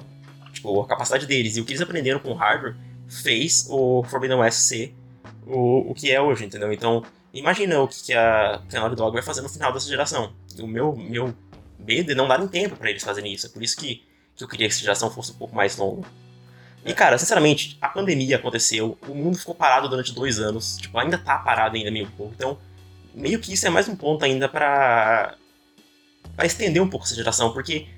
tipo, 0.53 0.81
a 0.81 0.87
capacidade 0.87 1.27
deles 1.27 1.57
e 1.57 1.61
o 1.61 1.65
que 1.65 1.73
eles 1.73 1.83
aprenderam 1.83 2.19
com 2.19 2.31
o 2.31 2.35
hardware 2.35 2.75
fez 3.09 3.67
o 3.71 4.03
Forbidden 4.05 4.39
West 4.39 4.59
ser 4.59 4.95
o, 5.47 5.91
o 5.91 5.95
que 5.95 6.11
é 6.11 6.21
hoje, 6.21 6.45
entendeu? 6.45 6.73
Então, 6.73 7.03
imagina 7.33 7.81
o 7.81 7.89
que, 7.89 8.03
que 8.03 8.13
a 8.15 8.61
que 8.69 8.77
a 8.77 8.81
Naughty 8.81 8.97
Dog 8.97 9.13
vai 9.13 9.23
fazer 9.23 9.43
no 9.43 9.49
final 9.49 9.73
dessa 9.73 9.89
geração. 9.89 10.33
O 10.59 10.67
meu, 10.67 10.97
meu 10.97 11.35
é 11.89 12.15
não 12.15 12.29
darem 12.29 12.49
tempo 12.49 12.77
pra 12.77 12.91
eles 12.91 13.03
fazerem 13.03 13.33
isso. 13.33 13.47
É 13.47 13.49
por 13.49 13.63
isso 13.63 13.77
que, 13.77 14.05
que 14.37 14.45
eu 14.45 14.49
queria 14.49 14.67
que 14.69 14.75
essa 14.75 14.83
geração 14.83 15.11
fosse 15.11 15.33
um 15.33 15.37
pouco 15.37 15.55
mais 15.55 15.77
longa. 15.77 16.07
E, 16.85 16.95
cara, 16.95 17.19
sinceramente, 17.19 17.77
a 17.81 17.89
pandemia 17.89 18.37
aconteceu, 18.37 18.97
o 19.09 19.15
mundo 19.15 19.37
ficou 19.37 19.55
parado 19.55 19.89
durante 19.89 20.15
dois 20.15 20.39
anos, 20.39 20.77
tipo, 20.77 20.97
ainda 20.97 21.19
tá 21.19 21.37
parado 21.37 21.77
ainda 21.77 21.91
meio 21.91 22.09
pouco, 22.17 22.33
então, 22.33 22.57
meio 23.13 23.41
que 23.41 23.53
isso 23.53 23.67
é 23.67 23.71
mais 23.71 23.89
um 23.89 23.97
ponto 23.97 24.25
ainda 24.25 24.49
pra, 24.49 25.35
pra 26.37 26.47
estender 26.47 26.81
um 26.81 26.89
pouco 26.89 27.05
essa 27.05 27.17
geração, 27.17 27.53
porque 27.53 27.89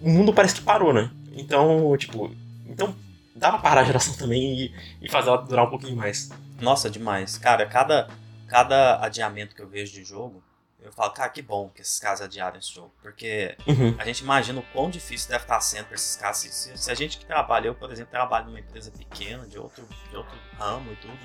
o 0.00 0.08
mundo 0.08 0.32
parece 0.32 0.54
que 0.54 0.62
parou, 0.62 0.94
né? 0.94 1.10
Então, 1.34 1.94
tipo, 1.98 2.34
então 2.66 2.96
dá 3.36 3.50
pra 3.50 3.58
parar 3.58 3.80
a 3.82 3.84
geração 3.84 4.14
também 4.16 4.58
e, 4.58 4.74
e 5.02 5.10
fazer 5.10 5.28
ela 5.28 5.42
durar 5.42 5.66
um 5.66 5.70
pouquinho 5.70 5.96
mais. 5.96 6.30
Nossa, 6.60 6.88
demais. 6.88 7.36
Cara, 7.36 7.66
cada, 7.66 8.08
cada 8.46 9.04
adiamento 9.04 9.54
que 9.54 9.60
eu 9.60 9.68
vejo 9.68 9.92
de 9.92 10.02
jogo, 10.02 10.42
eu 10.82 10.92
falo, 10.92 11.10
cara, 11.12 11.28
que 11.30 11.40
bom 11.40 11.68
que 11.68 11.80
esses 11.80 11.98
caras 12.00 12.20
adiaram 12.20 12.58
esse 12.58 12.72
jogo. 12.74 12.92
Porque 13.00 13.56
Uhum. 13.66 13.94
a 13.98 14.04
gente 14.04 14.20
imagina 14.20 14.58
o 14.60 14.62
quão 14.72 14.90
difícil 14.90 15.28
deve 15.30 15.44
estar 15.44 15.60
sendo 15.60 15.86
para 15.86 15.94
esses 15.94 16.16
caras. 16.16 16.38
Se, 16.38 16.52
se- 16.52 16.76
se 16.76 16.90
a 16.90 16.94
gente 16.94 17.18
que 17.18 17.24
trabalha, 17.24 17.68
eu, 17.68 17.74
por 17.74 17.90
exemplo, 17.92 18.10
trabalho 18.10 18.46
numa 18.46 18.60
empresa 18.60 18.90
pequena, 18.90 19.46
de 19.46 19.58
outro, 19.58 19.86
de 20.10 20.16
outro 20.16 20.36
ramo 20.58 20.92
e 20.92 20.96
tudo, 20.96 21.18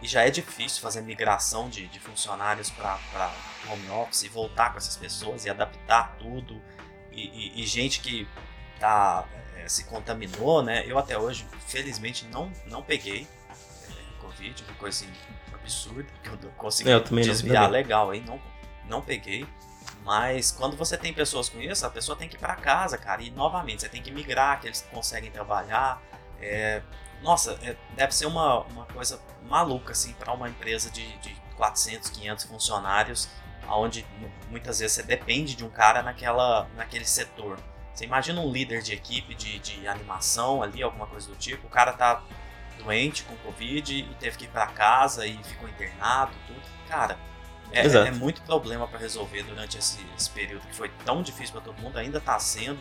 e 0.00 0.06
já 0.06 0.22
é 0.22 0.30
difícil 0.30 0.80
fazer 0.80 1.00
migração 1.02 1.68
de, 1.68 1.88
de 1.88 1.98
funcionários 1.98 2.70
para 2.70 2.98
home 3.68 3.90
office 3.90 4.22
e 4.22 4.28
voltar 4.28 4.70
com 4.70 4.78
essas 4.78 4.96
pessoas 4.96 5.44
e 5.44 5.50
adaptar 5.50 6.16
tudo. 6.18 6.62
E, 7.10 7.26
e- 7.58 7.62
e 7.62 7.66
gente 7.66 8.00
que 8.00 8.26
tá, 8.78 9.26
eh, 9.56 9.68
se 9.68 9.84
contaminou, 9.84 10.62
né? 10.62 10.84
Eu 10.86 10.98
até 10.98 11.18
hoje, 11.18 11.46
felizmente, 11.66 12.24
não, 12.26 12.52
não 12.66 12.82
peguei 12.82 13.26
eh, 13.88 14.20
Covid, 14.20 14.62
uma 14.64 14.74
coisa 14.74 15.04
assim 15.04 15.12
absurda, 15.52 16.06
que 16.22 16.28
eu 16.28 16.50
consegui 16.56 16.90
Eu 16.90 17.02
também 17.04 17.24
não, 17.24 17.32
desviar 17.32 17.70
legal 17.70 18.10
aí, 18.10 18.20
não, 18.20 18.40
não 18.88 19.00
peguei. 19.00 19.46
Mas 20.04 20.50
quando 20.50 20.76
você 20.76 20.96
tem 20.96 21.12
pessoas 21.12 21.48
com 21.48 21.60
isso, 21.60 21.86
a 21.86 21.90
pessoa 21.90 22.16
tem 22.16 22.28
que 22.28 22.36
ir 22.36 22.38
para 22.38 22.56
casa, 22.56 22.98
cara. 22.98 23.22
E 23.22 23.30
novamente, 23.30 23.82
você 23.82 23.88
tem 23.88 24.02
que 24.02 24.10
migrar, 24.10 24.60
que 24.60 24.66
eles 24.66 24.86
conseguem 24.90 25.30
trabalhar. 25.30 26.02
É, 26.40 26.82
nossa, 27.22 27.58
é, 27.62 27.76
deve 27.94 28.12
ser 28.12 28.26
uma, 28.26 28.60
uma 28.62 28.84
coisa 28.86 29.20
maluca, 29.48 29.92
assim, 29.92 30.12
para 30.14 30.32
uma 30.32 30.48
empresa 30.48 30.90
de, 30.90 31.16
de 31.18 31.34
400, 31.56 32.10
500 32.10 32.44
funcionários, 32.46 33.28
onde 33.68 34.04
muitas 34.50 34.80
vezes 34.80 34.96
você 34.96 35.02
depende 35.02 35.54
de 35.54 35.64
um 35.64 35.70
cara 35.70 36.02
naquela, 36.02 36.68
naquele 36.76 37.04
setor. 37.04 37.58
Você 37.94 38.04
imagina 38.04 38.40
um 38.40 38.50
líder 38.50 38.82
de 38.82 38.92
equipe 38.92 39.34
de, 39.34 39.58
de 39.58 39.86
animação 39.86 40.62
ali, 40.62 40.82
alguma 40.82 41.06
coisa 41.06 41.28
do 41.28 41.36
tipo, 41.36 41.66
o 41.66 41.70
cara 41.70 41.92
tá 41.92 42.22
doente 42.78 43.22
com 43.24 43.36
Covid 43.36 43.94
e 43.94 44.14
teve 44.14 44.38
que 44.38 44.44
ir 44.44 44.48
para 44.48 44.66
casa 44.68 45.26
e 45.26 45.42
ficou 45.44 45.68
internado, 45.68 46.32
tudo. 46.46 46.60
Cara, 46.88 47.18
é, 47.72 47.82
é 48.06 48.10
muito 48.10 48.42
problema 48.42 48.86
para 48.86 48.98
resolver 48.98 49.42
durante 49.44 49.78
esse, 49.78 49.98
esse 50.16 50.30
período 50.30 50.66
que 50.66 50.74
foi 50.74 50.88
tão 51.04 51.22
difícil 51.22 51.52
para 51.52 51.62
todo 51.62 51.80
mundo, 51.80 51.98
ainda 51.98 52.18
está 52.18 52.38
sendo. 52.38 52.78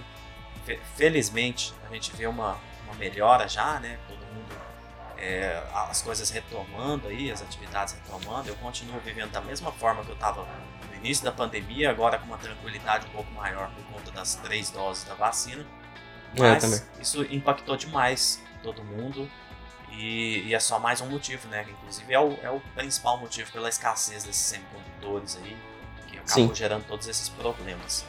Fe- 0.65 0.79
Felizmente, 0.95 1.73
a 1.89 1.93
gente 1.93 2.11
vê 2.15 2.27
uma, 2.27 2.57
uma 2.85 2.93
melhora 2.95 3.47
já, 3.47 3.79
né? 3.79 3.97
Todo 4.07 4.19
mundo 4.33 4.55
é, 5.17 5.63
as 5.89 6.01
coisas 6.01 6.29
retomando 6.31 7.07
aí, 7.07 7.31
as 7.31 7.41
atividades 7.41 7.93
retomando, 7.93 8.49
eu 8.49 8.55
continuo 8.55 8.99
vivendo 9.01 9.31
da 9.31 9.41
mesma 9.41 9.71
forma 9.71 10.03
que 10.03 10.09
eu 10.09 10.15
estava 10.15 10.47
no 10.89 10.95
início 10.95 11.23
da 11.23 11.31
pandemia, 11.31 11.91
agora 11.91 12.17
com 12.17 12.25
uma 12.25 12.37
tranquilidade 12.39 13.05
um 13.07 13.11
pouco 13.11 13.31
maior 13.33 13.69
por 13.71 13.83
conta 13.85 14.11
das 14.11 14.35
três 14.35 14.71
doses 14.71 15.03
da 15.03 15.13
vacina. 15.13 15.63
Mas 16.37 16.63
isso 16.99 17.23
impactou 17.29 17.75
demais 17.77 18.41
todo 18.63 18.83
mundo 18.83 19.29
e, 19.91 20.47
e, 20.47 20.55
é 20.55 20.59
só 20.59 20.79
mais 20.79 21.01
um 21.01 21.07
motivo, 21.07 21.47
né? 21.49 21.65
Inclusive 21.69 22.13
é 22.13 22.19
o, 22.19 22.37
é 22.41 22.49
o 22.49 22.59
principal 22.75 23.17
motivo 23.17 23.51
pela 23.51 23.67
escassez 23.67 24.23
desses 24.23 24.41
semicondutores 24.41 25.37
aí, 25.37 25.57
que 26.07 26.17
acabou 26.17 26.47
Sim. 26.47 26.55
gerando 26.55 26.85
todos 26.87 27.07
esses 27.07 27.27
problemas. 27.29 28.05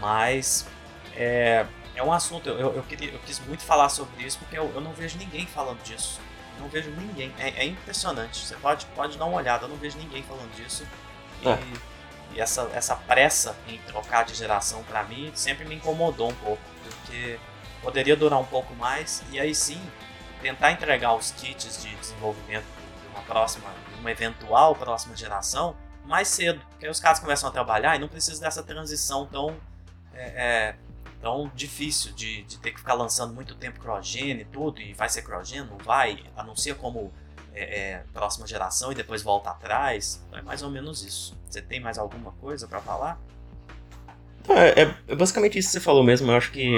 Mas 0.00 0.66
é, 1.14 1.66
é 1.94 2.02
um 2.02 2.12
assunto, 2.12 2.48
eu, 2.48 2.74
eu, 2.74 2.82
queria, 2.84 3.10
eu 3.10 3.18
quis 3.20 3.38
muito 3.40 3.62
falar 3.62 3.90
sobre 3.90 4.24
isso 4.24 4.38
porque 4.38 4.58
eu, 4.58 4.72
eu 4.74 4.80
não 4.80 4.92
vejo 4.92 5.18
ninguém 5.18 5.46
falando 5.46 5.82
disso. 5.82 6.20
Eu 6.56 6.62
não 6.62 6.68
vejo 6.68 6.90
ninguém. 6.90 7.32
É, 7.38 7.48
é, 7.50 7.64
impressionante. 7.66 8.44
Você 8.44 8.56
pode, 8.56 8.86
pode 8.86 9.18
dar 9.18 9.26
uma 9.26 9.36
olhada, 9.36 9.66
eu 9.66 9.68
não 9.68 9.76
vejo 9.76 9.98
ninguém 9.98 10.22
falando 10.22 10.50
disso. 10.54 10.86
E, 11.42 11.48
é. 11.48 11.58
e 12.34 12.40
essa, 12.40 12.70
essa 12.72 12.96
pressa 12.96 13.54
em 13.68 13.78
trocar 13.78 14.24
de 14.24 14.34
geração 14.34 14.82
para 14.84 15.02
mim 15.04 15.30
sempre 15.34 15.66
me 15.66 15.74
incomodou 15.74 16.30
um 16.30 16.34
pouco, 16.34 16.62
porque 16.82 17.38
poderia 17.82 18.16
durar 18.16 18.38
um 18.38 18.44
pouco 18.44 18.74
mais 18.74 19.22
e 19.30 19.40
aí 19.40 19.54
sim 19.54 19.80
tentar 20.40 20.72
entregar 20.72 21.14
os 21.14 21.30
kits 21.32 21.82
de 21.82 21.94
desenvolvimento 21.96 22.64
de 22.64 23.08
uma 23.08 23.22
próxima, 23.22 23.68
uma 23.98 24.10
eventual 24.10 24.74
próxima 24.74 25.16
geração 25.16 25.76
mais 26.04 26.28
cedo, 26.28 26.60
porque 26.70 26.86
aí 26.86 26.90
os 26.90 26.98
caras 26.98 27.18
começam 27.18 27.48
a 27.48 27.52
trabalhar 27.52 27.96
e 27.96 27.98
não 27.98 28.08
precisa 28.08 28.40
dessa 28.40 28.62
transição 28.62 29.26
tão 29.26 29.56
é, 30.14 30.22
é, 30.22 30.76
tão 31.20 31.50
difícil 31.54 32.12
de, 32.12 32.42
de 32.42 32.58
ter 32.58 32.72
que 32.72 32.78
ficar 32.78 32.94
lançando 32.94 33.34
muito 33.34 33.54
tempo 33.54 33.78
CrossGen 33.78 34.40
e 34.40 34.44
tudo, 34.44 34.80
e 34.80 34.92
vai 34.94 35.08
ser 35.08 35.22
CrossGen, 35.22 35.64
não 35.64 35.78
vai, 35.78 36.24
anuncia 36.36 36.74
como 36.74 37.12
é, 37.54 37.62
é, 37.62 38.04
próxima 38.12 38.46
geração 38.46 38.90
e 38.90 38.94
depois 38.94 39.22
volta 39.22 39.50
atrás. 39.50 40.22
Então 40.26 40.38
é 40.38 40.42
mais 40.42 40.62
ou 40.62 40.70
menos 40.70 41.02
isso. 41.02 41.38
Você 41.48 41.60
tem 41.60 41.80
mais 41.80 41.98
alguma 41.98 42.32
coisa 42.32 42.66
para 42.66 42.80
falar? 42.80 43.20
É, 44.48 44.82
é, 44.82 44.94
é, 45.08 45.14
basicamente 45.14 45.58
isso 45.58 45.68
que 45.68 45.72
você 45.72 45.80
falou 45.80 46.02
mesmo. 46.02 46.30
Eu 46.30 46.36
acho 46.36 46.50
que, 46.50 46.70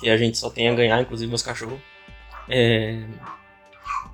que 0.00 0.08
a 0.08 0.16
gente 0.16 0.38
só 0.38 0.48
tem 0.48 0.68
a 0.68 0.74
ganhar, 0.74 1.00
inclusive 1.00 1.28
meus 1.28 1.42
cachorros. 1.42 1.78
É... 2.48 3.04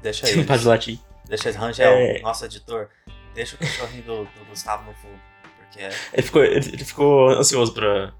Deixa 0.02 0.26
aí. 0.26 0.44
Pode 0.44 0.66
latir. 0.66 0.98
Deixa 1.26 1.48
aí, 1.48 1.54
Rangel, 1.54 1.92
é... 1.92 2.20
nosso 2.20 2.44
editor. 2.44 2.88
Deixa 3.34 3.56
o 3.56 3.58
cachorrinho 3.58 4.02
do, 4.02 4.24
do 4.24 4.44
Gustavo 4.48 4.84
no 4.84 4.94
fundo. 4.94 5.20
Porque 5.58 5.80
é... 5.80 5.90
ele, 6.12 6.22
ficou, 6.22 6.44
ele, 6.44 6.68
ele 6.68 6.84
ficou 6.84 7.28
ansioso 7.30 7.72
pra, 7.72 8.12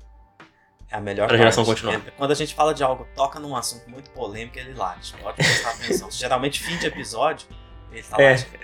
é 0.95 0.99
a 0.99 1.01
melhor 1.01 1.27
pra 1.27 1.37
geração 1.37 1.65
continuar. 1.65 1.95
É, 1.95 1.99
quando 2.17 2.31
a 2.31 2.35
gente 2.35 2.55
fala 2.55 2.73
de 2.73 2.85
algo, 2.85 3.05
toca 3.17 3.41
num 3.41 3.57
assunto 3.57 3.91
muito 3.91 4.11
polêmico, 4.11 4.57
ele 4.59 4.75
late. 4.75 5.13
Pode 5.15 5.37
prestar 5.37 5.71
atenção. 5.71 6.09
Geralmente, 6.13 6.63
fim 6.63 6.77
de 6.77 6.87
episódio, 6.87 7.49
ele 7.91 8.03
tá 8.03 8.23
é, 8.23 8.31
latindo. 8.31 8.59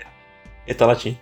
Ele 0.65 0.77
tá 0.77 0.85
latindo. 0.85 1.19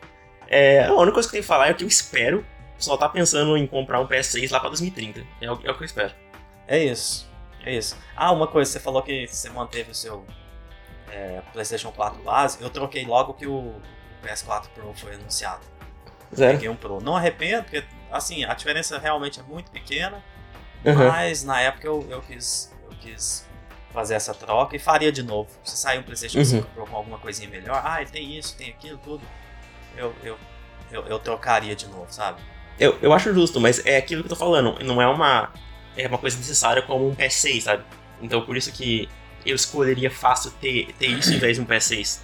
É, 0.48 0.86
a 0.86 0.94
única 0.94 1.14
coisa 1.14 1.28
que 1.28 1.36
eu 1.36 1.40
tenho 1.40 1.44
que 1.44 1.48
falar 1.48 1.70
é 1.70 1.74
que 1.74 1.84
eu 1.84 1.88
espero. 1.88 2.46
O 2.74 2.76
pessoal 2.78 2.98
tá 2.98 3.10
pensando 3.10 3.58
em 3.58 3.66
comprar 3.66 4.00
um 4.00 4.08
PS6 4.08 4.52
lá 4.52 4.60
pra 4.60 4.70
2030. 4.70 5.22
É 5.42 5.52
o, 5.52 5.60
é 5.64 5.72
o 5.72 5.76
que 5.76 5.82
eu 5.82 5.86
espero. 5.86 6.14
É 6.68 6.78
isso. 6.78 7.29
É 7.66 7.76
isso. 7.76 7.98
Ah, 8.16 8.32
uma 8.32 8.48
coisa, 8.48 8.72
você 8.72 8.80
falou 8.80 9.02
que 9.02 9.28
você 9.28 9.50
manteve 9.50 9.92
o 9.92 9.96
seu 9.96 10.26
é, 11.12 11.42
PlayStation 11.52 11.92
4 11.92 12.22
base. 12.24 12.62
Eu 12.62 12.70
troquei 12.70 13.06
logo 13.06 13.34
que 13.34 13.48
o 13.48 13.76
PS4 14.24 14.68
Pro 14.70 14.94
foi 14.94 15.16
anunciado. 15.16 15.62
Zero. 16.36 16.54
Peguei 16.54 16.70
um 16.70 16.76
Pro. 16.76 17.02
Não 17.02 17.16
arrependo, 17.16 17.64
porque 17.64 17.84
assim, 18.12 18.44
a 18.46 18.54
diferença 18.54 18.98
realmente 18.98 19.40
é 19.40 19.44
muito 19.44 19.72
pequena. 19.72 20.24
Uhum. 20.86 21.08
Mas 21.08 21.44
na 21.44 21.60
época 21.60 21.88
eu, 21.88 22.06
eu, 22.10 22.22
quis, 22.22 22.74
eu 22.90 22.96
quis 22.98 23.46
fazer 23.92 24.14
essa 24.14 24.34
troca 24.34 24.76
e 24.76 24.80
faria 24.80 25.12
de 25.12 25.24
novo. 25.24 25.50
Se 25.64 25.76
sair 25.76 26.00
um 26.00 26.04
PlayStation 26.04 26.44
5 26.44 26.66
uhum. 26.66 26.74
Pro 26.74 26.88
com 26.88 26.96
alguma 26.96 27.18
coisinha 27.18 27.50
melhor, 27.50 27.82
ah, 27.84 28.02
ele 28.02 28.10
tem 28.10 28.38
isso, 28.38 28.56
tem 28.56 28.70
aquilo, 28.70 28.98
tudo, 29.00 29.24
eu, 29.98 30.14
eu, 30.24 30.38
eu, 30.92 31.06
eu 31.08 31.20
trocaria 31.20 31.76
de 31.76 31.88
novo, 31.88 32.08
sabe? 32.10 32.42
Eu, 32.80 32.98
eu 33.02 33.12
acho 33.12 33.34
justo, 33.34 33.60
mas 33.60 33.86
é 33.86 33.98
aquilo 33.98 34.24
que 34.24 34.28
eu 34.28 34.30
tô 34.30 34.36
falando, 34.38 34.82
não 34.86 35.02
é 35.02 35.08
uma, 35.08 35.52
é 36.04 36.08
uma 36.08 36.18
coisa 36.18 36.38
necessária 36.38 36.82
como 36.82 37.10
um 37.10 37.16
PS6, 37.16 37.62
sabe? 37.62 37.84
Então 38.22 38.42
por 38.42 38.58
isso 38.58 38.72
que 38.72 39.10
eu 39.46 39.56
escolheria 39.56 40.12
fácil 40.12 40.52
ter, 40.52 40.94
ter 40.98 41.08
isso 41.08 41.34
em 41.34 41.40
vez 41.40 41.58
de 41.58 41.62
um 41.62 41.66
PS6. 41.66 42.20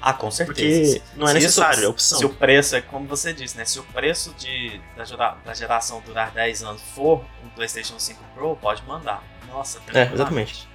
Ah, 0.00 0.12
com 0.12 0.30
certeza. 0.30 1.00
Porque 1.00 1.18
não 1.18 1.28
é 1.28 1.34
necessário, 1.34 1.84
é 1.84 1.88
opção. 1.88 2.18
Se 2.18 2.24
o 2.24 2.28
preço 2.30 2.76
é 2.76 2.80
como 2.80 3.06
você 3.06 3.32
disse, 3.32 3.56
né? 3.56 3.64
Se 3.64 3.80
o 3.80 3.82
preço 3.82 4.32
de, 4.38 4.80
da, 4.96 5.34
da 5.44 5.54
geração 5.54 6.00
durar 6.06 6.30
10 6.30 6.62
anos 6.62 6.82
for 6.94 7.24
um 7.44 7.48
PlayStation 7.48 7.98
5 7.98 8.22
Pro, 8.34 8.56
pode 8.56 8.82
mandar. 8.84 9.22
Nossa, 9.48 9.80
É, 9.92 10.02
exatamente. 10.12 10.68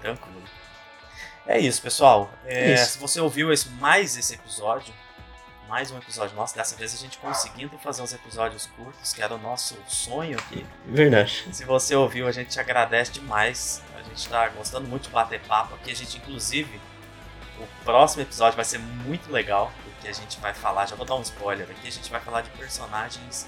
Tranquilo. 0.00 0.42
É 1.46 1.58
isso, 1.58 1.82
pessoal. 1.82 2.30
É, 2.46 2.72
isso. 2.72 2.92
Se 2.92 2.98
você 2.98 3.20
ouviu 3.20 3.52
esse, 3.52 3.68
mais 3.68 4.16
esse 4.16 4.34
episódio, 4.34 4.94
mais 5.68 5.90
um 5.90 5.98
episódio 5.98 6.36
nosso, 6.36 6.54
dessa 6.54 6.76
vez 6.76 6.94
a 6.94 6.96
gente 6.96 7.18
conseguindo 7.18 7.76
fazer 7.78 8.02
uns 8.02 8.12
episódios 8.12 8.66
curtos, 8.76 9.12
que 9.12 9.22
era 9.22 9.34
o 9.34 9.38
nosso 9.38 9.76
sonho 9.86 10.38
aqui. 10.38 10.64
Verdade. 10.86 11.46
Se 11.52 11.64
você 11.64 11.94
ouviu, 11.94 12.26
a 12.28 12.32
gente 12.32 12.58
agradece 12.60 13.12
demais. 13.12 13.82
A 13.98 14.02
gente 14.02 14.28
tá 14.28 14.48
gostando 14.50 14.86
muito 14.86 15.04
de 15.04 15.10
bater 15.10 15.40
papo 15.40 15.74
aqui. 15.74 15.90
A 15.90 15.96
gente, 15.96 16.18
inclusive 16.18 16.80
o 17.58 17.84
próximo 17.84 18.22
episódio 18.22 18.56
vai 18.56 18.64
ser 18.64 18.78
muito 18.78 19.30
legal, 19.30 19.72
porque 19.84 20.08
a 20.08 20.12
gente 20.12 20.38
vai 20.40 20.52
falar, 20.52 20.86
já 20.86 20.96
vou 20.96 21.06
dar 21.06 21.14
um 21.14 21.22
spoiler 21.22 21.68
aqui, 21.70 21.86
a 21.86 21.90
gente 21.90 22.10
vai 22.10 22.20
falar 22.20 22.42
de 22.42 22.50
personagens 22.50 23.46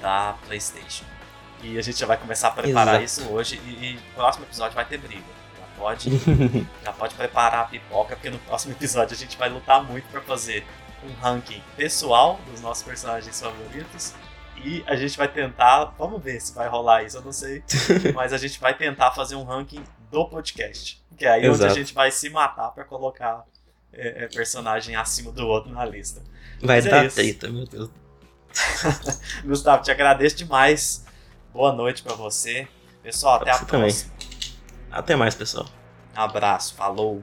da 0.00 0.34
PlayStation. 0.46 1.04
E 1.62 1.78
a 1.78 1.82
gente 1.82 1.98
já 1.98 2.06
vai 2.06 2.16
começar 2.16 2.48
a 2.48 2.50
preparar 2.50 3.02
Exato. 3.02 3.22
isso 3.22 3.32
hoje 3.32 3.56
e, 3.56 3.96
o 3.96 4.14
próximo 4.14 4.44
episódio 4.44 4.74
vai 4.74 4.84
ter 4.84 4.98
briga. 4.98 5.24
Já 5.58 5.66
pode, 5.78 6.10
já 6.84 6.92
pode 6.92 7.14
preparar 7.14 7.60
a 7.60 7.64
pipoca, 7.64 8.16
porque 8.16 8.30
no 8.30 8.38
próximo 8.40 8.72
episódio 8.72 9.14
a 9.14 9.18
gente 9.18 9.36
vai 9.36 9.48
lutar 9.48 9.82
muito 9.82 10.06
para 10.08 10.20
fazer 10.20 10.66
um 11.04 11.12
ranking 11.20 11.62
pessoal 11.76 12.40
dos 12.50 12.60
nossos 12.60 12.82
personagens 12.82 13.40
favoritos 13.40 14.14
e 14.64 14.82
a 14.86 14.96
gente 14.96 15.16
vai 15.18 15.28
tentar, 15.28 15.84
vamos 15.98 16.22
ver 16.22 16.40
se 16.40 16.54
vai 16.54 16.68
rolar 16.68 17.02
isso, 17.02 17.18
eu 17.18 17.22
não 17.22 17.32
sei, 17.32 17.62
mas 18.14 18.32
a 18.32 18.38
gente 18.38 18.58
vai 18.58 18.76
tentar 18.76 19.10
fazer 19.12 19.34
um 19.34 19.44
ranking 19.44 19.84
do 20.10 20.26
podcast. 20.26 21.02
Que 21.16 21.26
é 21.26 21.30
aí 21.30 21.44
Exato. 21.44 21.64
onde 21.64 21.72
a 21.72 21.74
gente 21.74 21.94
vai 21.94 22.10
se 22.10 22.28
matar 22.30 22.70
para 22.70 22.84
colocar 22.84 23.44
é, 23.92 24.24
é, 24.24 24.28
personagem 24.28 24.96
acima 24.96 25.30
do 25.30 25.46
outro 25.46 25.70
na 25.70 25.84
lista. 25.84 26.22
Vai 26.60 26.76
Mas 26.76 26.86
é 26.86 26.90
dar 26.90 27.04
é 27.04 27.08
treta, 27.08 27.48
meu 27.48 27.66
Deus. 27.66 27.90
Gustavo, 29.44 29.82
te 29.82 29.90
agradeço 29.90 30.36
demais. 30.36 31.04
Boa 31.52 31.72
noite 31.72 32.02
para 32.02 32.14
você. 32.14 32.66
Pessoal, 33.02 33.36
até 33.36 33.52
você 33.52 33.62
a 33.62 33.66
próxima. 33.66 34.12
Também. 34.12 34.54
Até 34.90 35.16
mais, 35.16 35.34
pessoal. 35.34 35.66
Abraço, 36.14 36.74
falou. 36.74 37.22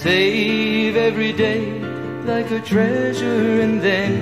save 0.00 0.96
every 0.96 1.30
day 1.30 1.78
like 2.24 2.50
a 2.50 2.60
treasure 2.60 3.60
and 3.60 3.82
then 3.82 4.14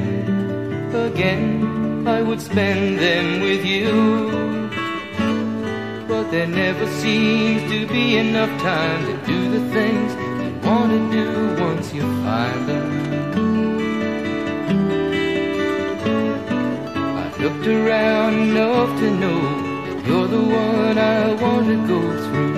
again 0.93 2.05
I 2.09 2.21
would 2.21 2.41
spend 2.41 2.99
them 2.99 3.41
with 3.41 3.65
you. 3.65 3.93
But 6.09 6.33
there 6.33 6.49
never 6.49 6.85
seems 7.01 7.63
to 7.71 7.87
be 7.87 8.17
enough 8.17 8.51
time 8.61 9.07
to 9.07 9.27
do 9.27 9.51
the 9.57 9.73
things 9.73 10.15
you 10.43 10.69
want 10.69 10.91
to 10.91 11.01
do 11.13 11.63
once 11.63 11.95
you 11.95 12.03
find 12.25 12.69
them. 12.69 12.89
I've 17.21 17.39
looked 17.41 17.67
around 17.69 18.35
enough 18.35 18.99
to 18.99 19.11
know 19.23 19.41
you're 20.07 20.27
the 20.27 20.43
one 20.43 20.99
I 20.99 21.35
want 21.41 21.67
to 21.69 21.77
go 21.87 22.01
through 22.25 22.58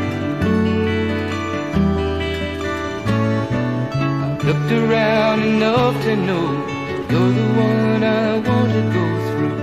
Looked 4.51 4.73
around 4.73 5.43
enough 5.43 6.03
to 6.03 6.13
know 6.13 6.47
you're 7.09 7.31
the 7.39 7.47
one 7.55 8.03
I 8.03 8.37
want 8.37 8.73
to 8.73 8.81
go 8.91 9.05
through. 9.29 9.60